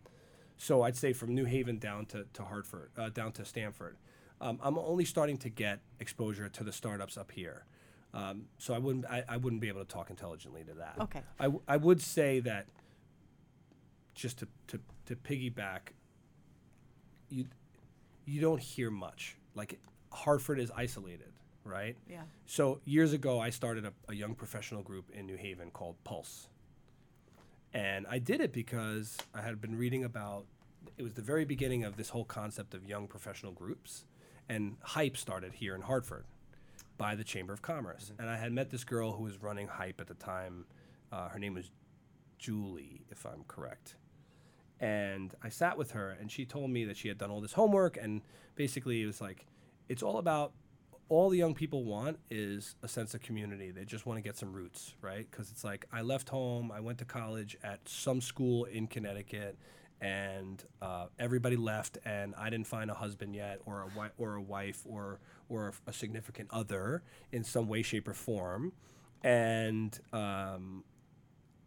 so 0.57 0.83
I'd 0.83 0.97
say 0.97 1.13
from 1.13 1.35
New 1.35 1.45
Haven 1.45 1.79
down 1.79 2.07
to, 2.07 2.27
to 2.33 2.43
Hartford, 2.43 2.91
uh, 2.97 3.11
down 3.11 3.33
to 3.33 3.45
Stamford. 3.45 3.97
Um, 4.41 4.59
I'm 4.63 4.79
only 4.79 5.05
starting 5.05 5.37
to 5.39 5.49
get 5.49 5.81
exposure 6.01 6.49
to 6.49 6.65
the 6.65 6.73
startups 6.73 7.17
up 7.17 7.33
here. 7.33 7.65
Um, 8.15 8.47
so 8.59 8.73
I 8.75 8.79
wouldn't 8.79 9.05
I, 9.07 9.25
I 9.29 9.37
wouldn't 9.37 9.61
be 9.61 9.69
able 9.69 9.85
to 9.85 9.93
talk 9.93 10.11
intelligently 10.11 10.65
to 10.65 10.75
that. 10.75 10.97
Okay. 11.01 11.23
I, 11.39 11.45
w- 11.45 11.63
I 11.69 11.77
would 11.77 12.01
say 12.01 12.41
that 12.41 12.67
just 14.19 14.39
to, 14.41 14.49
to, 14.67 14.81
to 15.07 15.17
piggyback, 15.17 15.93
you 17.31 17.47
you 18.27 18.41
don't 18.41 18.61
hear 18.61 18.91
much. 18.91 19.37
Like 19.55 19.79
Hartford 20.13 20.59
is 20.59 20.71
isolated, 20.77 21.33
right? 21.65 21.97
Yeah. 22.07 22.23
So 22.45 22.81
years 22.85 23.13
ago, 23.15 23.41
I 23.41 23.49
started 23.51 23.87
a, 23.87 23.93
a 24.09 24.15
young 24.15 24.35
professional 24.35 24.83
group 24.83 25.11
in 25.15 25.25
New 25.25 25.37
Haven 25.37 25.71
called 25.71 25.97
Pulse. 26.05 26.49
And 27.73 28.07
I 28.11 28.19
did 28.19 28.41
it 28.41 28.53
because 28.53 29.17
I 29.35 29.41
had 29.41 29.61
been 29.61 29.77
reading 29.77 30.05
about 30.05 30.45
it 30.97 31.03
was 31.03 31.15
the 31.15 31.23
very 31.23 31.45
beginning 31.45 31.85
of 31.85 31.97
this 31.97 32.09
whole 32.11 32.25
concept 32.25 32.75
of 32.75 32.85
young 32.85 33.07
professional 33.07 33.53
groups. 33.53 34.05
And 34.49 34.77
Hype 34.83 35.17
started 35.17 35.55
here 35.55 35.75
in 35.75 35.83
Hartford 35.83 36.25
by 36.97 37.15
the 37.15 37.25
Chamber 37.25 37.53
of 37.53 37.63
Commerce. 37.63 38.13
And 38.19 38.29
I 38.29 38.37
had 38.37 38.53
met 38.53 38.71
this 38.71 38.85
girl 38.85 39.13
who 39.13 39.23
was 39.23 39.41
running 39.43 39.69
Hype 39.69 40.01
at 40.01 40.07
the 40.07 40.15
time. 40.15 40.67
Uh, 41.13 41.29
her 41.29 41.39
name 41.39 41.55
was 41.55 41.71
Julie, 42.39 43.03
if 43.11 43.25
I'm 43.25 43.45
correct. 43.47 43.95
And 44.81 45.35
I 45.43 45.49
sat 45.49 45.77
with 45.77 45.93
her, 45.93 46.17
and 46.21 46.31
she 46.31 46.45
told 46.45 46.71
me 46.71 46.85
that 46.85 46.97
she 46.97 47.09
had 47.09 47.19
done 47.19 47.31
all 47.31 47.41
this 47.41 47.55
homework, 47.55 47.97
and 47.97 48.23
basically 48.55 49.03
it 49.03 49.07
was 49.07 49.21
like, 49.21 49.47
it's 49.89 50.03
all 50.03 50.19
about 50.19 50.53
all 51.09 51.31
the 51.31 51.39
young 51.39 51.55
people 51.55 51.85
want 51.85 52.19
is 52.31 52.77
a 52.83 52.89
sense 52.89 53.15
of 53.15 53.23
community. 53.23 53.71
They 53.71 53.85
just 53.85 54.05
want 54.05 54.19
to 54.19 54.23
get 54.23 54.37
some 54.37 54.53
roots, 54.53 54.95
right? 55.01 55.27
Because 55.31 55.51
it's 55.51 55.65
like 55.65 55.87
I 55.93 56.03
left 56.03 56.29
home, 56.29 56.71
I 56.71 56.81
went 56.81 56.99
to 56.99 57.05
college 57.05 57.57
at 57.63 57.81
some 57.89 58.21
school 58.21 58.65
in 58.67 58.87
Connecticut, 58.87 59.57
and 60.01 60.63
uh, 60.83 61.07
everybody 61.19 61.57
left, 61.57 61.99
and 62.05 62.35
I 62.37 62.51
didn't 62.51 62.67
find 62.67 62.91
a 62.91 62.95
husband 62.95 63.35
yet, 63.35 63.61
or 63.65 63.83
a 63.83 63.89
wi- 63.89 64.13
or 64.19 64.35
a 64.35 64.43
wife, 64.43 64.83
or 64.85 65.19
or 65.49 65.69
a, 65.69 65.91
a 65.91 65.93
significant 65.93 66.49
other 66.53 67.03
in 67.33 67.43
some 67.43 67.69
way, 67.69 67.83
shape, 67.83 68.07
or 68.07 68.15
form, 68.15 68.73
and 69.25 69.99
um, 70.13 70.85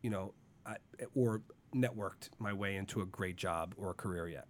you 0.02 0.10
know, 0.10 0.34
I, 0.66 0.76
or 1.16 1.42
networked 1.74 2.30
my 2.40 2.54
way 2.54 2.76
into 2.76 3.02
a 3.02 3.06
great 3.06 3.36
job 3.36 3.74
or 3.78 3.92
a 3.92 3.94
career 3.94 4.28
yet. 4.28 4.48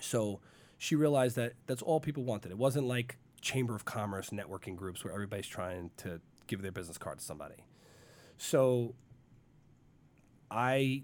So 0.00 0.40
she 0.78 0.96
realized 0.96 1.36
that 1.36 1.54
that's 1.66 1.82
all 1.82 2.00
people 2.00 2.24
wanted. 2.24 2.50
It 2.50 2.58
wasn't 2.58 2.86
like 2.86 3.16
Chamber 3.40 3.74
of 3.74 3.84
Commerce 3.84 4.30
networking 4.30 4.76
groups 4.76 5.04
where 5.04 5.12
everybody's 5.12 5.46
trying 5.46 5.90
to 5.98 6.20
give 6.46 6.62
their 6.62 6.72
business 6.72 6.98
card 6.98 7.18
to 7.18 7.24
somebody. 7.24 7.64
So 8.38 8.94
I 10.50 11.02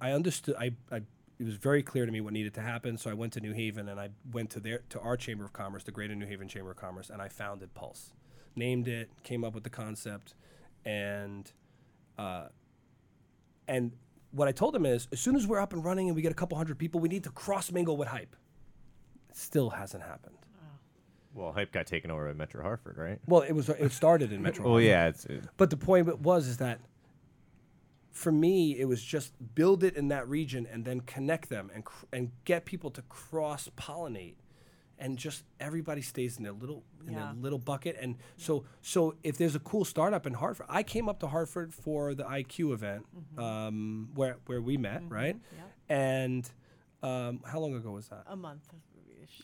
I 0.00 0.12
understood 0.12 0.56
I, 0.58 0.72
I 0.90 1.02
it 1.38 1.44
was 1.44 1.56
very 1.56 1.82
clear 1.82 2.06
to 2.06 2.12
me 2.12 2.20
what 2.20 2.32
needed 2.32 2.54
to 2.54 2.60
happen. 2.60 2.96
So 2.96 3.10
I 3.10 3.14
went 3.14 3.32
to 3.32 3.40
New 3.40 3.52
Haven 3.52 3.88
and 3.88 3.98
I 3.98 4.10
went 4.32 4.50
to 4.50 4.60
their 4.60 4.82
to 4.90 5.00
our 5.00 5.16
Chamber 5.16 5.44
of 5.44 5.52
Commerce, 5.52 5.82
the 5.84 5.90
Greater 5.90 6.14
New 6.14 6.26
Haven 6.26 6.48
Chamber 6.48 6.70
of 6.70 6.76
Commerce, 6.76 7.10
and 7.10 7.20
I 7.20 7.28
founded 7.28 7.74
Pulse, 7.74 8.12
named 8.54 8.86
it, 8.86 9.10
came 9.24 9.44
up 9.44 9.54
with 9.54 9.64
the 9.64 9.70
concept, 9.70 10.34
and 10.84 11.50
uh, 12.18 12.46
and 13.66 13.92
what 14.32 14.48
I 14.48 14.52
told 14.52 14.74
them 14.74 14.84
is, 14.86 15.08
as 15.12 15.20
soon 15.20 15.36
as 15.36 15.46
we're 15.46 15.60
up 15.60 15.72
and 15.72 15.84
running 15.84 16.08
and 16.08 16.16
we 16.16 16.22
get 16.22 16.32
a 16.32 16.34
couple 16.34 16.56
hundred 16.58 16.78
people, 16.78 17.00
we 17.00 17.08
need 17.08 17.24
to 17.24 17.30
cross 17.30 17.70
mingle 17.70 17.96
with 17.96 18.08
hype. 18.08 18.34
It 19.30 19.36
still 19.36 19.70
hasn't 19.70 20.02
happened. 20.02 20.36
Well, 21.34 21.52
hype 21.52 21.72
got 21.72 21.86
taken 21.86 22.10
over 22.10 22.26
by 22.28 22.34
Metro 22.34 22.62
Hartford, 22.62 22.98
right? 22.98 23.18
Well, 23.26 23.40
it 23.42 23.52
was 23.52 23.68
it 23.70 23.92
started 23.92 24.32
in 24.32 24.42
Metro. 24.42 24.64
Well, 24.64 24.72
Hartford. 24.74 24.86
yeah, 24.88 25.06
it's 25.08 25.24
it, 25.26 25.44
But 25.56 25.70
the 25.70 25.76
point 25.78 26.18
was 26.20 26.46
is 26.46 26.58
that 26.58 26.80
for 28.10 28.30
me, 28.30 28.78
it 28.78 28.84
was 28.84 29.02
just 29.02 29.32
build 29.54 29.82
it 29.82 29.96
in 29.96 30.08
that 30.08 30.28
region 30.28 30.66
and 30.70 30.84
then 30.84 31.00
connect 31.00 31.48
them 31.48 31.70
and 31.74 31.84
cr- 31.86 32.04
and 32.12 32.30
get 32.44 32.66
people 32.66 32.90
to 32.90 33.02
cross 33.02 33.70
pollinate, 33.78 34.34
and 35.02 35.18
just 35.18 35.44
everybody 35.60 36.00
stays 36.02 36.36
in 36.38 36.44
their 36.44 36.52
little 36.62 36.82
in 37.06 37.12
Yeah. 37.12 37.18
their 37.32 37.42
little 37.42 37.58
bucket. 37.58 37.96
And 38.00 38.16
so 38.36 38.64
so 38.80 39.14
if 39.22 39.36
there's 39.36 39.56
a 39.56 39.60
cool 39.60 39.84
startup 39.84 40.26
in 40.26 40.34
Hartford, 40.34 40.66
I 40.68 40.82
came 40.84 41.08
up 41.10 41.18
to 41.20 41.26
Hartford 41.26 41.74
for 41.74 42.14
the 42.14 42.24
IQ 42.24 42.72
event 42.72 43.04
um, 43.36 44.08
where 44.14 44.36
where 44.46 44.62
we 44.62 44.76
met, 44.76 45.02
right? 45.08 45.36
yeah. 45.58 45.62
And 45.94 46.50
um, 47.02 47.40
how 47.44 47.58
long 47.60 47.74
ago 47.74 47.90
was 47.92 48.08
that? 48.08 48.22
A 48.26 48.36
month. 48.36 48.68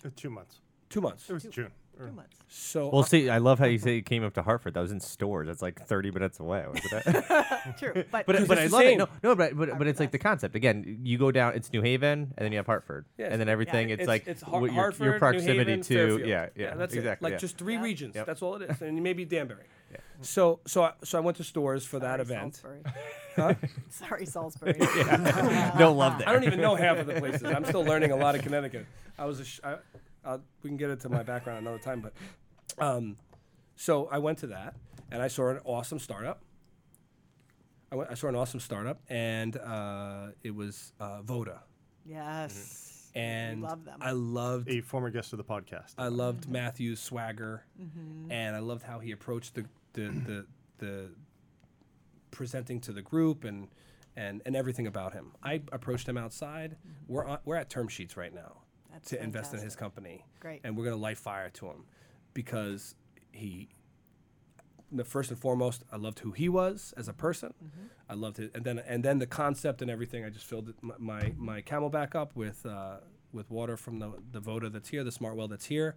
Uh, 0.05 0.11
two 0.17 0.31
months. 0.31 0.61
Two 0.89 1.01
months. 1.01 1.29
It 1.29 1.33
was 1.35 1.43
June. 1.51 1.73
Or- 1.99 2.07
Two 2.07 2.13
months. 2.13 2.37
So 2.51 2.89
well. 2.89 3.03
See, 3.03 3.29
I 3.29 3.39
love 3.39 3.59
how 3.59 3.67
you 3.67 3.79
say 3.79 3.95
you 3.97 4.03
came 4.03 4.25
up 4.25 4.33
to 4.35 4.43
Hartford. 4.43 4.75
That 4.75 4.81
was 4.81 4.91
in 4.93 5.01
Storrs. 5.01 5.49
That's 5.49 5.61
like 5.61 5.87
30 5.87 6.11
minutes 6.13 6.41
away. 6.41 6.65
wasn't 6.67 7.07
it? 7.07 7.25
True. 7.79 8.05
But, 8.11 8.25
but 8.27 8.47
but 8.49 8.59
I 8.59 8.67
the 8.67 8.73
love 8.73 8.83
same. 8.83 8.93
it. 8.93 8.99
No, 8.99 9.09
no, 9.23 9.35
but 9.37 9.55
but, 9.57 9.77
but 9.79 9.87
it's 9.87 10.01
like 10.01 10.13
the 10.13 10.19
concept. 10.19 10.55
Again, 10.55 11.01
you 11.03 11.19
go 11.19 11.31
down. 11.31 11.55
It's 11.55 11.71
New 11.73 11.83
Haven, 11.83 12.33
and 12.37 12.45
then 12.45 12.53
you 12.53 12.59
have 12.59 12.67
Hartford, 12.67 13.05
Yeah, 13.19 13.27
and 13.31 13.39
then 13.41 13.49
everything. 13.51 13.91
It's, 13.91 14.07
like 14.07 14.27
it's 14.27 14.41
Har- 14.43 14.61
what 14.61 14.67
your, 14.73 14.75
Hartford, 14.75 15.05
your 15.05 15.13
New 15.15 15.19
proximity 15.19 15.59
Haven, 15.59 15.81
to 15.83 15.95
Fairfield. 15.95 16.29
yeah 16.29 16.49
yeah, 16.57 16.75
that's 16.75 16.95
exactly 16.95 17.27
it. 17.29 17.33
Like 17.33 17.33
yeah. 17.33 17.39
just 17.39 17.59
three 17.59 17.75
Yeah. 17.75 17.83
regions. 17.83 18.15
Yep. 18.15 18.27
That's 18.27 18.41
all 18.43 18.55
it 18.57 18.71
is, 18.71 18.81
and 18.81 19.03
maybe 19.03 19.25
Danbury. 19.27 19.65
Mm. 19.93 19.99
So 20.25 20.61
so 20.67 20.85
I, 20.85 20.93
so 21.05 21.19
I 21.19 21.21
went 21.21 21.37
to 21.39 21.45
Storrs 21.45 21.85
for 21.85 21.99
that 21.99 22.21
event. 22.21 22.57
Salisbury. 22.57 22.93
Huh? 23.37 23.55
Sorry, 23.91 24.25
Salisbury. 24.27 24.75
no 25.79 25.93
love 25.93 26.19
there. 26.19 26.29
I 26.29 26.33
don't 26.33 26.45
even 26.45 26.61
know 26.61 26.75
half 26.77 26.99
of 26.99 27.07
the 27.07 27.15
places. 27.15 27.43
I'm 27.45 27.65
still 27.67 27.85
learning 27.85 28.11
a 28.11 28.17
lot 28.17 28.35
of 28.35 28.43
Connecticut. 28.43 28.87
I 29.19 29.25
was 29.27 29.41
a 29.41 29.45
sh- 29.45 29.61
I, 29.63 29.77
I'll, 30.25 30.43
we 30.63 30.71
can 30.71 30.77
get 30.77 30.91
into 30.91 31.09
my 31.09 31.23
background 31.23 31.61
another 31.61 31.79
time, 31.79 32.01
but 32.01 32.13
um, 32.79 33.17
so 33.77 34.09
I 34.11 34.19
went 34.19 34.39
to 34.39 34.49
that 34.49 34.75
and 35.11 35.23
I 35.23 35.29
saw 35.29 35.51
an 35.51 35.61
awesome 35.65 35.99
startup. 35.99 36.43
I, 37.91 37.97
went, 37.97 38.11
I 38.11 38.15
saw 38.15 38.29
an 38.29 38.37
awesome 38.37 38.61
startup, 38.61 39.01
and 39.09 39.57
uh, 39.57 40.29
it 40.43 40.55
was 40.55 40.93
uh, 41.01 41.23
Voda, 41.23 41.63
yes. 42.05 43.11
and 43.15 43.63
love 43.63 43.85
them. 43.85 43.99
I 44.03 44.11
loved 44.11 44.69
A 44.69 44.83
former 44.83 45.11
guest 45.11 45.33
of 45.33 45.39
the 45.39 45.45
podcast. 45.45 45.95
I 45.97 46.09
loved 46.09 46.51
Matthew's 46.51 47.01
swagger, 47.01 47.65
and 48.31 48.55
I 48.55 48.59
loved 48.59 48.83
how 48.83 48.99
he 48.99 49.13
approached 49.13 49.55
the 49.55 49.65
the 49.95 50.03
the, 50.11 50.47
the 50.79 51.11
presenting 52.31 52.79
to 52.81 52.93
the 52.93 53.01
group 53.01 53.45
and 53.45 53.69
and 54.17 54.43
and 54.45 54.55
everything 54.55 54.87
about 54.87 55.15
him. 55.15 55.33
I 55.43 55.63
approached 55.73 56.07
him 56.07 56.19
outside. 56.19 56.77
We're 57.07 57.25
on, 57.25 57.39
we're 57.47 57.57
at 57.57 57.71
term 57.71 57.89
sheets 57.89 58.19
right 58.19 58.35
now 58.35 58.59
That's 58.99 59.11
to 59.11 59.23
invest 59.23 59.55
in 59.55 59.61
his 59.61 59.75
company, 59.77 60.25
Great. 60.41 60.61
and 60.65 60.77
we're 60.77 60.85
gonna 60.85 60.97
light 60.97 61.19
fire 61.19 61.51
to 61.51 61.67
him 61.67 61.85
because 62.35 62.95
he. 63.33 63.69
The 64.91 65.05
first 65.05 65.31
and 65.31 65.39
foremost, 65.39 65.85
I 65.93 65.97
loved 65.97 66.21
who 66.21 66.33
he 66.33 66.49
was 66.49 66.95
as 66.97 67.09
a 67.09 67.13
person. 67.13 67.53
I 68.09 68.15
loved 68.15 68.39
it, 68.39 68.53
and 68.55 68.65
then 68.65 68.79
and 68.79 69.05
then 69.05 69.19
the 69.19 69.27
concept 69.27 69.83
and 69.83 69.91
everything. 69.91 70.25
I 70.25 70.31
just 70.31 70.47
filled 70.47 70.73
my, 70.81 70.95
my 70.99 71.33
my 71.37 71.61
CamelBak 71.63 72.15
up 72.15 72.35
with 72.35 72.65
uh, 72.65 72.97
with 73.31 73.51
water 73.51 73.77
from 73.77 73.99
the 73.99 74.13
the 74.33 74.41
Voda 74.41 74.71
that's 74.71 74.89
here, 74.89 75.05
the 75.05 75.13
Smart 75.13 75.37
Well 75.37 75.47
that's 75.47 75.67
here. 75.67 75.95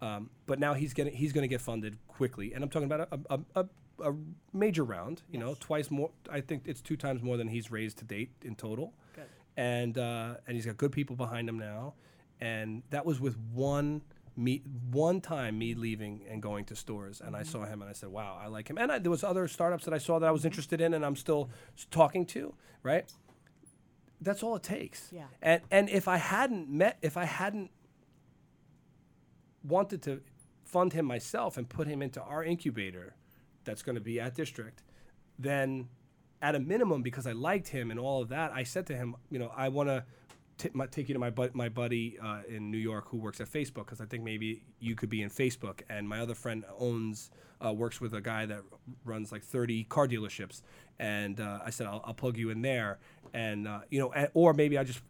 Um, 0.00 0.30
but 0.46 0.58
now 0.58 0.74
he's 0.74 0.92
getting 0.92 1.14
he's 1.14 1.32
going 1.32 1.42
to 1.42 1.48
get 1.48 1.60
funded 1.60 1.96
quickly, 2.08 2.52
and 2.52 2.64
I'm 2.64 2.68
talking 2.70 2.90
about 2.90 3.08
a, 3.12 3.20
a, 3.30 3.40
a, 3.54 4.08
a 4.10 4.14
major 4.52 4.82
round. 4.82 5.22
You 5.30 5.38
know, 5.38 5.54
twice 5.60 5.88
more. 5.92 6.10
I 6.28 6.40
think 6.40 6.62
it's 6.66 6.80
two 6.80 6.96
times 6.96 7.22
more 7.22 7.36
than 7.36 7.46
he's 7.46 7.70
raised 7.70 7.98
to 7.98 8.04
date 8.04 8.30
in 8.42 8.56
total. 8.56 8.92
Good. 9.14 9.26
And 9.56 9.96
uh, 9.96 10.34
and 10.48 10.56
he's 10.56 10.66
got 10.66 10.76
good 10.76 10.90
people 10.90 11.14
behind 11.14 11.48
him 11.48 11.60
now, 11.60 11.94
and 12.42 12.82
that 12.90 13.06
was 13.06 13.20
with 13.20 13.38
one 13.54 14.02
me 14.36 14.62
one 14.90 15.20
time 15.20 15.58
me 15.58 15.74
leaving 15.74 16.22
and 16.28 16.42
going 16.42 16.64
to 16.64 16.74
Storrs, 16.74 17.20
and 17.20 17.36
I 17.36 17.40
mm-hmm. 17.40 17.50
saw 17.50 17.64
him 17.64 17.82
and 17.82 17.88
I 17.88 17.92
said, 17.92 18.08
"Wow, 18.08 18.38
I 18.42 18.48
like 18.48 18.68
him." 18.68 18.78
And 18.78 18.90
I, 18.90 18.98
there 18.98 19.10
was 19.10 19.22
other 19.22 19.46
startups 19.46 19.84
that 19.84 19.94
I 19.94 19.98
saw 19.98 20.18
that 20.18 20.26
I 20.26 20.32
was 20.32 20.44
interested 20.44 20.80
in, 20.80 20.92
and 20.92 21.06
I'm 21.06 21.14
still 21.14 21.50
talking 21.92 22.26
to. 22.26 22.54
Right. 22.82 23.10
That's 24.20 24.42
all 24.42 24.56
it 24.56 24.64
takes. 24.64 25.08
Yeah. 25.12 25.26
And 25.40 25.62
and 25.70 25.88
if 25.88 26.08
I 26.08 26.16
hadn't 26.16 26.68
met, 26.68 26.98
if 27.00 27.16
I 27.16 27.24
hadn't 27.26 27.70
wanted 29.62 30.02
to 30.02 30.20
fund 30.64 30.94
him 30.94 31.04
myself 31.04 31.56
and 31.56 31.68
put 31.68 31.86
him 31.86 32.02
into 32.02 32.20
our 32.20 32.42
incubator 32.42 33.14
that's 33.62 33.82
going 33.82 33.94
to 33.94 34.00
be 34.00 34.18
at 34.18 34.34
district 34.34 34.82
then 35.38 35.88
at 36.40 36.56
a 36.56 36.58
minimum 36.58 37.00
because 37.00 37.26
i 37.28 37.32
liked 37.32 37.68
him 37.68 37.92
and 37.92 38.00
all 38.00 38.20
of 38.20 38.28
that 38.30 38.50
i 38.52 38.64
said 38.64 38.84
to 38.86 38.96
him 38.96 39.14
you 39.30 39.38
know 39.38 39.52
i 39.56 39.68
want 39.68 39.88
to 39.88 40.02
t- 40.62 40.70
my, 40.72 40.86
take 40.86 41.08
you 41.08 41.14
to 41.14 41.18
my, 41.18 41.30
bu- 41.30 41.50
my 41.54 41.68
buddy 41.68 42.18
uh, 42.22 42.40
in 42.48 42.70
new 42.70 42.78
york 42.78 43.06
who 43.08 43.16
works 43.16 43.40
at 43.40 43.48
facebook 43.48 43.84
because 43.86 44.00
i 44.00 44.04
think 44.04 44.22
maybe 44.22 44.62
you 44.80 44.94
could 44.94 45.08
be 45.08 45.22
in 45.22 45.30
facebook. 45.30 45.80
And 45.88 46.08
my 46.08 46.20
other 46.20 46.34
friend 46.34 46.64
owns 46.78 47.30
uh, 47.64 47.72
works 47.72 48.00
with 48.00 48.12
a 48.14 48.20
guy 48.20 48.46
that 48.46 48.60
runs 49.04 49.30
like 49.30 49.42
30 49.44 49.84
car 49.84 50.08
dealerships. 50.08 50.62
And 50.98 51.40
uh, 51.40 51.60
i 51.64 51.70
said 51.70 51.86
I'll, 51.86 52.02
I'll 52.04 52.14
plug 52.14 52.36
you 52.36 52.50
in 52.50 52.62
there. 52.62 52.98
And 53.32 53.68
uh, 53.68 53.80
you 53.90 54.00
know 54.00 54.12
a- 54.14 54.30
or 54.34 54.52
maybe 54.54 54.76
i 54.78 54.84
just 54.84 55.00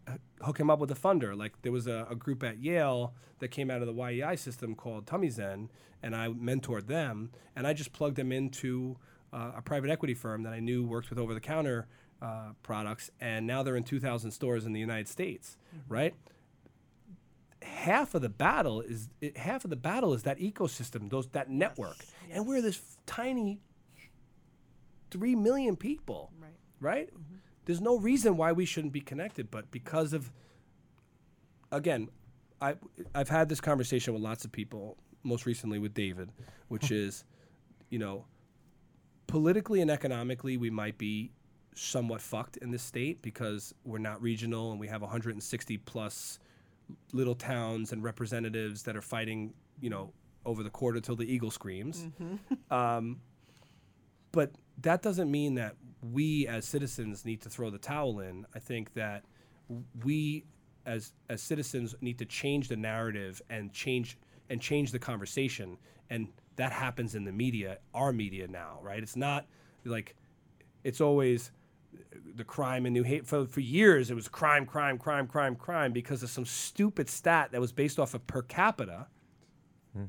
hook 0.43 0.59
him 0.59 0.71
up 0.71 0.79
with 0.79 0.91
a 0.91 0.95
funder. 0.95 1.37
Like 1.37 1.61
there 1.63 1.73
was 1.73 1.87
a, 1.87 2.07
a 2.11 2.15
group 2.15 2.43
at 2.43 2.59
yale 2.59 3.15
that 3.41 3.49
came 3.49 3.71
out 3.71 3.83
of 3.83 3.89
the 3.95 4.03
yei 4.05 4.37
system 4.37 4.75
called 4.75 5.07
tummy 5.07 5.31
zen 5.31 5.71
and 6.03 6.15
i 6.15 6.29
mentored 6.29 6.87
them. 6.87 7.31
And 7.57 7.67
i 7.67 7.73
just 7.73 7.93
plugged 7.93 8.17
them 8.17 8.33
into 8.33 8.97
uh, 9.33 9.53
a 9.57 9.63
private 9.63 9.91
equity 9.91 10.15
firm 10.15 10.43
that 10.43 10.53
i 10.53 10.61
knew 10.61 10.85
worked 10.85 11.09
with 11.11 11.19
over-the-counter 11.19 11.87
uh, 12.23 12.53
products 12.63 13.11
and 13.21 13.47
now 13.47 13.63
they're 13.63 13.77
in 13.77 13.83
2000 13.85 14.31
stores 14.31 14.65
in 14.65 14.73
the 14.73 14.81
united 14.81 15.09
states 15.09 15.57
right? 15.89 16.15
Half 17.63 18.15
of 18.15 18.23
the 18.23 18.29
battle 18.29 18.81
is 18.81 19.09
it, 19.21 19.37
half 19.37 19.65
of 19.65 19.71
the 19.71 19.77
battle 19.77 20.15
is 20.15 20.23
that 20.25 20.39
ecosystem, 20.39 21.09
those 21.11 21.29
that 21.29 21.49
network, 21.51 21.97
and 22.31 22.47
we're 22.47 22.61
this 22.61 22.77
f- 22.77 22.97
tiny 23.07 23.61
three 25.13 25.35
million 25.37 25.77
people, 25.77 26.33
Right. 26.41 26.51
right? 26.81 27.11
There's 27.65 27.81
no 27.81 27.99
reason 27.99 28.37
why 28.37 28.51
we 28.53 28.65
shouldn't 28.65 28.93
be 28.93 29.01
connected, 29.01 29.49
but 29.51 29.71
because 29.71 30.13
of 30.13 30.33
again, 31.71 32.09
I 32.61 32.75
I've 33.15 33.29
had 33.29 33.49
this 33.49 33.61
conversation 33.61 34.13
with 34.13 34.23
lots 34.23 34.45
of 34.45 34.51
people, 34.51 34.97
most 35.23 35.47
recently 35.47 35.79
with 35.79 35.95
David, 35.95 36.31
which 36.69 36.91
is, 37.05 37.25
you 37.91 37.99
know, 38.01 38.25
politically 39.29 39.81
and 39.81 39.91
economically 39.91 40.57
we 40.57 40.69
might 40.71 40.99
be 40.99 41.31
somewhat 41.75 42.21
fucked 42.21 42.57
in 42.59 42.71
this 42.71 42.83
state 42.83 43.23
because 43.23 43.75
we're 43.85 43.99
not 43.99 44.21
regional 44.23 44.71
and 44.71 44.81
we 44.81 44.89
have 44.89 45.03
160 45.03 45.79
plus 45.79 46.39
little 47.13 47.35
towns 47.35 47.93
and 47.93 48.03
representatives 48.03 48.83
that 48.83 48.97
are 48.97 49.03
fighting, 49.03 49.55
you 49.81 49.91
know, 49.91 50.13
over 50.45 50.63
the 50.63 50.71
quarter 50.71 51.01
till 51.01 51.17
the 51.17 51.31
eagle 51.31 51.51
screams. 51.51 52.07
Um, 52.71 53.21
but 54.33 54.51
that 54.81 55.03
doesn't 55.03 55.31
mean 55.31 55.57
that 55.57 55.77
we 56.01 56.47
as 56.47 56.65
citizens 56.65 57.27
need 57.27 57.43
to 57.43 57.51
throw 57.51 57.69
the 57.69 57.77
towel 57.77 58.21
in. 58.21 58.47
I 58.55 58.61
think 58.61 58.95
that 58.95 59.25
we 60.03 60.47
as 60.87 61.13
as 61.29 61.43
citizens 61.43 61.95
need 62.01 62.19
to 62.19 62.25
change 62.25 62.69
the 62.69 62.77
narrative 62.77 63.43
and 63.51 63.73
change 63.75 64.17
and 64.49 64.59
change 64.59 64.91
the 64.91 64.99
conversation 64.99 65.77
and 66.09 66.29
that 66.57 66.73
happens 66.73 67.15
in 67.15 67.25
the 67.25 67.33
media, 67.33 67.79
our 67.95 68.13
media 68.13 68.47
now, 68.47 68.79
right? 68.83 69.03
It's 69.03 69.17
not 69.17 69.47
like 69.85 70.15
it's 70.85 71.01
always 71.01 71.51
the 72.35 72.45
crime 72.45 72.87
in 72.87 72.93
New 72.93 73.03
Haven 73.03 73.25
for, 73.25 73.47
for 73.47 73.61
years 73.61 74.11
it 74.11 74.15
was 74.15 74.29
crime 74.29 74.67
crime 74.67 74.99
crime 74.99 75.27
crime 75.27 75.57
crime 75.57 75.93
because 75.93 76.23
of 76.23 76.31
some 76.31 76.45
stupid 76.45 77.09
stat 77.09 77.53
that 77.53 77.61
was 77.61 77.73
based 77.73 77.99
off 77.99 78.15
of 78.15 78.27
per 78.27 78.43
capita. 78.43 79.07
Hmm. 79.95 80.05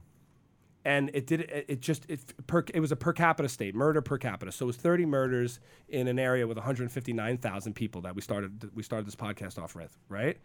And 0.85 1.11
it 1.13 1.27
did 1.27 1.41
it, 1.41 1.65
it 1.67 1.79
just 1.81 2.05
it 2.09 2.21
per, 2.47 2.63
it 2.73 2.79
was 2.79 2.91
a 2.91 2.95
per 2.95 3.13
capita 3.13 3.49
state 3.49 3.75
murder 3.75 4.01
per 4.01 4.17
capita. 4.17 4.51
So 4.51 4.65
it 4.65 4.67
was 4.67 4.77
30 4.77 5.05
murders 5.05 5.59
in 5.89 6.07
an 6.07 6.19
area 6.19 6.47
with 6.47 6.57
159,000 6.57 7.73
people 7.73 8.01
that 8.01 8.15
we 8.15 8.21
started 8.21 8.69
we 8.75 8.83
started 8.83 9.05
this 9.05 9.15
podcast 9.15 9.61
off 9.61 9.75
with 9.75 9.97
right? 10.09 10.37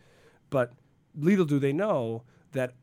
But 0.50 0.72
little 1.14 1.44
do 1.44 1.58
they 1.58 1.72
know 1.72 2.24
that 2.52 2.74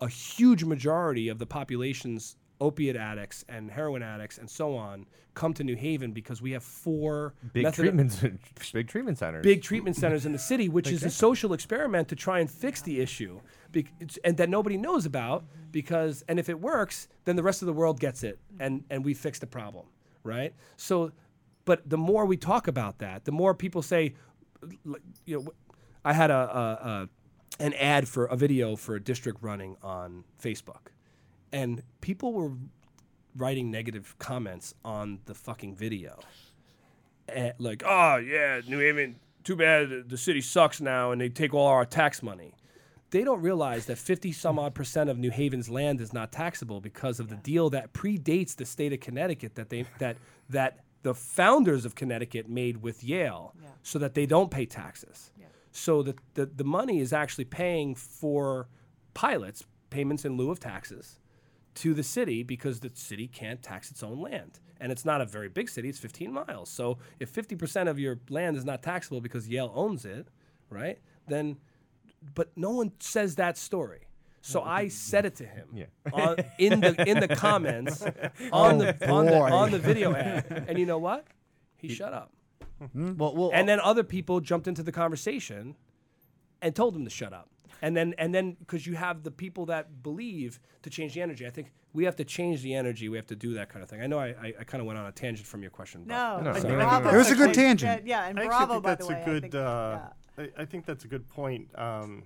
a 0.00 0.08
huge 0.08 0.64
majority 0.64 1.28
of 1.28 1.38
the 1.38 1.46
population's 1.46 2.36
opiate 2.62 2.96
addicts 2.96 3.44
and 3.48 3.70
heroin 3.70 4.02
addicts 4.02 4.38
and 4.38 4.48
so 4.48 4.76
on 4.76 5.04
come 5.34 5.52
to 5.54 5.64
New 5.64 5.74
Haven 5.76 6.12
because 6.12 6.40
we 6.40 6.52
have 6.52 6.62
four 6.62 7.34
Big 7.52 7.64
treatments, 7.72 8.16
big 8.72 8.86
treatment 8.86 9.18
centers. 9.18 9.42
big 9.42 9.62
treatment 9.62 9.96
centers 9.96 10.26
in 10.26 10.32
the 10.32 10.38
city, 10.38 10.68
which 10.68 10.88
is 10.88 11.02
a 11.02 11.10
social 11.10 11.52
experiment 11.54 12.08
to 12.08 12.16
try 12.16 12.38
and 12.38 12.50
fix 12.50 12.82
the 12.82 13.00
issue, 13.00 13.40
it's- 13.74 14.18
and 14.24 14.36
that 14.36 14.48
nobody 14.50 14.76
knows 14.76 15.06
about 15.06 15.44
because, 15.70 16.22
and 16.28 16.38
if 16.38 16.48
it 16.48 16.60
works, 16.60 17.08
then 17.24 17.34
the 17.36 17.42
rest 17.42 17.62
of 17.62 17.66
the 17.66 17.72
world 17.72 17.98
gets 17.98 18.22
it, 18.22 18.38
and 18.60 18.84
and 18.90 19.04
we 19.04 19.14
fix 19.14 19.38
the 19.38 19.46
problem, 19.46 19.86
right? 20.22 20.52
So, 20.76 21.12
but 21.64 21.88
the 21.88 21.96
more 21.98 22.26
we 22.26 22.36
talk 22.36 22.68
about 22.68 22.98
that, 22.98 23.24
the 23.24 23.32
more 23.32 23.54
people 23.54 23.80
say, 23.82 24.14
you 25.24 25.42
know, 25.42 25.52
I 26.04 26.12
had 26.12 26.30
a, 26.30 26.34
a, 26.58 26.88
a 26.90 27.08
an 27.64 27.72
ad 27.74 28.06
for 28.08 28.26
a 28.26 28.36
video 28.36 28.76
for 28.76 28.96
a 28.96 29.00
district 29.00 29.38
running 29.42 29.76
on 29.82 30.24
Facebook, 30.42 30.88
and 31.52 31.82
people 32.00 32.32
were 32.32 32.52
writing 33.36 33.70
negative 33.70 34.14
comments 34.18 34.74
on 34.84 35.20
the 35.26 35.34
fucking 35.34 35.74
video 35.74 36.18
eh, 37.28 37.52
like, 37.58 37.82
oh 37.86 38.16
yeah, 38.16 38.60
New 38.66 38.78
Haven, 38.78 39.16
too 39.44 39.56
bad 39.56 40.08
the- 40.08 40.16
city 40.16 40.40
sucks 40.40 40.80
now, 40.80 41.12
and 41.12 41.20
they 41.20 41.28
take 41.28 41.54
all 41.54 41.66
our 41.66 41.84
tax 41.86 42.22
money. 42.22 42.54
they 43.10 43.24
don't 43.24 43.42
realize 43.42 43.86
that 43.86 43.96
50 43.98 44.32
some 44.32 44.58
odd 44.58 44.74
percent 44.74 45.10
of 45.10 45.18
New 45.18 45.30
Haven's 45.30 45.68
land 45.68 46.00
is 46.00 46.12
not 46.12 46.32
taxable 46.32 46.80
because 46.80 47.20
of 47.20 47.28
the 47.28 47.36
deal 47.36 47.70
that 47.70 47.92
predates 47.92 48.56
the 48.56 48.64
state 48.64 48.92
of 48.92 49.00
Connecticut 49.00 49.54
that 49.54 49.68
they 49.70 49.84
that 49.98 50.16
that 50.50 50.80
the 51.02 51.14
founders 51.14 51.84
of 51.84 51.94
Connecticut 51.94 52.48
made 52.48 52.76
with 52.82 53.02
Yale 53.02 53.54
Yeah. 53.60 53.68
so 53.82 53.98
that 53.98 54.14
they 54.14 54.24
don't 54.24 54.50
pay 54.50 54.66
taxes. 54.66 55.30
Yeah. 55.38 55.46
So 55.72 56.02
the, 56.02 56.14
the 56.34 56.46
the 56.46 56.64
money 56.64 57.00
is 57.00 57.12
actually 57.12 57.44
paying 57.46 57.94
for 57.94 58.68
pilots 59.14 59.64
payments 59.90 60.24
in 60.24 60.36
lieu 60.38 60.50
of 60.50 60.58
taxes 60.60 61.18
to 61.76 61.94
the 61.94 62.02
city 62.02 62.42
because 62.42 62.80
the 62.80 62.90
city 62.94 63.26
can't 63.28 63.62
tax 63.62 63.90
its 63.90 64.02
own 64.02 64.20
land. 64.20 64.60
And 64.80 64.90
it's 64.90 65.04
not 65.04 65.20
a 65.20 65.24
very 65.24 65.48
big 65.48 65.68
city, 65.68 65.88
it's 65.88 65.98
15 65.98 66.32
miles. 66.32 66.68
So 66.68 66.98
if 67.20 67.32
50% 67.32 67.88
of 67.88 67.98
your 67.98 68.18
land 68.28 68.56
is 68.56 68.64
not 68.64 68.82
taxable 68.82 69.20
because 69.20 69.48
Yale 69.48 69.72
owns 69.74 70.04
it, 70.04 70.26
right? 70.70 70.98
Then, 71.28 71.58
but 72.34 72.50
no 72.56 72.70
one 72.70 72.92
says 73.00 73.36
that 73.36 73.56
story. 73.56 74.08
So 74.44 74.60
I 74.62 74.88
said 74.88 75.24
it 75.24 75.36
to 75.36 75.46
him 75.46 75.68
Yeah. 75.72 75.84
on, 76.12 76.36
in 76.58 76.80
the 76.80 77.08
in 77.08 77.20
the 77.20 77.28
comments 77.28 78.02
on 78.52 78.74
oh, 78.74 78.78
the 78.78 79.08
on 79.08 79.26
the 79.26 79.38
on 79.40 79.70
the 79.70 79.78
video 79.78 80.12
ad, 80.14 80.64
and 80.68 80.78
you 80.80 80.84
know 80.84 80.98
what? 80.98 81.24
He 81.76 81.88
shut 81.88 82.12
up. 82.12 82.32
Hmm. 82.92 83.16
Well, 83.16 83.36
well, 83.36 83.50
And 83.54 83.62
uh 83.62 83.72
then 83.72 83.80
other 83.80 84.02
people 84.02 84.40
jumped 84.40 84.66
into 84.66 84.82
the 84.82 84.90
conversation 84.90 85.76
and 86.60 86.74
told 86.74 86.96
him 86.96 87.04
to 87.04 87.10
shut 87.10 87.32
up. 87.32 87.50
And 87.82 87.96
then 87.96 88.14
and 88.16 88.32
then 88.34 88.56
because 88.60 88.86
you 88.86 88.94
have 88.94 89.24
the 89.24 89.30
people 89.32 89.66
that 89.66 90.02
believe 90.02 90.60
to 90.82 90.88
change 90.90 91.14
the 91.14 91.20
energy, 91.20 91.46
I 91.46 91.50
think 91.50 91.72
we 91.92 92.04
have 92.04 92.16
to 92.16 92.24
change 92.24 92.62
the 92.62 92.74
energy. 92.74 93.08
We 93.08 93.16
have 93.18 93.26
to 93.26 93.36
do 93.36 93.54
that 93.54 93.68
kind 93.68 93.82
of 93.82 93.90
thing. 93.90 94.00
I 94.00 94.06
know 94.06 94.18
I, 94.18 94.28
I, 94.28 94.54
I 94.60 94.64
kind 94.64 94.80
of 94.80 94.86
went 94.86 94.98
on 94.98 95.06
a 95.06 95.12
tangent 95.12 95.46
from 95.46 95.60
your 95.62 95.70
question. 95.72 96.04
but- 96.06 96.14
No, 96.14 96.40
No, 96.40 96.50
and 96.56 96.64
no, 96.64 96.76
no, 96.78 97.00
no, 97.00 97.10
It 97.10 97.16
was 97.16 97.30
a 97.30 97.34
good 97.34 97.52
tangent. 97.52 98.06
Yeah, 98.06 98.22
yeah, 98.22 98.28
and 98.28 98.38
I 98.38 98.46
bravo 98.46 98.74
think 98.74 98.84
by 98.84 98.90
that's 98.90 99.06
the 99.06 99.12
way. 99.12 99.18
a 99.18 99.22
I 99.22 99.24
good. 99.26 99.42
think- 99.42 99.54
uh, 99.56 99.58
yeah. 99.58 100.08
I, 100.56 100.62
I 100.62 100.64
think 100.64 100.86
that's 100.86 101.04
a 101.04 101.08
good 101.08 101.28
point 101.28 101.68
um, 101.78 102.22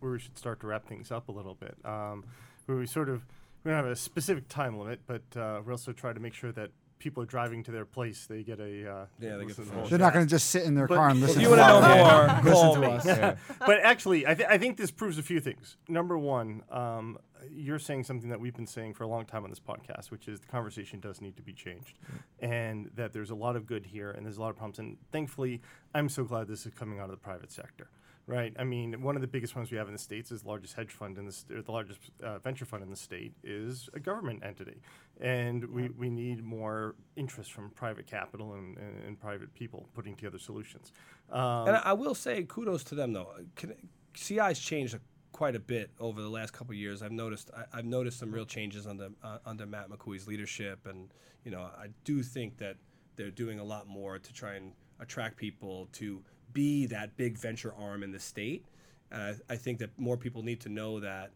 where 0.00 0.12
we 0.12 0.18
should 0.20 0.38
start 0.38 0.60
to 0.60 0.66
wrap 0.68 0.86
things 0.86 1.10
up 1.10 1.28
a 1.28 1.32
little 1.32 1.54
bit. 1.54 1.76
Um, 1.84 2.24
where 2.66 2.78
we 2.78 2.86
sort 2.86 3.08
of 3.10 3.26
we 3.64 3.70
don't 3.70 3.76
have 3.76 3.86
a 3.92 3.96
specific 3.96 4.48
time 4.48 4.78
limit, 4.78 5.00
but 5.06 5.22
uh, 5.36 5.60
we 5.66 5.70
also 5.72 5.92
try 5.92 6.12
to 6.12 6.20
make 6.20 6.32
sure 6.32 6.52
that 6.52 6.70
people 7.02 7.22
are 7.22 7.26
driving 7.26 7.62
to 7.64 7.72
their 7.72 7.84
place. 7.84 8.26
They 8.26 8.42
get 8.44 8.60
a 8.60 8.90
uh, 8.90 9.06
Yeah, 9.18 9.36
They 9.36 9.46
get 9.46 9.56
the 9.56 9.64
They're 9.90 9.98
not 9.98 10.12
going 10.12 10.24
to 10.24 10.30
just 10.30 10.50
sit 10.50 10.62
in 10.62 10.74
their 10.74 10.86
But 10.86 10.96
car 10.96 11.08
and 11.08 11.20
listen 11.20 11.42
If 11.42 11.48
to 11.48 11.50
you 11.50 11.56
want 11.58 11.82
to 11.82 11.88
know 11.96 12.04
us. 12.04 12.44
more, 12.44 12.52
call 12.52 12.74
to 12.74 12.80
me. 12.80 12.86
us. 12.86 13.06
yeah. 13.06 13.36
but 13.66 13.80
actually, 13.80 14.26
I, 14.26 14.34
th- 14.34 14.48
I 14.48 14.56
think 14.58 14.76
this 14.76 14.90
proves 14.92 15.18
a 15.18 15.22
few 15.22 15.40
things. 15.40 15.76
Number 15.88 16.16
one, 16.16 16.62
um, 16.70 17.18
you're 17.50 17.80
saying 17.80 18.04
something 18.04 18.30
that 18.30 18.38
we've 18.40 18.54
been 18.54 18.68
saying 18.68 18.94
for 18.94 19.02
a 19.02 19.08
long 19.08 19.24
time 19.26 19.42
on 19.42 19.50
this 19.50 19.58
podcast, 19.60 20.10
which 20.12 20.28
is 20.28 20.38
the 20.40 20.46
conversation 20.46 21.00
does 21.00 21.20
need 21.20 21.36
to 21.36 21.42
be 21.42 21.52
changed, 21.52 21.98
and 22.38 22.88
that 22.94 23.12
there's 23.12 23.30
a 23.30 23.34
lot 23.34 23.56
of 23.56 23.66
good 23.66 23.84
here 23.86 24.12
and 24.12 24.24
there's 24.24 24.36
a 24.38 24.40
lot 24.40 24.50
of 24.50 24.56
problems. 24.56 24.78
And 24.78 24.96
thankfully, 25.10 25.60
I'm 25.94 26.08
so 26.08 26.22
glad 26.24 26.46
this 26.46 26.66
is 26.66 26.72
coming 26.74 27.00
out 27.00 27.06
of 27.06 27.10
the 27.10 27.16
private 27.16 27.50
sector. 27.50 27.90
Right. 28.32 28.54
I 28.58 28.64
mean, 28.64 29.02
one 29.02 29.14
of 29.14 29.20
the 29.20 29.28
biggest 29.28 29.54
ones 29.54 29.70
we 29.70 29.76
have 29.76 29.88
in 29.88 29.92
the 29.92 29.98
states 29.98 30.32
is 30.32 30.40
the 30.40 30.48
largest 30.48 30.74
hedge 30.74 30.90
fund 30.90 31.18
in 31.18 31.26
the 31.26 31.32
st- 31.32 31.58
or 31.58 31.62
the 31.62 31.70
largest 31.70 32.00
uh, 32.22 32.38
venture 32.38 32.64
fund 32.64 32.82
in 32.82 32.88
the 32.88 32.96
state 32.96 33.34
is 33.44 33.90
a 33.92 34.00
government 34.00 34.42
entity, 34.42 34.80
and 35.20 35.62
we, 35.66 35.90
we 35.90 36.08
need 36.08 36.42
more 36.42 36.94
interest 37.14 37.52
from 37.52 37.68
private 37.70 38.06
capital 38.06 38.54
and, 38.54 38.78
and, 38.78 39.04
and 39.06 39.20
private 39.20 39.52
people 39.52 39.86
putting 39.94 40.16
together 40.16 40.38
solutions. 40.38 40.92
Um, 41.30 41.68
And 41.68 41.76
I, 41.76 41.82
I 41.86 41.92
will 41.92 42.14
say 42.14 42.42
kudos 42.44 42.84
to 42.84 42.94
them 42.94 43.12
though. 43.12 43.34
Can, 43.54 43.74
CI's 44.14 44.58
changed 44.58 44.94
a, 44.94 45.00
quite 45.32 45.54
a 45.54 45.60
bit 45.60 45.90
over 46.00 46.22
the 46.22 46.30
last 46.30 46.54
couple 46.54 46.72
of 46.72 46.78
years. 46.78 47.02
I've 47.02 47.12
noticed 47.12 47.50
I, 47.54 47.64
I've 47.78 47.84
noticed 47.84 48.18
some 48.18 48.32
real 48.32 48.46
changes 48.46 48.86
under 48.86 49.08
uh, 49.22 49.38
under 49.44 49.66
Matt 49.66 49.90
McCooe's 49.90 50.26
leadership, 50.26 50.86
and 50.86 51.12
you 51.44 51.50
know 51.50 51.60
I 51.60 51.88
do 52.04 52.22
think 52.22 52.56
that 52.58 52.76
they're 53.16 53.30
doing 53.30 53.58
a 53.58 53.64
lot 53.64 53.86
more 53.88 54.18
to 54.18 54.32
try 54.32 54.54
and 54.54 54.72
attract 55.00 55.36
people 55.36 55.88
to 55.92 56.22
be 56.52 56.86
that 56.86 57.16
big 57.16 57.38
venture 57.38 57.72
arm 57.78 58.02
in 58.02 58.10
the 58.12 58.18
state. 58.20 58.64
And 59.10 59.22
I, 59.48 59.54
I 59.54 59.56
think 59.56 59.78
that 59.78 59.90
more 59.98 60.16
people 60.16 60.42
need 60.42 60.60
to 60.60 60.68
know 60.68 61.00
that 61.00 61.30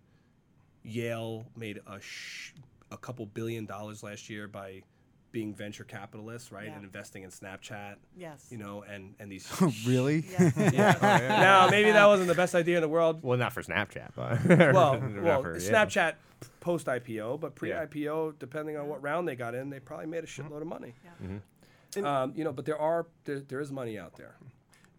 Yale 0.82 1.46
made 1.56 1.80
a 1.86 2.00
sh- 2.00 2.52
a 2.90 2.96
couple 2.96 3.26
billion 3.26 3.66
dollars 3.66 4.02
last 4.02 4.30
year 4.30 4.46
by 4.48 4.82
being 5.32 5.52
venture 5.52 5.84
capitalists, 5.84 6.50
right, 6.52 6.66
Yeah. 6.66 6.76
and 6.76 6.84
investing 6.84 7.22
in 7.24 7.30
Snapchat. 7.30 7.96
Yes. 8.16 8.46
You 8.50 8.58
know, 8.58 8.84
and 8.88 9.14
and 9.18 9.30
these 9.30 9.50
really? 9.86 10.24
Yeah. 10.38 10.50
yeah. 10.72 11.28
now 11.40 11.68
maybe 11.68 11.90
that 11.90 12.06
wasn't 12.06 12.28
the 12.28 12.34
best 12.34 12.54
idea 12.54 12.76
in 12.76 12.82
the 12.82 12.88
world. 12.88 13.22
well, 13.22 13.36
not 13.36 13.52
for 13.52 13.62
Snapchat, 13.62 14.10
but 14.14 14.44
Well, 14.72 15.02
well, 15.22 15.42
for- 15.42 15.58
yeah. 15.58 15.70
Snapchat 15.84 16.14
post 16.60 16.86
IPO, 16.86 17.40
but 17.40 17.54
pre 17.54 17.70
IPO, 17.70 18.38
depending 18.38 18.76
on 18.76 18.86
what 18.88 19.02
round 19.02 19.26
they 19.26 19.34
got 19.36 19.54
in, 19.54 19.68
they 19.70 19.80
probably 19.80 20.06
made 20.06 20.22
a 20.24 20.26
shitload 20.26 20.60
of 20.62 20.66
money. 20.68 20.94
Um, 22.02 22.32
you 22.36 22.44
know, 22.44 22.52
but 22.52 22.64
there 22.66 22.78
are 22.78 23.06
there, 23.24 23.40
there 23.40 23.60
is 23.60 23.72
money 23.72 23.98
out 23.98 24.14
there. 24.16 24.36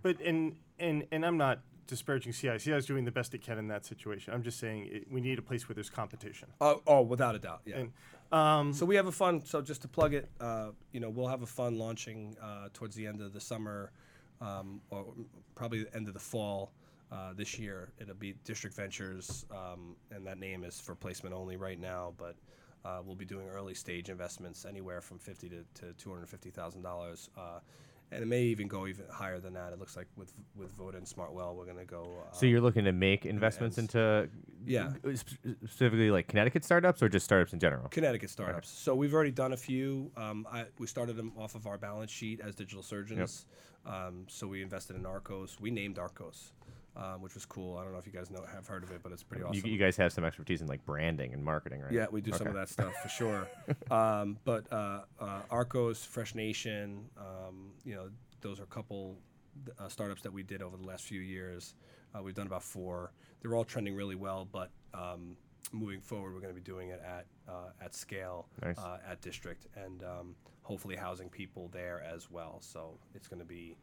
But 0.08 0.22
and 0.22 0.56
and 0.80 1.06
and 1.12 1.26
I'm 1.26 1.36
not 1.36 1.60
disparaging 1.86 2.32
CI. 2.32 2.60
CI 2.60 2.72
is 2.72 2.86
doing 2.86 3.04
the 3.04 3.12
best 3.12 3.34
it 3.34 3.42
can 3.42 3.58
in 3.58 3.68
that 3.68 3.86
situation. 3.86 4.34
I'm 4.34 4.42
just 4.42 4.58
saying 4.58 4.88
it, 4.90 5.12
we 5.12 5.20
need 5.20 5.38
a 5.38 5.42
place 5.42 5.68
where 5.68 5.74
there's 5.74 5.90
competition. 5.90 6.48
Oh, 6.62 6.82
oh, 6.88 7.02
without 7.02 7.36
a 7.36 7.40
doubt, 7.40 7.62
yeah. 7.66 7.80
And 7.80 7.92
um, 8.32 8.72
So 8.72 8.86
we 8.86 8.96
have 8.96 9.08
a 9.08 9.12
fun. 9.12 9.44
So 9.44 9.62
just 9.62 9.82
to 9.82 9.90
plug 9.90 10.14
it, 10.14 10.30
uh, 10.40 10.70
you 10.94 11.02
know, 11.02 11.10
we'll 11.10 11.28
have 11.28 11.42
a 11.42 11.46
fun 11.46 11.78
launching 11.78 12.38
uh, 12.42 12.70
towards 12.74 12.96
the 12.96 13.06
end 13.06 13.20
of 13.22 13.34
the 13.34 13.42
summer, 13.42 13.92
um, 14.40 14.80
or 14.92 15.08
probably 15.56 15.84
the 15.84 15.94
end 15.94 16.08
of 16.08 16.14
the 16.14 16.22
fall 16.22 16.72
uh, 17.12 17.34
this 17.34 17.60
year. 17.60 17.90
It'll 18.00 18.16
be 18.16 18.34
District 18.46 18.74
Ventures, 18.78 19.46
um, 19.52 19.98
and 20.10 20.26
that 20.26 20.40
name 20.40 20.64
is 20.64 20.80
for 20.80 20.96
placement 20.96 21.36
only 21.36 21.58
right 21.58 21.82
now. 21.82 22.14
But 22.18 22.38
uh, 22.86 23.02
we'll 23.06 23.18
be 23.18 23.26
doing 23.26 23.50
early 23.50 23.74
stage 23.74 24.10
investments 24.10 24.64
anywhere 24.64 25.02
from 25.02 25.20
fifty 25.20 25.50
to, 25.50 25.66
to 25.82 25.92
two 25.98 26.12
hundred 26.14 26.30
fifty 26.30 26.50
thousand 26.50 26.82
dollars. 26.82 27.30
Uh, 28.12 28.16
and 28.16 28.24
it 28.24 28.28
may 28.28 28.44
even 28.44 28.68
go 28.68 28.88
even 28.88 29.06
higher 29.12 29.40
than 29.40 29.54
that. 29.54 29.74
It 29.74 29.80
looks 29.80 29.96
like 29.98 30.08
with 30.16 30.34
with 30.56 30.72
Voda 30.74 30.98
and 30.98 31.06
Smartwell, 31.06 31.56
we're 31.56 31.66
going 31.66 31.78
to 31.78 31.86
go. 31.86 32.24
Uh, 32.28 32.34
So 32.34 32.46
you're 32.46 32.62
looking 32.62 32.86
to 32.86 32.92
make 32.92 33.26
investments 33.26 33.78
ends. 33.78 33.94
into 33.96 34.30
Yeah. 34.66 34.94
uh, 35.06 35.16
specifically 35.66 36.12
like 36.12 36.28
Connecticut 36.28 36.64
startups 36.64 37.02
or 37.04 37.10
just 37.10 37.26
startups 37.26 37.54
in 37.54 37.60
general? 37.60 37.88
Connecticut 37.90 38.30
startups. 38.30 38.70
So 38.70 38.96
we've 38.96 39.14
already 39.14 39.32
done 39.32 39.54
a 39.54 39.58
few. 39.58 40.12
Um, 40.16 40.48
I, 40.52 40.66
we 40.80 40.88
started 40.88 41.16
them 41.16 41.32
off 41.38 41.56
of 41.56 41.68
our 41.68 41.78
balance 41.78 42.12
sheet 42.12 42.40
as 42.42 42.56
digital 42.56 42.84
surgeons. 42.84 43.46
Um, 43.86 44.26
so 44.28 44.48
we 44.48 44.62
invested 44.62 44.96
in 44.96 45.04
Arccos. 45.04 45.60
We 45.60 45.72
named 45.72 45.96
Arccos, 45.98 46.52
um, 46.98 47.22
which 47.22 47.36
was 47.36 47.46
cool. 47.46 47.78
I 47.78 47.84
don't 47.84 47.94
know 47.94 48.00
if 48.00 48.08
you 48.08 48.12
guys 48.12 48.32
know 48.32 48.44
have 48.54 48.68
heard 48.68 48.84
of 48.84 48.92
it, 48.92 49.02
but 49.04 49.12
it's 49.12 49.24
pretty 49.24 49.44
awesome. 49.44 49.62
You, 49.66 49.72
you 49.72 49.78
guys 49.78 49.96
have 49.98 50.12
some 50.12 50.24
expertise 50.24 50.62
in 50.62 50.68
like 50.68 50.84
branding 50.86 51.34
and 51.34 51.44
marketing, 51.44 51.82
right? 51.82 51.92
Yeah, 51.92 52.08
we 52.10 52.22
do 52.22 52.32
some 52.32 52.48
of 52.48 52.54
that 52.56 52.70
stuff 52.70 52.94
for 53.02 53.10
sure. 53.10 53.48
um, 53.92 54.38
but 54.44 54.72
uh, 54.72 55.02
uh, 55.20 55.42
Arccos, 55.52 56.06
Fresh 56.06 56.36
Nation, 56.36 57.06
um, 57.18 57.72
you 57.86 57.96
know, 57.96 58.10
those 58.42 58.60
are 58.60 58.64
a 58.64 58.68
couple 58.68 59.18
uh, 59.80 59.88
startups 59.88 60.22
that 60.24 60.34
we 60.34 60.44
did 60.44 60.62
over 60.62 60.76
the 60.76 60.86
last 60.86 61.06
few 61.06 61.22
years. 61.22 61.76
Uh, 62.16 62.24
we've 62.24 62.36
done 62.36 62.48
about 62.48 62.64
four. 62.64 63.12
They're 63.42 63.56
all 63.56 63.66
trending 63.66 63.96
really 63.96 64.16
well, 64.16 64.48
but 64.52 64.72
um, 64.94 65.36
moving 65.72 66.02
forward, 66.02 66.34
we're 66.34 66.40
going 66.40 66.54
to 66.54 66.60
be 66.60 66.66
doing 66.66 66.90
it 66.90 67.02
at 67.06 67.26
uh, 67.48 67.70
at 67.82 67.94
scale, 67.94 68.48
Nice. 68.62 68.78
uh, 68.78 68.98
at 69.08 69.22
district, 69.22 69.68
and 69.76 70.04
um, 70.04 70.36
hopefully 70.64 70.96
housing 70.96 71.30
people 71.30 71.70
there 71.72 72.04
as 72.04 72.32
well. 72.32 72.58
So 72.62 72.98
it's 73.14 73.28
going 73.28 73.40
to 73.40 73.46
be. 73.46 73.76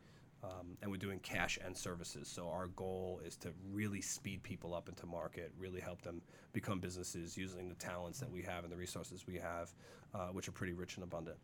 Um, 0.45 0.77
and 0.83 0.91
we're 0.91 0.99
doing 0.99 1.21
cash 1.21 1.59
and 1.65 1.77
services. 1.77 2.29
So 2.29 2.49
our 2.49 2.67
goal 2.69 3.21
is 3.25 3.37
to 3.39 3.53
really 3.73 4.03
speed 4.03 4.43
people 4.43 4.75
up 4.75 4.89
into 4.89 5.07
market, 5.07 5.53
really 5.59 5.81
help 5.81 6.03
them 6.03 6.21
become 6.53 6.81
businesses 6.81 7.37
using 7.37 7.69
the 7.69 7.75
talents 7.77 8.21
that 8.21 8.31
we 8.31 8.43
have 8.43 8.65
and 8.65 8.73
the 8.73 8.77
resources 8.77 9.27
we 9.27 9.37
have, 9.37 9.73
uh, 10.15 10.29
which 10.29 10.49
are 10.49 10.53
pretty 10.53 10.75
rich 10.75 10.97
and 10.97 11.05
abundant. 11.05 11.39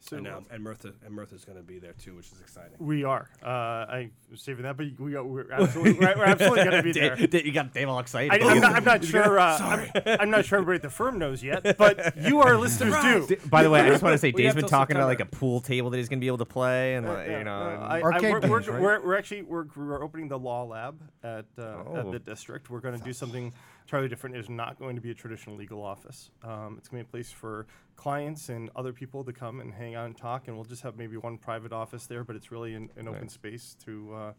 So 0.00 0.16
and, 0.16 0.28
um, 0.28 0.46
and 0.50 0.62
Murtha 0.62 0.92
and 1.04 1.12
Murtha's 1.12 1.44
going 1.44 1.58
to 1.58 1.64
be 1.64 1.80
there 1.80 1.92
too, 1.92 2.14
which 2.14 2.26
is 2.32 2.40
exciting. 2.40 2.76
we 2.78 3.02
are. 3.02 3.28
Uh, 3.42 3.48
I 3.48 4.10
was 4.30 4.40
saving 4.40 4.62
that, 4.62 4.76
but 4.76 4.86
we 4.98 5.16
are, 5.16 5.24
we're 5.24 5.50
absolutely 5.52 5.94
we're, 5.94 6.16
we're 6.16 6.24
absolutely 6.24 6.64
going 6.64 6.76
to 6.76 6.82
be 6.84 6.92
there. 6.92 7.16
Dave- 7.16 7.30
Dave, 7.30 7.46
you 7.46 7.52
got 7.52 7.74
Dave 7.74 7.88
all 7.88 7.98
excited. 7.98 8.30
I, 8.42 8.48
I'm, 8.48 8.60
not, 8.60 8.72
I'm 8.76 8.84
not 8.84 9.04
sure. 9.12 9.38
Uh, 9.40 9.58
I'm, 9.58 9.90
I'm 10.20 10.30
not 10.30 10.44
sure 10.44 10.58
everybody 10.60 10.76
at 10.76 10.82
the 10.82 10.90
firm 10.90 11.18
knows 11.18 11.42
yet, 11.42 11.76
but 11.78 12.16
you, 12.16 12.38
our 12.40 12.56
listeners, 12.56 12.94
do. 13.02 13.26
D- 13.26 13.36
By 13.50 13.64
the 13.64 13.70
way, 13.70 13.80
I 13.80 13.88
just 13.88 14.02
want 14.02 14.14
to 14.14 14.18
say 14.18 14.30
Dave's 14.30 14.54
been 14.54 14.62
till 14.62 14.68
talking 14.68 14.96
about 14.96 15.08
like 15.08 15.20
a 15.20 15.26
pool 15.26 15.60
table 15.60 15.90
that 15.90 15.96
he's 15.98 16.08
gonna 16.08 16.20
be 16.20 16.28
able 16.28 16.38
to 16.38 16.44
play, 16.46 16.94
and 16.94 17.06
like, 17.06 17.26
Yeah, 17.26 17.38
you 17.38 17.44
know, 17.44 17.50
uh, 17.56 17.86
I, 17.88 17.98
I, 17.98 18.02
Arcade 18.02 18.32
we're, 18.32 18.40
games, 18.40 18.50
we're, 18.68 18.72
right? 18.72 18.82
we're, 18.82 19.00
we're 19.06 19.18
actually 19.18 19.42
we're, 19.42 19.66
we're 19.76 20.02
opening 20.02 20.28
the 20.28 20.38
law 20.38 20.62
lab 20.64 21.00
at 21.24 21.44
uh, 21.58 21.62
at 21.62 21.86
Oh. 22.06 22.10
the 22.12 22.20
district. 22.20 22.70
We're 22.70 22.80
going 22.80 22.96
to 22.96 23.04
do 23.04 23.12
something 23.12 23.52
entirely 23.88 24.08
different. 24.08 24.36
It's 24.36 24.50
not 24.50 24.78
going 24.78 24.96
to 24.96 25.00
be 25.00 25.10
a 25.10 25.14
traditional 25.14 25.56
legal 25.56 25.82
office. 25.82 26.30
Um, 26.44 26.74
it's 26.76 26.88
going 26.88 27.02
to 27.02 27.04
be 27.06 27.08
a 27.08 27.10
place 27.10 27.32
for 27.32 27.66
clients 27.96 28.50
and 28.50 28.68
other 28.76 28.92
people 28.92 29.24
to 29.24 29.32
come 29.32 29.60
and 29.60 29.72
hang 29.72 29.94
out 29.94 30.04
and 30.04 30.14
talk. 30.16 30.46
And 30.46 30.56
we'll 30.56 30.66
just 30.66 30.82
have 30.82 30.98
maybe 30.98 31.16
one 31.16 31.38
private 31.38 31.72
office 31.72 32.06
there, 32.06 32.22
but 32.22 32.36
it's 32.36 32.52
really 32.52 32.74
an, 32.74 32.90
an 32.96 33.08
open 33.08 33.22
Nice. 33.22 33.32
space 33.32 33.76
to 33.86 34.14
uh, 34.14 34.32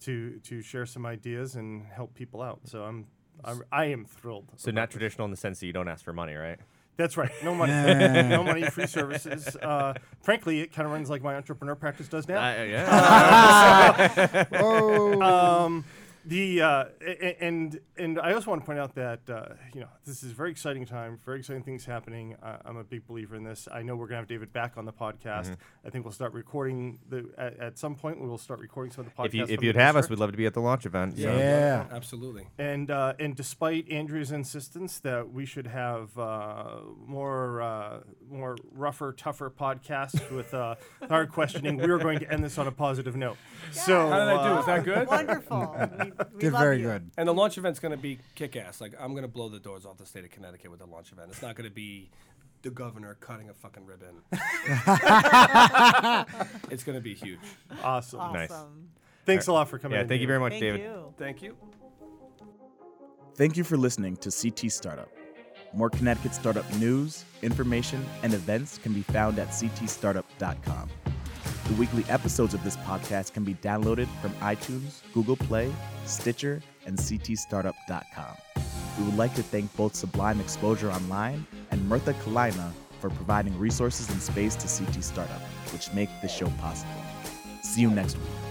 to 0.00 0.38
to 0.44 0.62
share 0.62 0.86
some 0.86 1.04
ideas 1.04 1.56
and 1.56 1.84
help 1.84 2.14
people 2.14 2.40
out. 2.40 2.60
So 2.64 2.82
I'm. 2.84 3.06
I'm 3.44 3.62
I 3.72 3.86
am 3.86 4.04
thrilled. 4.04 4.46
so 4.56 4.70
not 4.70 4.88
this. 4.88 4.94
traditional 4.94 5.24
in 5.26 5.30
the 5.30 5.36
sense 5.36 5.60
that 5.60 5.66
you 5.66 5.72
don't 5.72 5.88
ask 5.88 6.04
for 6.04 6.12
money, 6.12 6.34
right? 6.34 6.58
That's 6.96 7.16
right. 7.16 7.30
No 7.42 7.54
money. 7.54 7.72
no 8.28 8.42
money. 8.44 8.64
Free 8.64 8.86
services. 8.86 9.56
Uh, 9.56 9.94
frankly, 10.20 10.60
it 10.60 10.72
kind 10.72 10.84
of 10.84 10.92
runs 10.92 11.08
like 11.08 11.22
my 11.22 11.34
entrepreneur 11.36 11.74
practice 11.74 12.08
does 12.08 12.28
now. 12.28 12.38
Uh, 12.38 12.62
yeah. 12.64 14.44
Oh, 14.52 15.22
um, 15.22 15.84
The 16.30 16.62
uh, 16.62 16.84
a- 17.00 17.26
a- 17.26 17.44
and 17.44 17.80
and 17.96 18.20
I 18.20 18.34
also 18.34 18.50
want 18.50 18.62
to 18.62 18.66
point 18.66 18.78
out 18.78 18.94
that 18.94 19.18
uh, 19.28 19.54
you 19.74 19.80
know 19.80 19.88
this 20.04 20.22
is 20.22 20.30
a 20.30 20.34
very 20.34 20.52
exciting 20.52 20.86
time, 20.86 21.18
very 21.26 21.40
exciting 21.40 21.64
things 21.64 21.84
happening. 21.84 22.36
Uh, 22.40 22.58
I'm 22.64 22.76
a 22.76 22.84
big 22.84 23.04
believer 23.08 23.34
in 23.34 23.42
this. 23.42 23.66
I 23.72 23.82
know 23.82 23.96
we're 23.96 24.06
gonna 24.06 24.18
have 24.20 24.28
David 24.28 24.52
back 24.52 24.76
on 24.76 24.84
the 24.84 24.92
podcast. 24.92 25.46
Mm-hmm. 25.50 25.86
I 25.86 25.90
think 25.90 26.04
we'll 26.04 26.12
start 26.12 26.32
recording 26.32 27.00
the 27.08 27.28
at, 27.36 27.58
at 27.58 27.78
some 27.80 27.96
point. 27.96 28.20
We 28.20 28.28
will 28.28 28.38
start 28.38 28.60
recording 28.60 28.92
some 28.92 29.06
of 29.06 29.10
the 29.10 29.16
podcasts. 29.20 29.26
If 29.26 29.34
you, 29.34 29.42
if 29.56 29.62
you'd 29.64 29.74
the 29.74 29.80
have 29.82 29.96
us, 29.96 30.08
we'd 30.08 30.20
love 30.20 30.30
to 30.30 30.36
be 30.36 30.46
at 30.46 30.54
the 30.54 30.60
launch 30.60 30.86
event. 30.86 31.16
so- 31.18 31.22
Yeah. 31.24 31.86
Absolutely. 31.90 32.46
And 32.58 32.92
uh, 32.92 33.14
and 33.18 33.34
despite 33.34 33.90
Andrew's 33.90 34.30
insistence 34.30 35.00
that 35.00 35.32
we 35.32 35.44
should 35.46 35.66
have 35.66 36.16
uh, 36.16 36.76
more 37.06 37.60
uh, 37.60 38.00
more 38.30 38.56
rougher, 38.70 39.12
tougher 39.12 39.50
podcasts 39.50 40.30
with 40.30 40.54
uh, 40.54 40.76
hard 41.08 41.32
questioning, 41.32 41.76
we 41.76 41.90
are 41.90 41.98
going 41.98 42.20
to 42.20 42.32
end 42.32 42.44
this 42.44 42.56
on 42.56 42.68
a 42.68 42.72
positive 42.72 43.16
note. 43.16 43.36
So 43.72 44.08
How 44.08 44.18
did 44.20 44.28
I 44.28 44.48
do? 44.54 44.60
Is 44.60 44.66
that 44.66 44.84
good? 44.84 45.08
Wonderful. 45.08 45.76
We, 46.20 46.34
we 46.34 46.40
Did 46.40 46.52
very 46.52 46.78
you. 46.78 46.84
good. 46.84 47.10
And 47.16 47.28
the 47.28 47.34
launch 47.34 47.56
event's 47.58 47.80
going 47.80 47.92
to 47.92 47.98
be 47.98 48.18
kick 48.34 48.56
ass. 48.56 48.80
Like, 48.80 48.94
I'm 48.98 49.12
going 49.12 49.22
to 49.22 49.28
blow 49.28 49.48
the 49.48 49.58
doors 49.58 49.86
off 49.86 49.96
the 49.98 50.06
state 50.06 50.24
of 50.24 50.30
Connecticut 50.30 50.70
with 50.70 50.80
the 50.80 50.86
launch 50.86 51.12
event. 51.12 51.30
It's 51.30 51.42
not 51.42 51.54
going 51.56 51.68
to 51.68 51.74
be 51.74 52.10
the 52.62 52.70
governor 52.70 53.16
cutting 53.20 53.48
a 53.48 53.54
fucking 53.54 53.86
ribbon. 53.86 54.22
it's 56.70 56.84
going 56.84 56.96
to 56.96 57.00
be 57.02 57.14
huge. 57.14 57.40
awesome. 57.82 58.20
Awesome. 58.20 58.32
Nice. 58.34 58.52
Thanks 59.26 59.46
a 59.46 59.52
lot 59.52 59.68
for 59.68 59.78
coming. 59.78 59.96
Yeah, 59.96 60.02
in, 60.02 60.08
thank 60.08 60.20
you 60.20 60.26
very 60.26 60.40
much, 60.40 60.52
Thank 60.52 60.62
David. 60.62 60.80
you. 60.80 61.14
Thank 61.16 61.42
you. 61.42 61.56
Thank 63.36 63.56
you 63.56 63.64
for 63.64 63.76
listening 63.76 64.16
to 64.18 64.30
CT 64.30 64.70
Startup. 64.70 65.08
More 65.72 65.88
Connecticut 65.88 66.34
startup 66.34 66.70
news, 66.74 67.24
information, 67.42 68.04
and 68.22 68.34
events 68.34 68.78
can 68.78 68.92
be 68.92 69.02
found 69.02 69.38
at 69.38 69.48
ctstartup.com. 69.48 70.90
The 71.70 71.76
weekly 71.76 72.04
episodes 72.08 72.52
of 72.52 72.64
this 72.64 72.76
podcast 72.78 73.32
can 73.32 73.44
be 73.44 73.54
downloaded 73.54 74.08
from 74.20 74.32
iTunes, 74.40 75.02
Google 75.14 75.36
Play, 75.36 75.72
Stitcher, 76.04 76.60
and 76.84 76.98
ctstartup.com. 76.98 78.36
We 78.98 79.04
would 79.04 79.16
like 79.16 79.32
to 79.36 79.42
thank 79.44 79.76
both 79.76 79.94
Sublime 79.94 80.40
Exposure 80.40 80.90
Online 80.90 81.46
and 81.70 81.88
Murtha 81.88 82.14
Cullina 82.14 82.72
for 82.98 83.08
providing 83.10 83.56
resources 83.56 84.10
and 84.10 84.20
space 84.20 84.56
to 84.56 84.84
CT 84.84 85.04
Startup, 85.04 85.40
which 85.72 85.92
make 85.94 86.08
this 86.20 86.34
show 86.34 86.48
possible. 86.60 86.90
See 87.62 87.82
you 87.82 87.90
next 87.92 88.16
week. 88.16 88.49